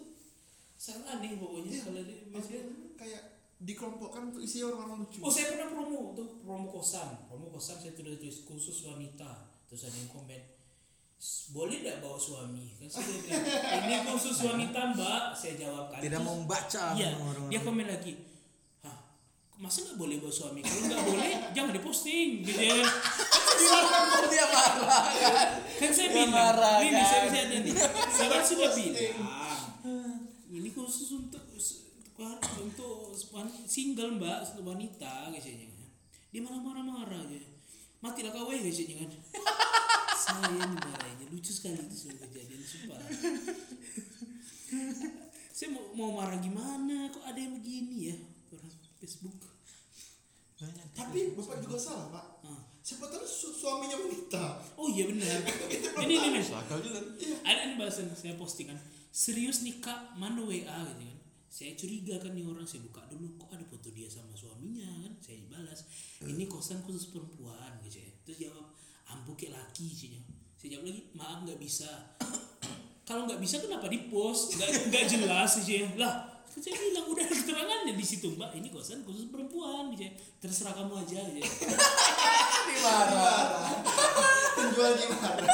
[0.74, 1.82] sangat aneh pokoknya Iya.
[1.82, 3.22] kalau di Facebook kayak
[3.58, 5.18] dikelompokkan untuk isi orang-orang lucu.
[5.18, 7.26] Oh saya pernah promo tuh promo kosan.
[7.26, 9.26] Promo kosan saya tulis tulis khusus wanita.
[9.66, 10.38] Terus ada yang komen
[11.18, 12.78] "S- boleh tidak bawa suami?
[12.78, 13.42] Kan saya bilang
[13.82, 15.34] ini khusus wanita mbak.
[15.34, 17.50] Saya jawab kan tidak Terus- mau membaca iya orang-orang.
[17.50, 18.12] dia komen lagi
[19.58, 20.62] masa nggak boleh bawa suami?
[20.62, 22.86] Kalau nggak boleh jangan diposting gitu ya.
[24.28, 25.48] Dia marah kan?
[25.78, 27.06] Kan saya bilang marah, ini kan?
[27.06, 27.74] saya saya ada nih
[28.14, 28.94] saya kan sudah bilang
[30.48, 31.42] ini khusus untuk
[32.58, 33.14] untuk
[33.66, 35.70] single mbak untuk wanita kayaknya
[36.28, 37.58] dia malah marah-marah aja
[37.98, 39.10] matilah kau eh kayaknya kan.
[40.28, 43.00] Saya marahnya lucu sekali itu semua kejadian sumpah.
[45.56, 47.08] Saya mau mau marah gimana?
[47.10, 48.18] Kok ada yang begini ya?
[48.48, 49.38] orang Facebook.
[50.58, 52.26] Banyak Tapi bapak juga salah pak.
[52.42, 52.62] Ah.
[52.82, 54.58] Siapa tahu su- suaminya wanita.
[54.74, 55.38] oh iya benar.
[56.02, 57.00] Ini ini nih juga.
[57.44, 58.78] Ada nih bahasan saya postingan
[59.12, 61.18] serius nih kak mana WA gitu kan.
[61.48, 65.12] Saya curiga kan nih orang saya buka dulu kok ada foto dia sama suaminya kan?
[65.20, 65.84] Saya balas
[66.24, 68.10] ini kosan khusus perempuan gitu ya.
[68.26, 68.66] Terus jawab
[69.08, 70.10] ambu kayak laki sih
[70.58, 71.86] saya jawab lagi maaf nggak bisa.
[73.08, 75.86] Kalau nggak bisa kenapa di post nggak nggak jelas sih ya.
[75.94, 78.50] Lah kan saya bilang udah ada keterangannya di situ mbak.
[78.58, 79.94] Ini kosan khusus perempuan.
[79.94, 80.12] Gitu ya
[80.42, 81.22] terserah kamu aja.
[81.30, 81.50] Gitu ya.
[82.82, 83.78] marah
[84.58, 85.46] Penjual di mana?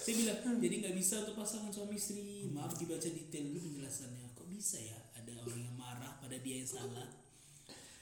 [0.00, 2.48] saya bilang jadi nggak bisa untuk pasangan suami istri.
[2.48, 4.32] Maaf dibaca detail dulu penjelasannya.
[4.32, 7.12] Kok bisa ya ada orang yang marah pada dia yang salah?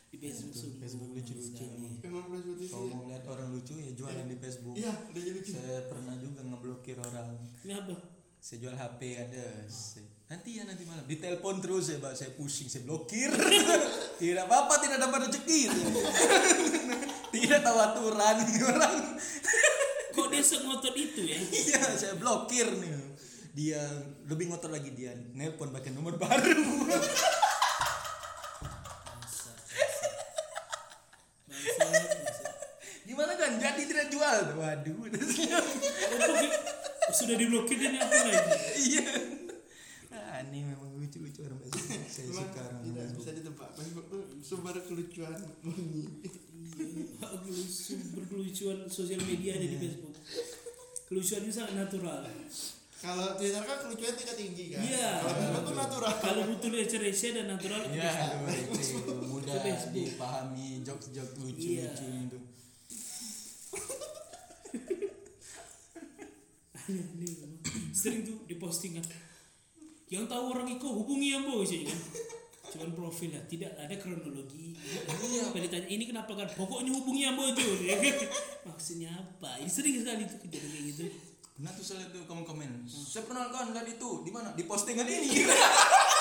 [0.07, 1.75] Di Facebook sungguh Facebook lucu-lucu sekali.
[1.75, 1.99] emang.
[1.99, 2.71] Itu.
[2.71, 4.79] kalau mau lihat orang lucu ya jualan di Facebook.
[4.79, 5.51] Iya, udah jadi lucu.
[5.51, 7.35] saya pernah juga ngeblokir orang.
[7.67, 7.95] Ini apa
[8.39, 9.47] saya jual HP ada.
[9.67, 11.07] Saya- nanti ya nanti malam.
[11.07, 12.19] Ditelepon terus ya Pak.
[12.19, 13.31] saya pusing saya blokir.
[14.21, 15.61] Tidak apa-apa tidak dapat rezeki.
[17.35, 18.97] Tidak tahu aturan orang.
[20.17, 21.37] Kok dia sengotot itu ya?
[21.37, 22.91] Iya saya blokir nih.
[23.57, 23.81] Dia
[24.27, 26.65] lebih ngotot lagi dia nelpon pakai nomor baru.
[33.07, 34.57] Gimana kan jadi tidak jual?
[34.57, 34.97] Waduh.
[37.13, 38.53] Sudah diblokir dan apa lagi?
[38.77, 39.09] Iya
[40.37, 43.71] ah, ini memang lucu-lucu orang Facebook saya Memang suka orang tidak bisa ditebak.
[43.77, 46.05] Facebook tuh sumber kelucuan murni.
[46.77, 50.17] Iya, sumber kelucuan sosial media ada di Facebook
[51.07, 52.19] kelucuannya sangat natural
[52.97, 54.81] Kalau Twitter kan kelucuannya tingkat tinggi kan.
[54.83, 55.11] Iya.
[55.23, 56.13] Kalau Facebook tuh natural.
[56.19, 58.11] kalau butuh receh-receh dan natural Ya,
[58.51, 59.57] itu mudah
[59.93, 61.93] dipahami jokes-jokes Iya.
[61.93, 62.39] lucu-lucu itu.
[66.87, 67.35] Aneh,
[67.91, 69.03] sering tuh dipostingan
[70.07, 72.01] yang tahu orang itu hubungi yang bos ya kan
[72.67, 74.75] cuman profil lah tidak ada kronologi
[75.31, 78.15] iya ditanya ini kenapa kan pokoknya hubungi yang tuh ya kan?
[78.69, 81.05] maksudnya apa ini sering sekali tuh kejadian kayak gitu
[81.57, 82.85] tuh saya tuh komen-komen.
[82.85, 84.53] Saya pernah kan lihat itu di mana?
[84.53, 85.41] Di postingan ini.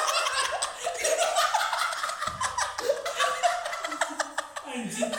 [4.75, 5.11] anjing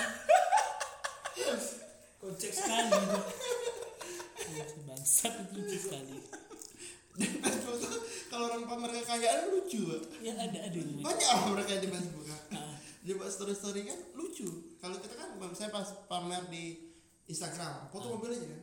[2.21, 3.21] kocak sekali itu.
[4.87, 6.17] bangsat itu sekali
[7.17, 9.81] Facebook tuh kalau orang pamer kekayaan lucu.
[10.21, 12.29] Ya ada ada Banyak orang mereka di Facebook.
[12.53, 12.77] Ah.
[13.01, 14.77] Dia buat story-story kan lucu.
[14.77, 16.87] Kalau kita kan saya pas pamer di
[17.27, 18.63] Instagram, foto mobil aja kan.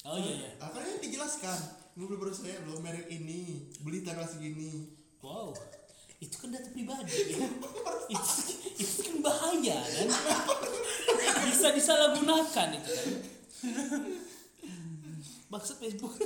[0.00, 1.60] oh iya iya ini dijelaskan
[1.92, 5.52] mobil baru saya loh merek ini beli tanggal segini Wow,
[6.16, 7.44] itu kan data pribadi ya.
[8.16, 8.32] itu,
[8.80, 10.08] itu kan bahaya kan.
[11.44, 13.08] Bisa disalahgunakan itu kan.
[15.52, 16.16] Maksud Facebook.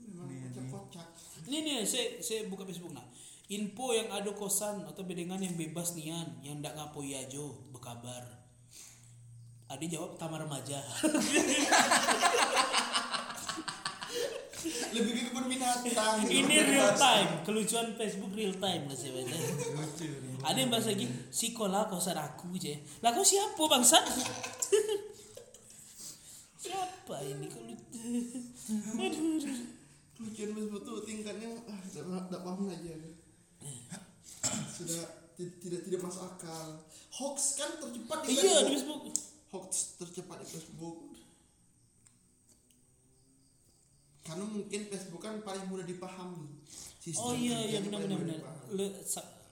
[0.00, 1.08] memang kocak-kocak
[1.46, 3.06] Ini nih saya saya buka Facebook nah.
[3.52, 8.24] Info yang ada kosan atau bedengan yang bebas nian, yang ndak ngapoi ajo, berkabar.
[9.68, 10.80] Adi jawab taman remaja.
[14.92, 16.16] lebih ke kebun binatang.
[16.28, 19.34] Ini real time, kelucuan Facebook real time lah saya baca.
[19.34, 20.06] lucu
[20.42, 22.76] Ada yang bahas lagi, sikola kosan aku je.
[23.00, 23.98] Lah kau siapa bangsa?
[26.62, 27.74] siapa ini kalau
[29.02, 29.81] Aduh.
[30.14, 32.92] Lucuan Facebook tuh tingkatnya ah tidak paham aja
[34.76, 35.02] sudah
[35.32, 36.82] ti- tidak tidak masuk akal
[37.12, 39.00] hoax kan tercepat di Iya di Facebook.
[39.02, 39.16] Facebook.
[39.50, 40.98] hoax tercepat di Facebook
[44.22, 46.62] karena mungkin Facebook kan paling mudah dipahami
[46.96, 48.38] Sistem Oh iya iya benar benar benar.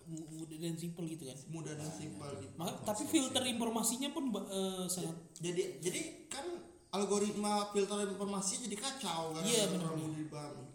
[0.06, 1.38] mudah dan simpel gitu kan.
[1.48, 2.50] mudah dan simpel gitu.
[2.54, 6.46] Maka, tapi filter informasinya pun eh, sangat jadi jadi kan
[6.90, 10.66] algoritma filter informasi jadi kacau kan Iya, mudah dipahami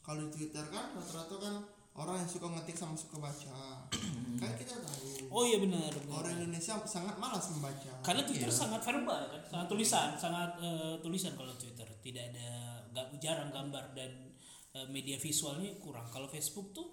[0.00, 1.54] kalau di Twitter kan rata-rata kan
[1.92, 3.84] orang yang suka ngetik sama suka baca
[4.40, 6.24] kan kita tahu Oh iya benar benar.
[6.24, 8.56] orang Indonesia sangat malas membaca Karena Twitter Iya.
[8.56, 11.84] sangat verbal kan, sangat tulisan, sangat eh, tulisan kalau Twitter.
[12.00, 12.48] Tidak ada
[12.88, 14.32] nggak jarang gambar dan
[14.72, 16.08] eh, media visualnya kurang.
[16.08, 16.86] Kalau Facebook tuh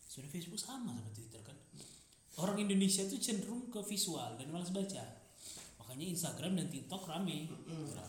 [0.00, 1.58] sebenarnya Facebook sama sama Twitter kan.
[2.40, 5.02] Orang Indonesia tuh cenderung ke visual dan malas baca.
[5.94, 7.46] Makanya Instagram dan TikTok rame.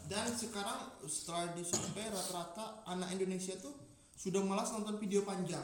[0.09, 3.77] Dan sekarang setelah disurvei rata-rata anak Indonesia tuh
[4.17, 5.61] sudah malas nonton video panjang.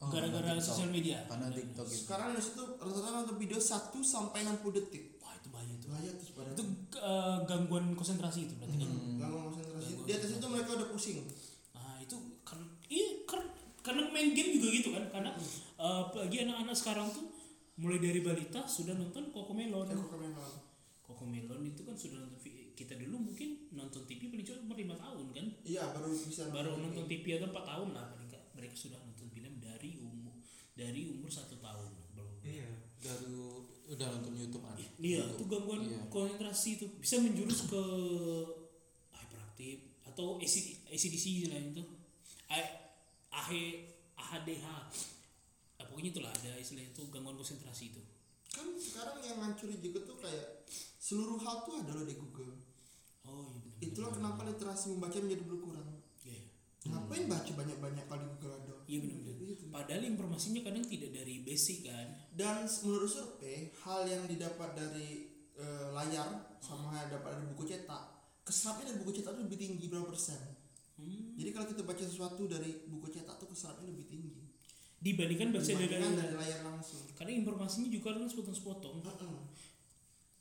[0.00, 1.20] Oh, Gara-gara karena sosial media.
[1.28, 2.08] karena TikTok itu.
[2.08, 3.68] Sekarang Indonesia tuh rata-rata nonton video 1
[4.00, 5.20] sampai 60 detik.
[5.20, 5.88] Wah itu bahaya tuh.
[5.92, 6.56] bahaya tuh sebenarnya.
[6.56, 6.64] Itu
[6.96, 8.88] eh, gangguan konsentrasi itu berarti kan.
[9.20, 9.92] Gangguan konsentrasi.
[10.08, 11.20] Di atas itu mereka udah pusing.
[11.76, 12.16] Nah itu
[12.48, 13.44] kan iya kan
[13.84, 15.04] karena main game juga gitu kan?
[15.12, 15.36] Karena
[15.76, 17.28] eh, apalagi anak-anak sekarang tuh
[17.76, 19.84] mulai dari balita sudah nonton Cocomelon.
[19.92, 20.00] Eh,
[21.22, 22.42] Cocomelon itu kan sudah nonton
[22.74, 26.74] kita dulu mungkin nonton TV paling cuma umur lima tahun kan iya baru bisa baru
[26.74, 26.82] TV.
[26.82, 28.42] nonton TV atau empat tahun lah nggak.
[28.58, 30.34] mereka sudah nonton film dari umur
[30.74, 32.66] dari umur satu tahun belum iya
[32.98, 33.62] baru
[33.94, 36.02] udah nonton YouTube an Iya, itu gangguan Iya.
[36.10, 37.82] konsentrasi itu bisa menjurus ke
[39.10, 40.54] hyperaktif atau AC,
[40.86, 41.82] ACDC lain itu.
[42.46, 43.48] AH
[44.14, 44.66] AHDH.
[45.76, 48.02] Ah, pokoknya itulah ada istilah itu gangguan konsentrasi itu.
[48.52, 50.46] Kan sekarang yang ngancurin juga tuh kayak
[50.96, 52.54] seluruh hal tuh ada loh di Google
[53.22, 53.78] Oh iya benar.
[53.80, 55.88] itulah kenapa literasi membaca menjadi berkurang
[56.20, 56.42] Iya.
[56.82, 56.88] iya.
[56.88, 59.36] ngapain baca banyak-banyak kalau di Google ada Iya benar-benar.
[59.42, 59.64] Gitu.
[59.68, 62.08] Padahal informasinya kadang tidak dari basic kan.
[62.32, 65.08] dan menurut survei hal yang didapat dari
[65.54, 68.04] eh, layar sama yang dapat dari buku cetak
[68.42, 70.40] keserapnya dari buku cetak tuh lebih tinggi berapa persen
[70.92, 71.34] Hmm.
[71.34, 74.31] jadi kalau kita baca sesuatu dari buku cetak tuh keserapnya lebih tinggi
[75.02, 78.98] Dibandingkan baca dari, dari layar langsung karena informasinya juga kan sepotong-sepotong.
[79.06, 79.34] Heeh.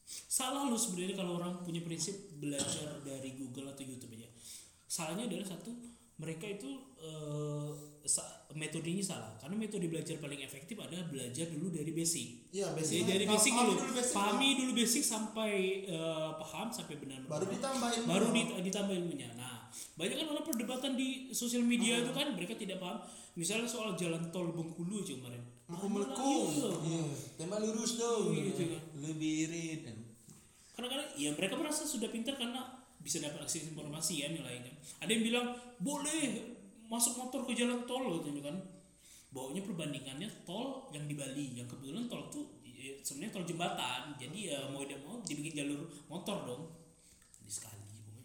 [0.06, 4.26] Salah lu sebenarnya kalau orang punya prinsip belajar dari Google atau YouTube aja.
[4.90, 5.72] Salahnya adalah satu,
[6.22, 7.70] mereka itu eh,
[8.04, 9.34] sa- metodenya salah.
[9.36, 12.52] Karena metode belajar paling efektif adalah belajar dulu dari basic.
[12.52, 13.00] Iya, Jadi basic.
[13.04, 13.78] dari Paham- basic paham dulu.
[13.80, 15.54] dulu basic, Pahami dulu basic sampai
[15.84, 18.26] eh, paham sampai benar baru ditambahin baru
[18.60, 19.30] ditambah ilmunya.
[19.34, 19.66] Nah,
[19.96, 23.02] banyak kan orang perdebatan di sosial media itu kan mereka tidak paham.
[23.32, 25.42] Misalnya soal jalan tol Bengkulu aja kemarin.
[25.66, 26.52] Aku melengkung.
[26.84, 27.08] iya.
[27.34, 28.82] tembak lurus dong Iya, gitu kan.
[29.00, 29.98] lebih irit dan
[30.72, 34.74] Kadang-kadang ya mereka merasa sudah pintar karena bisa dapat akses informasi yang lainnya.
[35.02, 35.48] Ada yang bilang
[35.82, 36.54] boleh
[36.86, 38.58] masuk motor ke jalan tol gitu kan.
[39.32, 44.02] Bawanya perbandingannya tol yang di Bali, yang kebetulan tol tuh ya, sebenarnya tol jembatan.
[44.20, 46.64] Jadi ya mau tidak mau dibikin jalur motor dong.
[47.42, 48.24] Di sekali pokoknya.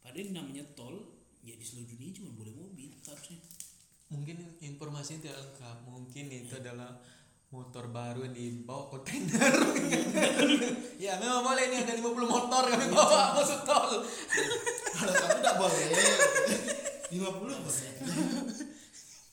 [0.00, 0.96] Padahal namanya tol
[1.44, 3.38] ya di seluruh dunia cuma boleh mobil seharusnya.
[4.08, 6.96] mungkin informasinya tidak lengkap mungkin itu adalah
[7.48, 9.52] motor baru yang dibawa kontainer
[11.04, 14.04] ya memang boleh nih ada 50 motor kami bawa masuk tol
[14.92, 15.86] Kalau satu tidak boleh.
[17.08, 17.58] 50 boleh.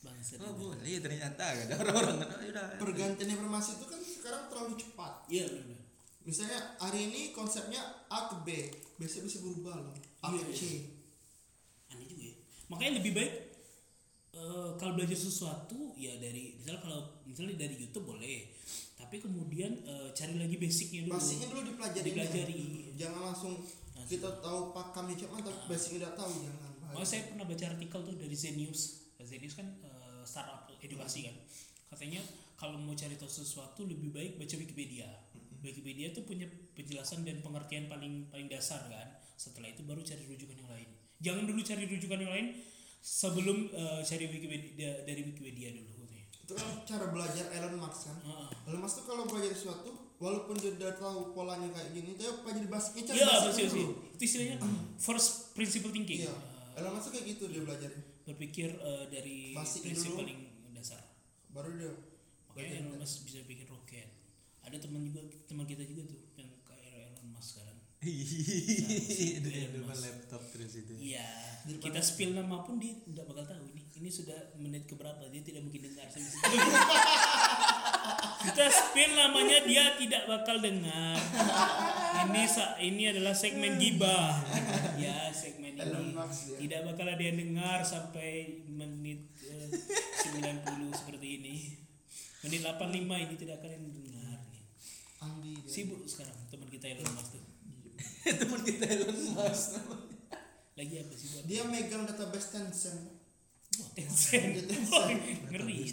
[0.00, 0.34] Bangsa.
[0.40, 4.74] oh boleh iya ternyata ada orang-orang kan "Ah, udah Pergantian informasi itu kan sekarang terlalu
[4.78, 5.12] cepat.
[5.26, 5.78] Iya benar.
[6.22, 8.48] Misalnya hari ini konsepnya A ke B,
[8.96, 9.94] besok bisa berubah loh.
[10.22, 10.62] A Iya, ke C.
[11.86, 12.34] aneh juga ya
[12.66, 13.32] makanya lebih baik
[14.36, 18.52] eh, kalau belajar sesuatu ya dari misalnya kalau misalnya dari YouTube boleh.
[18.96, 21.16] Tapi kemudian eh, cari lagi basicnya dulu.
[21.16, 22.06] Basicnya dulu dipelajari.
[22.12, 22.62] Dipelajari.
[23.00, 23.54] Jangan langsung
[24.06, 26.72] kita tahu pakamnya cuman tapi basicnya udah tahu jangan.
[26.92, 28.80] Makanya saya pernah baca artikel tuh dari Zenius.
[29.24, 31.36] Zenius kan eh, startup edukasi kan.
[31.90, 32.20] Katanya
[32.56, 35.08] kalau mau cari tahu sesuatu lebih baik baca Wikipedia.
[35.64, 36.46] Wikipedia tuh punya
[36.76, 39.08] penjelasan dan pengertian paling paling dasar kan.
[39.36, 40.88] Setelah itu baru cari rujukan yang lain.
[41.20, 42.48] Jangan dulu cari rujukan yang lain
[43.06, 45.94] sebelum eh, cari Wikipedia dari Wikipedia dulu.
[46.42, 48.18] Itu kan cara belajar Elon Musk kan.
[48.22, 48.46] Ah.
[48.66, 52.66] Elon Musk tuh kalau belajar sesuatu, walaupun dia udah tahu polanya kayak gini, dia pelajari
[52.66, 53.78] basicnya cari Iya, basicnya pasti pasti.
[53.78, 53.92] dulu.
[54.08, 54.56] Itu istilahnya
[54.96, 56.20] first principle thinking.
[56.22, 56.34] Iya.
[56.34, 57.90] Eh, Elon Musk kayak gitu dia belajar.
[58.22, 60.18] berpikir eh, dari Basic prinsip dulu.
[60.18, 60.40] paling
[60.72, 60.98] dasar.
[61.48, 61.94] Baru dia
[62.48, 64.10] Makanya Elon Musk bisa bikin roket.
[64.62, 67.74] Ada teman juga teman kita juga tuh yang kayak Elon Musk sekarang.
[67.74, 70.94] Iya, di Elon depan laptop terus itu.
[70.96, 71.26] Iya,
[71.82, 73.82] kita spill nama pun dia tidak bakal tahu ini.
[73.96, 75.26] Ini sudah menit keberapa?
[75.32, 76.06] Dia tidak mungkin dengar
[78.46, 81.18] kita spill namanya dia tidak bakal dengar.
[82.26, 84.44] Ini sa ini adalah segmen gibah.
[84.96, 86.58] Ya, segmen Elon ini Musk, ya.
[86.62, 89.68] tidak bakal ada yang dengar sampai menit eh,
[90.32, 91.56] 90 seperti ini.
[92.46, 94.38] Menit 85 ini tidak akan yang dengar.
[95.66, 97.55] Sibuk sekarang teman kita Elon Musk tuh.
[98.40, 99.80] Teman kita Elon Musk.
[100.76, 101.44] Lagi apa sih buat?
[101.44, 103.00] dia megang database Tencent
[103.76, 104.52] Wah, Tencent.
[104.62, 104.88] Tencent.
[104.90, 105.08] Wah,
[105.48, 105.88] ngeri.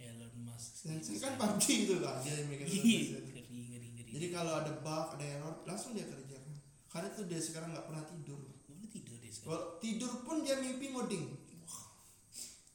[0.00, 0.70] Elon Musk.
[0.82, 4.10] Tencent kan PUBG itu kan dia yang megang Iya, database ngeri, ngeri, ngeri.
[4.10, 6.54] jadi kalau ada bug ada error langsung dia kerjakan
[6.86, 9.46] karena itu dia sekarang nggak pernah tidur Boleh tidur deh sekarang.
[9.46, 11.24] kalau tidur pun dia mimpi ngoding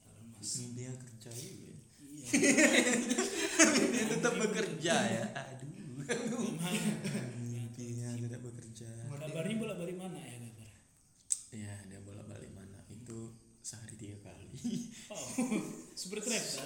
[0.02, 0.72] Elon Musk.
[0.72, 1.52] Dia kerja ya.
[2.00, 2.26] Iya.
[3.86, 5.24] Dia tetap bekerja ya.
[5.36, 5.68] Aduh.
[6.06, 6.76] Memang.
[7.44, 8.90] Mimpinya tidak bekerja.
[9.10, 10.70] Kabarnya bolak balik mana ya kabar?
[11.52, 12.78] Ya, dia bolak balik mana?
[12.88, 14.48] Itu sehari tiga kali.
[15.08, 15.25] Oh,
[16.00, 16.66] super travel.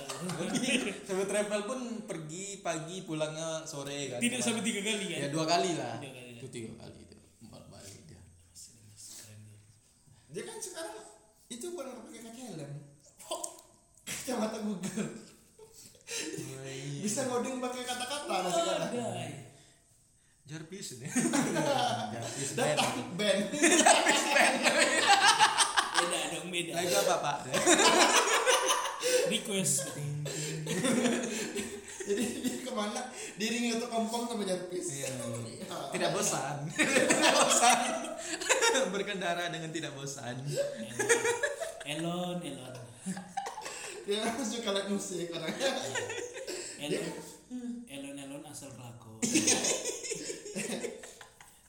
[1.06, 4.20] Sampai travel pun pergi pagi pulangnya sore kan.
[4.20, 5.30] Tidak sampai tiga kali Ya kan?
[5.34, 5.96] dua kali lah.
[6.02, 6.42] Tiga kali, ya.
[6.42, 7.18] Itu tiga kali itu.
[7.46, 8.22] Bolak balik dia.
[10.30, 10.98] Dia kan sekarang
[11.50, 12.72] itu bukan pakai kaca helm
[14.06, 15.10] kacamata Google
[16.10, 16.66] Oh,
[17.02, 19.10] bisa ngoding pakai kata-kata nah sekarang ya.
[20.50, 21.06] Jarvis ini.
[22.14, 22.74] Jarvis dan
[23.14, 23.54] band.
[23.54, 24.56] takut band
[26.00, 26.72] Beda dong beda.
[26.74, 27.38] Lagi apa pak?
[29.30, 29.78] Request.
[32.10, 33.02] jadi dia ke mana
[33.38, 35.10] diringi untuk kompong sama Jarvis Iya.
[35.70, 35.94] Ah.
[35.94, 36.66] Tidak bosan.
[36.78, 37.80] Tidak bosan.
[38.90, 40.42] Berkendara dengan tidak bosan.
[41.86, 42.76] Elon, Elon.
[44.10, 45.70] dia suka lihat musik orangnya
[46.82, 47.06] Elon,
[47.86, 49.22] Elon, Elon asal pelako.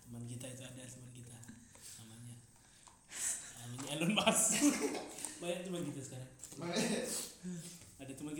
[0.09, 1.37] teman kita itu ada teman kita
[2.01, 2.37] namanya
[3.61, 4.49] namanya Elon Musk.
[5.45, 6.31] Banyak teman kita sekarang.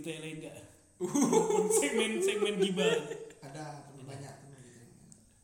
[0.01, 0.57] Kita yang lain enggak?
[1.77, 2.97] segmen segmen gibah.
[3.45, 4.81] ada teman banyak teman gitu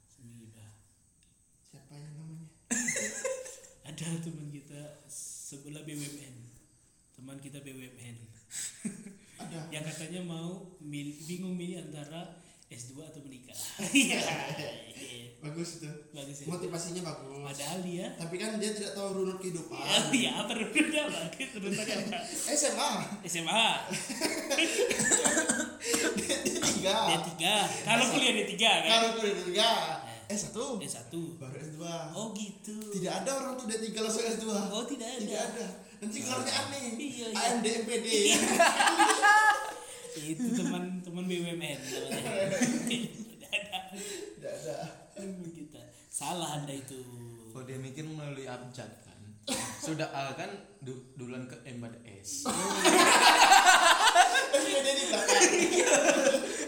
[0.09, 0.73] Segmen gibah.
[1.61, 2.49] siapa yang namanya
[3.93, 6.35] Ada teman kita sebelah BUMN.
[7.13, 8.17] Teman kita BUMN
[9.37, 13.57] ada yang katanya mau mil- bingung milih antara S2 atau menikah.
[13.93, 14.19] Iya.
[15.39, 16.45] bagus itu Bagus ya.
[16.49, 19.77] motivasinya bagus Padahal dia tapi kan dia tidak tahu runut kehidupan
[20.11, 21.21] Ya, ya apa runutnya apa?
[21.55, 22.19] Runutnya apa?
[22.51, 22.91] SMA
[23.23, 23.67] SMA,
[26.65, 27.33] tiga D3.
[27.85, 28.81] Kalau kuliah D3 kan?
[28.89, 29.71] kalau kuliah tiga
[30.27, 31.13] S1 D1.
[31.39, 31.79] baru S2
[32.13, 32.77] Oh gitu.
[32.93, 35.21] tidak ada orang tuh D3 langsung S2 Oh tidak ada.
[35.21, 35.67] tidak ada
[35.97, 37.39] nanti keluarnya aneh Iya, iya.
[37.55, 37.67] AMD
[40.19, 41.79] Itu teman-teman BUMN namanya.
[42.89, 43.81] Tidak ada.
[43.93, 44.77] tidak ada
[45.13, 45.81] Teman kita.
[46.07, 47.01] Salah anda itu.
[47.51, 49.21] Oh dia mikir melalui abjad kan.
[49.79, 50.49] Sudah A kan
[50.79, 52.45] du- duluan ke M pada S.
[54.53, 55.43] Di belakang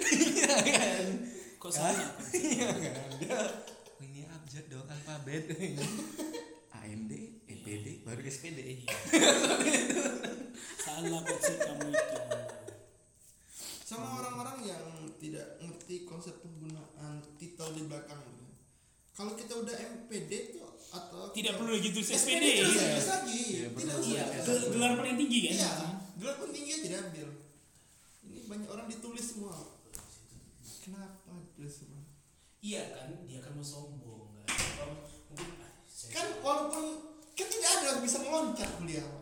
[0.09, 1.07] Iya kan?
[1.59, 2.09] Kok salah?
[2.31, 3.09] Iya kan?
[3.19, 3.51] Dia "Oh,
[4.01, 5.45] ini abjad dong alfabet.
[6.71, 7.13] AMD,
[7.45, 8.87] EPD, baru SPD.
[10.79, 12.17] Salah konsep kamu itu.
[13.89, 14.85] Sama orang-orang yang
[15.17, 18.45] tidak ngerti konsep penggunaan titel di belakang gitu.
[19.11, 22.47] kalau kita udah MPD tuh atau Tidak perlu lagi tulis SPD SPD.
[22.61, 23.09] terus Iya.
[23.09, 23.99] lagi Iya, tidak.
[24.05, 25.53] Iya, gel- gelar paling tinggi kan?
[25.55, 25.73] iya
[26.17, 27.29] gelar pentingnya tidak ambil
[28.23, 29.57] ini banyak orang ditulis semua
[30.83, 32.03] kenapa ditulis semua
[32.59, 34.45] Iya kan, dia kan mau sombong kan.
[35.31, 35.71] Mungkin ah,
[36.11, 36.85] kan walaupun
[37.33, 39.18] kan tidak ada yang bisa meloncat kuliah iya juga.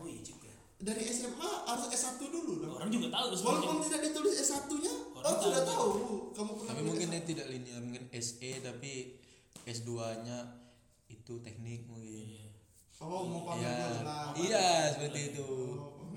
[0.77, 5.25] Dari SMA harus S1 dulu dong Orang juga tahu walaupun tidak ditulis S1 nya Orang
[5.25, 5.73] orang sudah tahu.
[5.73, 5.91] tahu
[6.31, 7.11] kamu pernah Tapi mungkin S1.
[7.11, 8.91] dia tidak linear, mungkin SE tapi
[9.63, 10.37] S2-nya
[11.07, 12.23] itu teknik mungkin.
[12.23, 12.45] Iya.
[12.99, 13.73] oh mau pamer Iya.
[13.75, 15.47] dua gelar Iya, seperti itu.
[15.75, 16.07] Oh,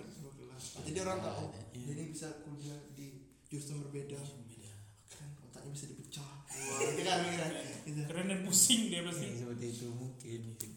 [0.83, 1.85] jadi orang tahu Iya.
[1.89, 3.07] jadi bisa kuliah di
[3.47, 4.73] jurusan berbeda Beda.
[5.07, 7.49] keren otaknya bisa dipecah wah kan mikirnya
[7.83, 8.01] gitu.
[8.05, 9.25] Keren dan pusing dia pasti.
[9.25, 10.71] Ya, seperti itu mungkin mungkin.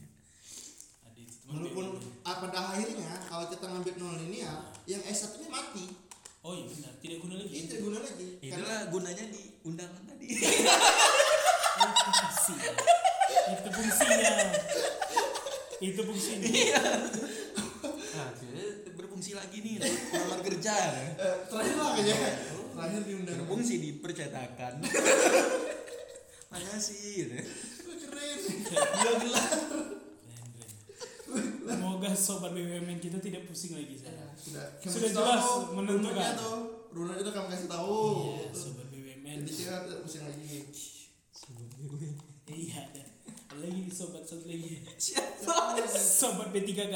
[1.53, 1.85] Walaupun
[2.21, 5.85] ah, pada akhirnya kalau kita ngambil nol linear yang S1 nya mati
[6.41, 7.53] Oh iya benar, tidak guna lagi.
[7.53, 10.25] ini tidak guna lagi karena Itulah gunanya di undangan tadi.
[10.27, 10.43] Itu
[12.03, 12.53] fungsi.
[13.47, 14.31] Itu fungsinya.
[15.79, 16.51] Itu fungsinya.
[17.87, 19.73] Nah, jadi berfungsi lagi nih
[20.11, 20.75] melamar kerja.
[21.15, 22.29] eh, terakhir lah kayaknya
[22.75, 24.73] terakhir diundang Berfungsi di percetakan.
[26.51, 27.23] Mana sih?
[27.23, 27.39] Gitu.
[27.87, 28.39] Wah, keren
[29.23, 29.51] gelar.
[32.03, 32.19] Keren, keren.
[32.19, 34.31] Semoga sobat BUMN kita tidak pusing lagi sekarang.
[34.35, 36.11] sudah Sudah jelas menentukan.
[36.11, 36.55] runutnya tuh
[36.91, 37.95] runut itu kamu kasih tahu
[38.29, 39.37] Iya, sobat BUMN.
[39.39, 40.47] jadi kita tidak pusing lagi
[42.45, 43.07] Iya, dan
[43.45, 44.83] Ada lagi sobat satu lagi.
[44.97, 45.77] Siapa?
[45.87, 46.95] Sobat B3K.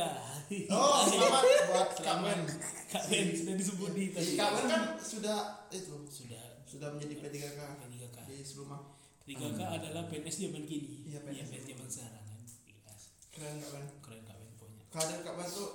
[0.67, 2.39] Oh, selamat buat Kak Men.
[2.88, 4.35] Kak Ben sudah disebut di tadi.
[4.35, 5.38] Kak Men kan sudah
[5.69, 8.17] itu Sudah sudah menjadi P3K P3K.
[8.25, 8.79] di sebelumnya.
[9.23, 11.05] P3K adalah PNS zaman kini.
[11.05, 11.47] Iya, PNS.
[11.47, 12.39] PNS zaman sekarang kan.
[13.29, 13.85] Keren Kak Men.
[14.01, 14.21] Keren
[14.88, 15.69] Keadaan Kak tuh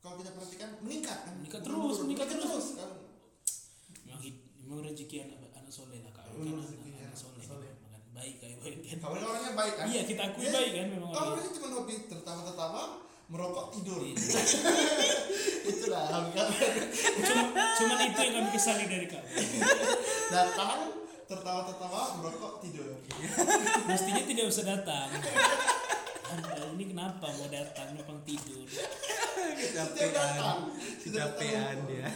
[0.00, 1.34] kalau kita perhatikan meningkat kan?
[1.36, 2.66] Meningkat terus, meningkat terus.
[2.74, 2.90] kan.
[4.02, 4.20] Memang,
[4.58, 7.44] memang rezeki anak anak soleh lah Kak Kan rezeki, anak, ya, anak soleh.
[7.44, 7.72] soleh.
[7.82, 8.96] Makan baik kayak baik kan.
[8.96, 9.84] Kak Men orangnya baik kan?
[9.86, 10.52] Iya kita akui Iya.
[10.52, 12.82] baik kan memang Kalau ini cuma hobi tertawa-tertawa,
[13.28, 14.00] merokok tidur.
[15.70, 16.04] Itulah.
[17.20, 19.46] Cuma cuman itu yang kami kesali dari Kak Ben.
[20.30, 20.78] Datang,
[21.26, 22.88] tertawa-tertawa, merokok tidur.
[23.84, 25.08] Mestinya tidak usah datang.
[26.30, 28.62] Anda ini kenapa mau datang numpang tidur?
[28.70, 30.14] Setiap Kecapean.
[30.14, 30.58] datang,
[30.96, 32.06] setiap Kecapean datang, dia.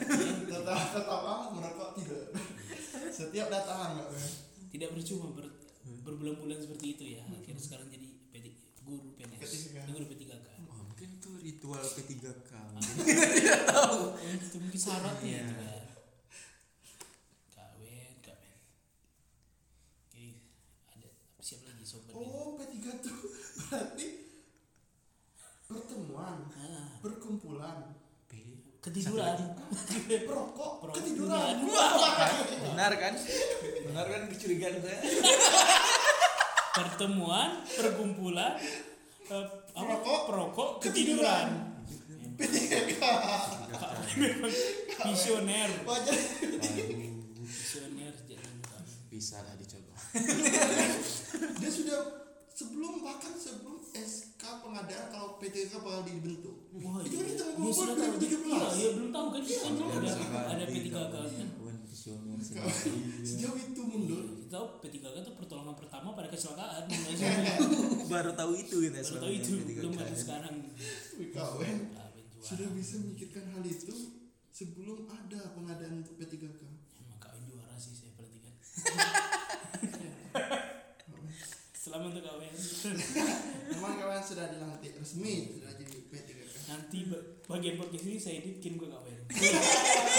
[0.46, 2.24] Tertawa-tertawa, merokok tidur.
[3.10, 4.00] Setiap datang.
[4.70, 5.46] Tidak percuma ber,
[6.02, 7.22] berbulan-bulan seperti itu ya.
[7.26, 8.46] Akhirnya sekarang jadi PT,
[8.82, 9.38] guru PNS.
[9.40, 9.76] P3K.
[9.88, 10.46] Guru P3K.
[10.64, 12.52] Oh, mungkin itu ritual P3K.
[13.74, 15.46] Oh, itu mungkin syaratnya Iya.
[15.46, 15.54] itu
[17.50, 18.14] kawin.
[18.18, 18.34] Oke,
[20.90, 21.08] ada
[21.38, 22.12] siapa lagi sobat?
[22.14, 23.16] Oh, P3 tuh
[23.64, 24.08] berarti
[26.24, 27.76] pertemuan, Ah, perkumpulan,
[28.24, 28.32] P.
[28.80, 29.36] ketiduran.
[30.24, 31.54] perokok, ketiduran.
[32.64, 33.14] Benar kan?
[33.84, 34.98] Benar kan kecurigaan saya?
[36.74, 39.78] Pertemuan, perkumpulan, eh, apa?
[39.78, 41.48] Perokok, perokok, ketiduran.
[41.84, 42.32] ketiduran.
[42.34, 42.98] P3K.
[44.16, 44.54] Memang
[45.06, 45.70] visioner.
[45.86, 46.18] Wajar.
[47.38, 48.14] Visioner.
[49.06, 49.94] Bisa lah dicoba.
[51.54, 52.00] Dia sudah
[52.50, 53.78] sebelum bahkan sebelum
[54.44, 56.56] SK pengadaan kalau P3K bakal dibentuk.
[56.76, 57.32] Wah, Itu iya.
[57.40, 58.12] kan kita sudah tahu.
[58.20, 58.44] 2017.
[58.44, 60.10] Iya, iya, belum tahu kan kita kan belum ada
[60.52, 61.48] ada P3K kan.
[61.64, 62.38] Wan visioner
[63.24, 64.22] Sejauh itu mundur.
[64.52, 66.84] Tahu P3K itu pertolongan pertama pada kecelakaan.
[68.12, 69.78] Baru tahu itu kita Baru selama tahu itu P3K.
[69.80, 70.56] belum ada sekarang.
[71.32, 71.76] Kawan.
[72.44, 73.94] Sudah bisa memikirkan hal itu
[74.52, 76.44] sebelum ada pengadaan untuk P3K.
[77.00, 78.52] Emang kawin juara sih saya perhatikan.
[81.84, 82.48] Selamat untuk kawin.
[83.68, 86.40] Memang kawan sudah dilantik resmi sudah jadi P3K.
[86.64, 89.20] Nanti ba- bagian podcast ini saya edit kirim ke kawin.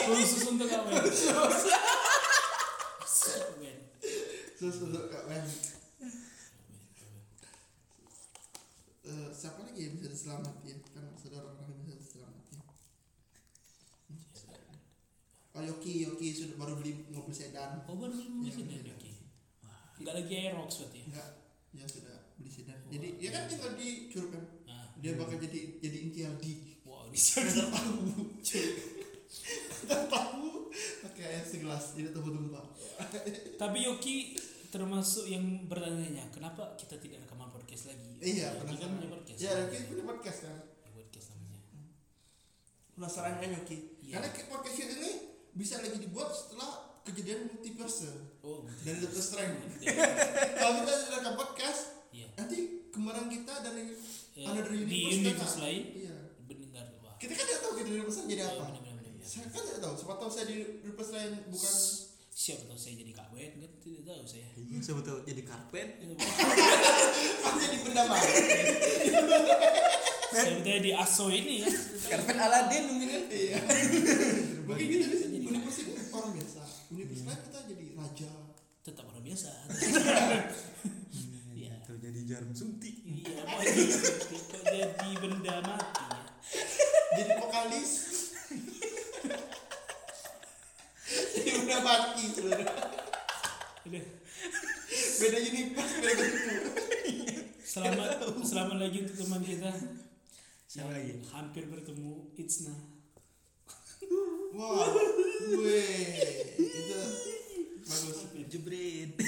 [0.05, 0.69] Khusus untuk.
[0.69, 1.01] Kawin.
[4.55, 5.41] Terus untuk kawan
[9.05, 10.77] eh, siapa lagi yang bisa diselamati ya?
[10.93, 12.61] Kan saudara orang yang bisa diselamati.
[15.55, 17.81] Oh Yoki, Yoki sudah baru beli mobil sedan.
[17.89, 18.93] Oh baru beli sedan Iya.
[18.93, 19.11] oke.
[19.97, 21.05] Enggak lagi Aerox berarti ya.
[21.09, 21.29] Enggak,
[21.76, 22.80] dia sudah beli sedan.
[22.88, 24.43] Jadi dia kan tinggal di Curug kan.
[24.65, 26.80] Nah, Dia bakal jadi jadi intial di.
[26.88, 27.95] wow bisa Nggak tahu.
[29.85, 30.47] Tahu.
[31.06, 32.65] Pakai air segelas jadi tumpah tumpah.
[33.60, 34.35] Tapi Yoki
[34.72, 38.11] termasuk yang bertanya kenapa kita tidak rekaman podcast lagi?
[38.19, 38.91] Iya, kan penasaran.
[38.99, 39.38] punya podcast.
[39.39, 40.57] Ya, Yoki punya podcast kan.
[40.84, 41.60] Ya, podcast namanya.
[42.95, 43.77] Penasaran kan Yoki?
[44.03, 44.14] Iya.
[44.19, 45.11] Karena podcast ini
[45.56, 46.72] bisa lagi dibuat setelah
[47.07, 49.57] kejadian multiverse Oh, dari Doctor Strange.
[49.81, 50.05] iya.
[50.53, 52.30] Kalau kita rekam podcast, Iya.
[52.35, 52.57] nanti
[52.88, 53.97] kembaran kita dari
[54.31, 55.63] Ya, another di universe universe kan?
[55.63, 56.15] lain Iya.
[56.45, 57.15] mendengar wah.
[57.17, 58.65] Kita kan tidak tahu kita di universe jadi Iya, apa.
[58.69, 58.93] benar.
[59.19, 59.93] Saya kan tidak tahu.
[59.97, 61.73] Siapa tahu saya di universe lain bukan
[62.30, 64.47] siapa tahu saya jadi kawin kan tidak tahu saya.
[64.53, 65.89] Iya, siapa tahu jadi karpet.
[67.41, 68.30] kan jadi benda mati.
[70.30, 71.69] saya tahu di aso ini ya.
[72.05, 73.23] Karpet Aladin mungkin kan.
[73.27, 73.57] Iya.
[74.67, 76.61] Mungkin kita di sini universe ini orang biasa.
[76.89, 78.30] Universe lain kita jadi raja.
[78.86, 79.49] Tetap orang biasa.
[81.56, 81.72] Iya.
[81.82, 82.99] Atau jadi jarum suntik.
[83.07, 83.84] Iya, kok jadi,
[84.27, 86.19] kok jadi benda mati ya.
[87.15, 87.91] Jadi vokalis.
[91.32, 92.76] jadi benda mati sebenarnya.
[95.15, 96.76] Beda universe, beda bentuk.
[97.64, 99.72] Selamat selamat lagi untuk teman kita
[100.68, 101.32] Siapa yang lagi?
[101.32, 102.76] hampir bertemu Itsna.
[104.52, 104.91] Wah,
[105.56, 106.99] weh, itu
[107.85, 108.17] bagus.
[108.49, 109.13] Jebret.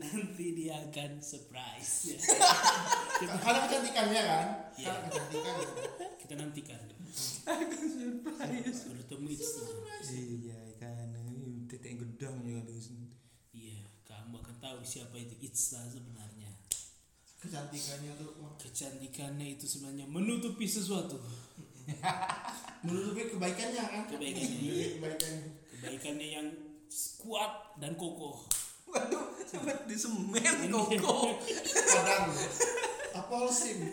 [0.00, 2.18] Nanti dia akan surprise ya.
[3.44, 4.46] Karena kecantikannya kan,
[4.80, 4.96] Iya.
[4.96, 5.56] karena kecantikan.
[6.16, 6.80] Kita nantikan.
[7.12, 8.80] Surprise.
[8.88, 9.28] Bertemu.
[10.08, 11.12] Iya kan,
[11.68, 13.12] tetek gedang juga di sini.
[13.52, 16.48] Iya, kamu akan tahu siapa itu Itsna sebenarnya.
[17.40, 21.20] Kecantikannya tuh Kecantikannya itu sebenarnya menutupi sesuatu.
[22.88, 24.02] menutupi kebaikannya kan.
[24.08, 24.58] Kebaikannya.
[24.64, 25.59] Menutupi kebaikannya.
[25.80, 26.48] Kebaikannya yang
[27.24, 28.44] kuat dan kokoh.
[28.84, 31.40] Waduh, sempat di semen koko.
[31.88, 32.36] Padang.
[33.16, 33.88] Apolsim.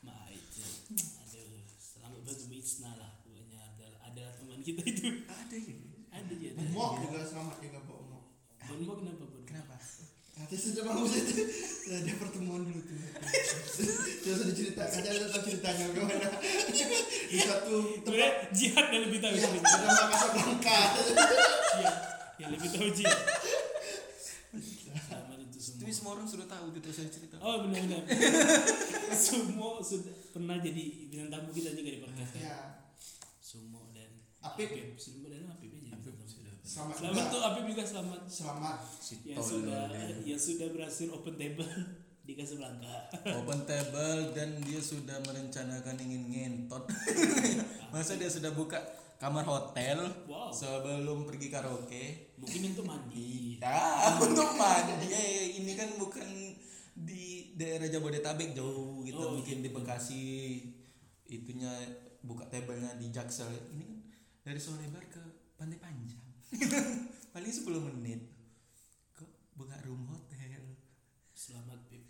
[0.00, 0.64] Nah itu,
[0.96, 3.20] aduh, selamat bertemu Itsna lah.
[3.20, 5.28] Pokoknya adalah, adalah teman kita itu.
[5.28, 5.76] Ada ya.
[6.08, 6.50] Ada ya.
[6.72, 8.24] Mok juga selamat juga Mbak Mok.
[8.64, 9.25] Kenapa
[10.46, 11.42] Katanya sudah bagus itu.
[11.90, 12.98] Ya, dia pertemuan dulu tuh.
[14.22, 16.30] Terus diceritakan, saya tahu ceritanya gimana.
[17.26, 17.74] Di satu
[18.06, 19.66] tempat jihad yang lebih tahu ya, cerita.
[19.74, 20.80] bernama Casablanca.
[21.82, 21.92] Iya,
[22.38, 23.20] yang lebih tahu jihad.
[24.22, 25.82] Semua.
[25.82, 27.42] Tapi semua orang sudah tahu itu saya cerita.
[27.42, 28.06] Oh benar-benar.
[29.14, 32.42] Sumo sudah pernah jadi bintang tamu kita juga di podcast kan.
[32.42, 32.58] Ya,
[33.42, 34.10] Sumo dan
[34.46, 34.94] Apip.
[34.94, 35.75] Sumo dan Apip.
[36.66, 37.30] Selamat Selamat juga.
[37.30, 38.78] tuh Apip juga selamat Selamat.
[38.98, 39.82] Si yang sudah
[40.20, 41.70] yang sudah berhasil open table
[42.26, 43.06] di Casablanca.
[43.32, 46.82] open table dan dia sudah merencanakan ingin ngentot
[47.94, 48.82] masa dia sudah buka
[49.16, 50.50] kamar hotel Wow.
[50.50, 52.04] sebelum pergi karaoke
[52.36, 53.62] Mungkin untuk mandi.
[53.62, 56.26] ah untuk mandi eh, ini kan bukan
[56.96, 60.24] di daerah Jabodetabek jauh gitu Oh, mungkin di Bekasi
[61.24, 61.70] itunya
[62.20, 64.00] buka tabelnya di Jaksel ini kan
[64.42, 65.22] dari Solebar ke
[65.54, 66.15] Pantai Panjang
[67.34, 68.20] paling 10 menit
[69.12, 70.62] kok buka room hotel
[71.36, 72.00] Selamat Pip.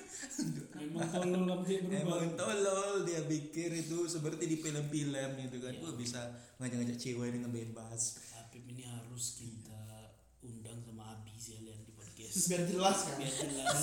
[0.78, 2.24] Memang tolol tidak berubah.
[2.24, 5.74] Emang tolol dia pikir itu seperti di film-film gitu kan.
[5.82, 6.30] Gua bisa
[6.62, 8.22] ngajak-ngajak cewek dengan bebas.
[8.38, 10.14] Apip ini harus kita
[10.46, 12.48] undang sama Abi sekalian di podcast.
[12.48, 13.16] Biar jelas kan.
[13.18, 13.78] Biar jelas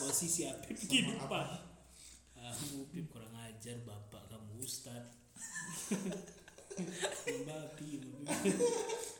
[0.00, 1.46] posisi Apip di depan.
[2.32, 5.12] Kamu Pip kurang ajar bapak kamu Ustad.
[7.46, 8.52] Babi, babi.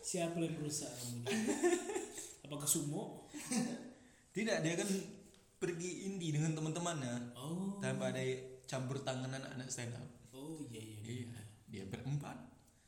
[0.07, 1.27] Siapa yang merusak kamu ini?
[2.41, 3.27] Apakah Sumo?
[4.31, 4.87] Tidak, dia kan
[5.57, 8.21] pergi indie dengan teman-temannya Oh, tanpa ada
[8.65, 10.07] campur tangan anak-anak stand up.
[10.31, 10.99] oh iya iya.
[11.03, 11.27] Iya,
[11.67, 12.37] dia berempat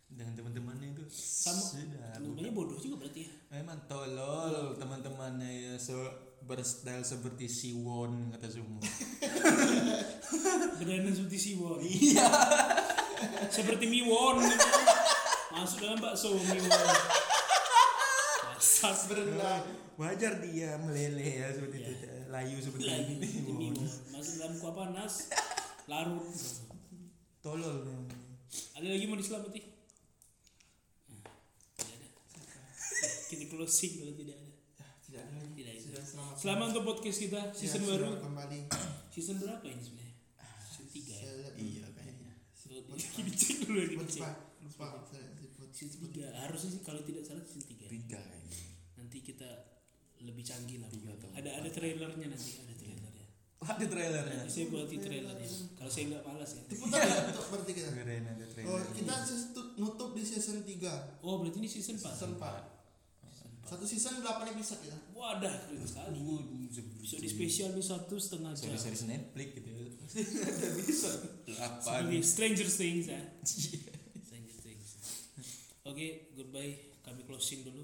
[0.06, 1.02] dengan teman-temannya itu.
[1.10, 1.80] Sama
[2.14, 3.30] teman-temannya bodoh juga berarti ya.
[3.52, 8.78] Memang tolol teman-temannya ya se- berstyle seperti Siwon kata semua.
[10.78, 11.78] Berdandan seperti Siwon.
[11.82, 12.26] iya.
[13.50, 14.38] Seperti Miwon.
[14.38, 14.66] gitu.
[15.48, 16.36] Masuk dalam bakso.
[18.44, 19.64] Basas Berenang.
[19.98, 22.06] Wajar dia meleleh ya seperti itu.
[22.28, 23.14] Layu seperti ini.
[23.48, 23.80] Miwon.
[24.12, 25.32] Masuk dalam kuah panas.
[25.88, 26.28] Larut.
[27.40, 27.88] Tolol.
[28.76, 29.60] Ada lagi mau diselamati?
[33.28, 34.52] Kita closing kalau tidak ada.
[35.04, 35.52] Tidak ada lagi.
[35.56, 36.00] Tidak ada.
[36.04, 36.34] Selamat.
[36.36, 38.20] Selamat untuk podcast kita season Ya, baru.
[38.20, 38.60] Kembali.
[39.10, 40.14] Season berapa ini sebenarnya?
[40.68, 41.32] Season 3 ya.
[41.58, 42.32] Iya kayaknya.
[42.88, 44.86] Oh, Ini cek dulu ini lupa
[45.78, 47.86] Season 3 harusnya sih kalau tidak salah season 3.
[47.86, 48.58] Tiga kayaknya.
[48.96, 49.46] Nanti kita
[50.18, 50.90] lebih canggih lah.
[50.90, 53.26] Tiga atau Ada ada trailernya nanti, ada trailernya.
[53.58, 54.36] Ada trailernya.
[54.40, 55.48] Nanti saya buat di trailernya.
[55.74, 56.62] Kalau saya nggak malas ya.
[56.66, 57.88] diputar ya untuk berarti kita.
[57.92, 58.82] Keren ada Oh, trailer.
[58.90, 62.10] kita season- nutup di season 3 Oh, berarti ini season 4.
[62.10, 62.74] Season 4
[63.62, 66.18] Satu season 8 episode kita Wadah, keren sekali.
[66.98, 68.72] Episode spesial nih satu setengah jam.
[68.72, 69.70] Seri seri Netflix gitu.
[70.80, 71.10] Bisa.
[71.44, 71.78] Delapan.
[71.78, 73.20] Sebagai Stranger Things ya.
[75.88, 76.76] Oke, goodbye.
[77.00, 77.80] Kami closing dulu.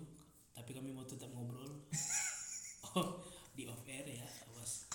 [0.52, 1.88] Tapi kami mau tetap ngobrol.
[2.94, 3.18] Oh,
[3.58, 4.22] di off air ya.
[4.54, 4.86] Awas.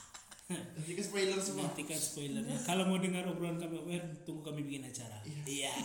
[0.48, 2.56] Nanti ke spoiler semua Nanti kan spoilernya.
[2.64, 5.20] Kalau mau dengar obrolan kami off air, tunggu kami bikin acara.
[5.44, 5.68] Iya.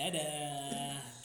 [0.00, 1.15] Dadah.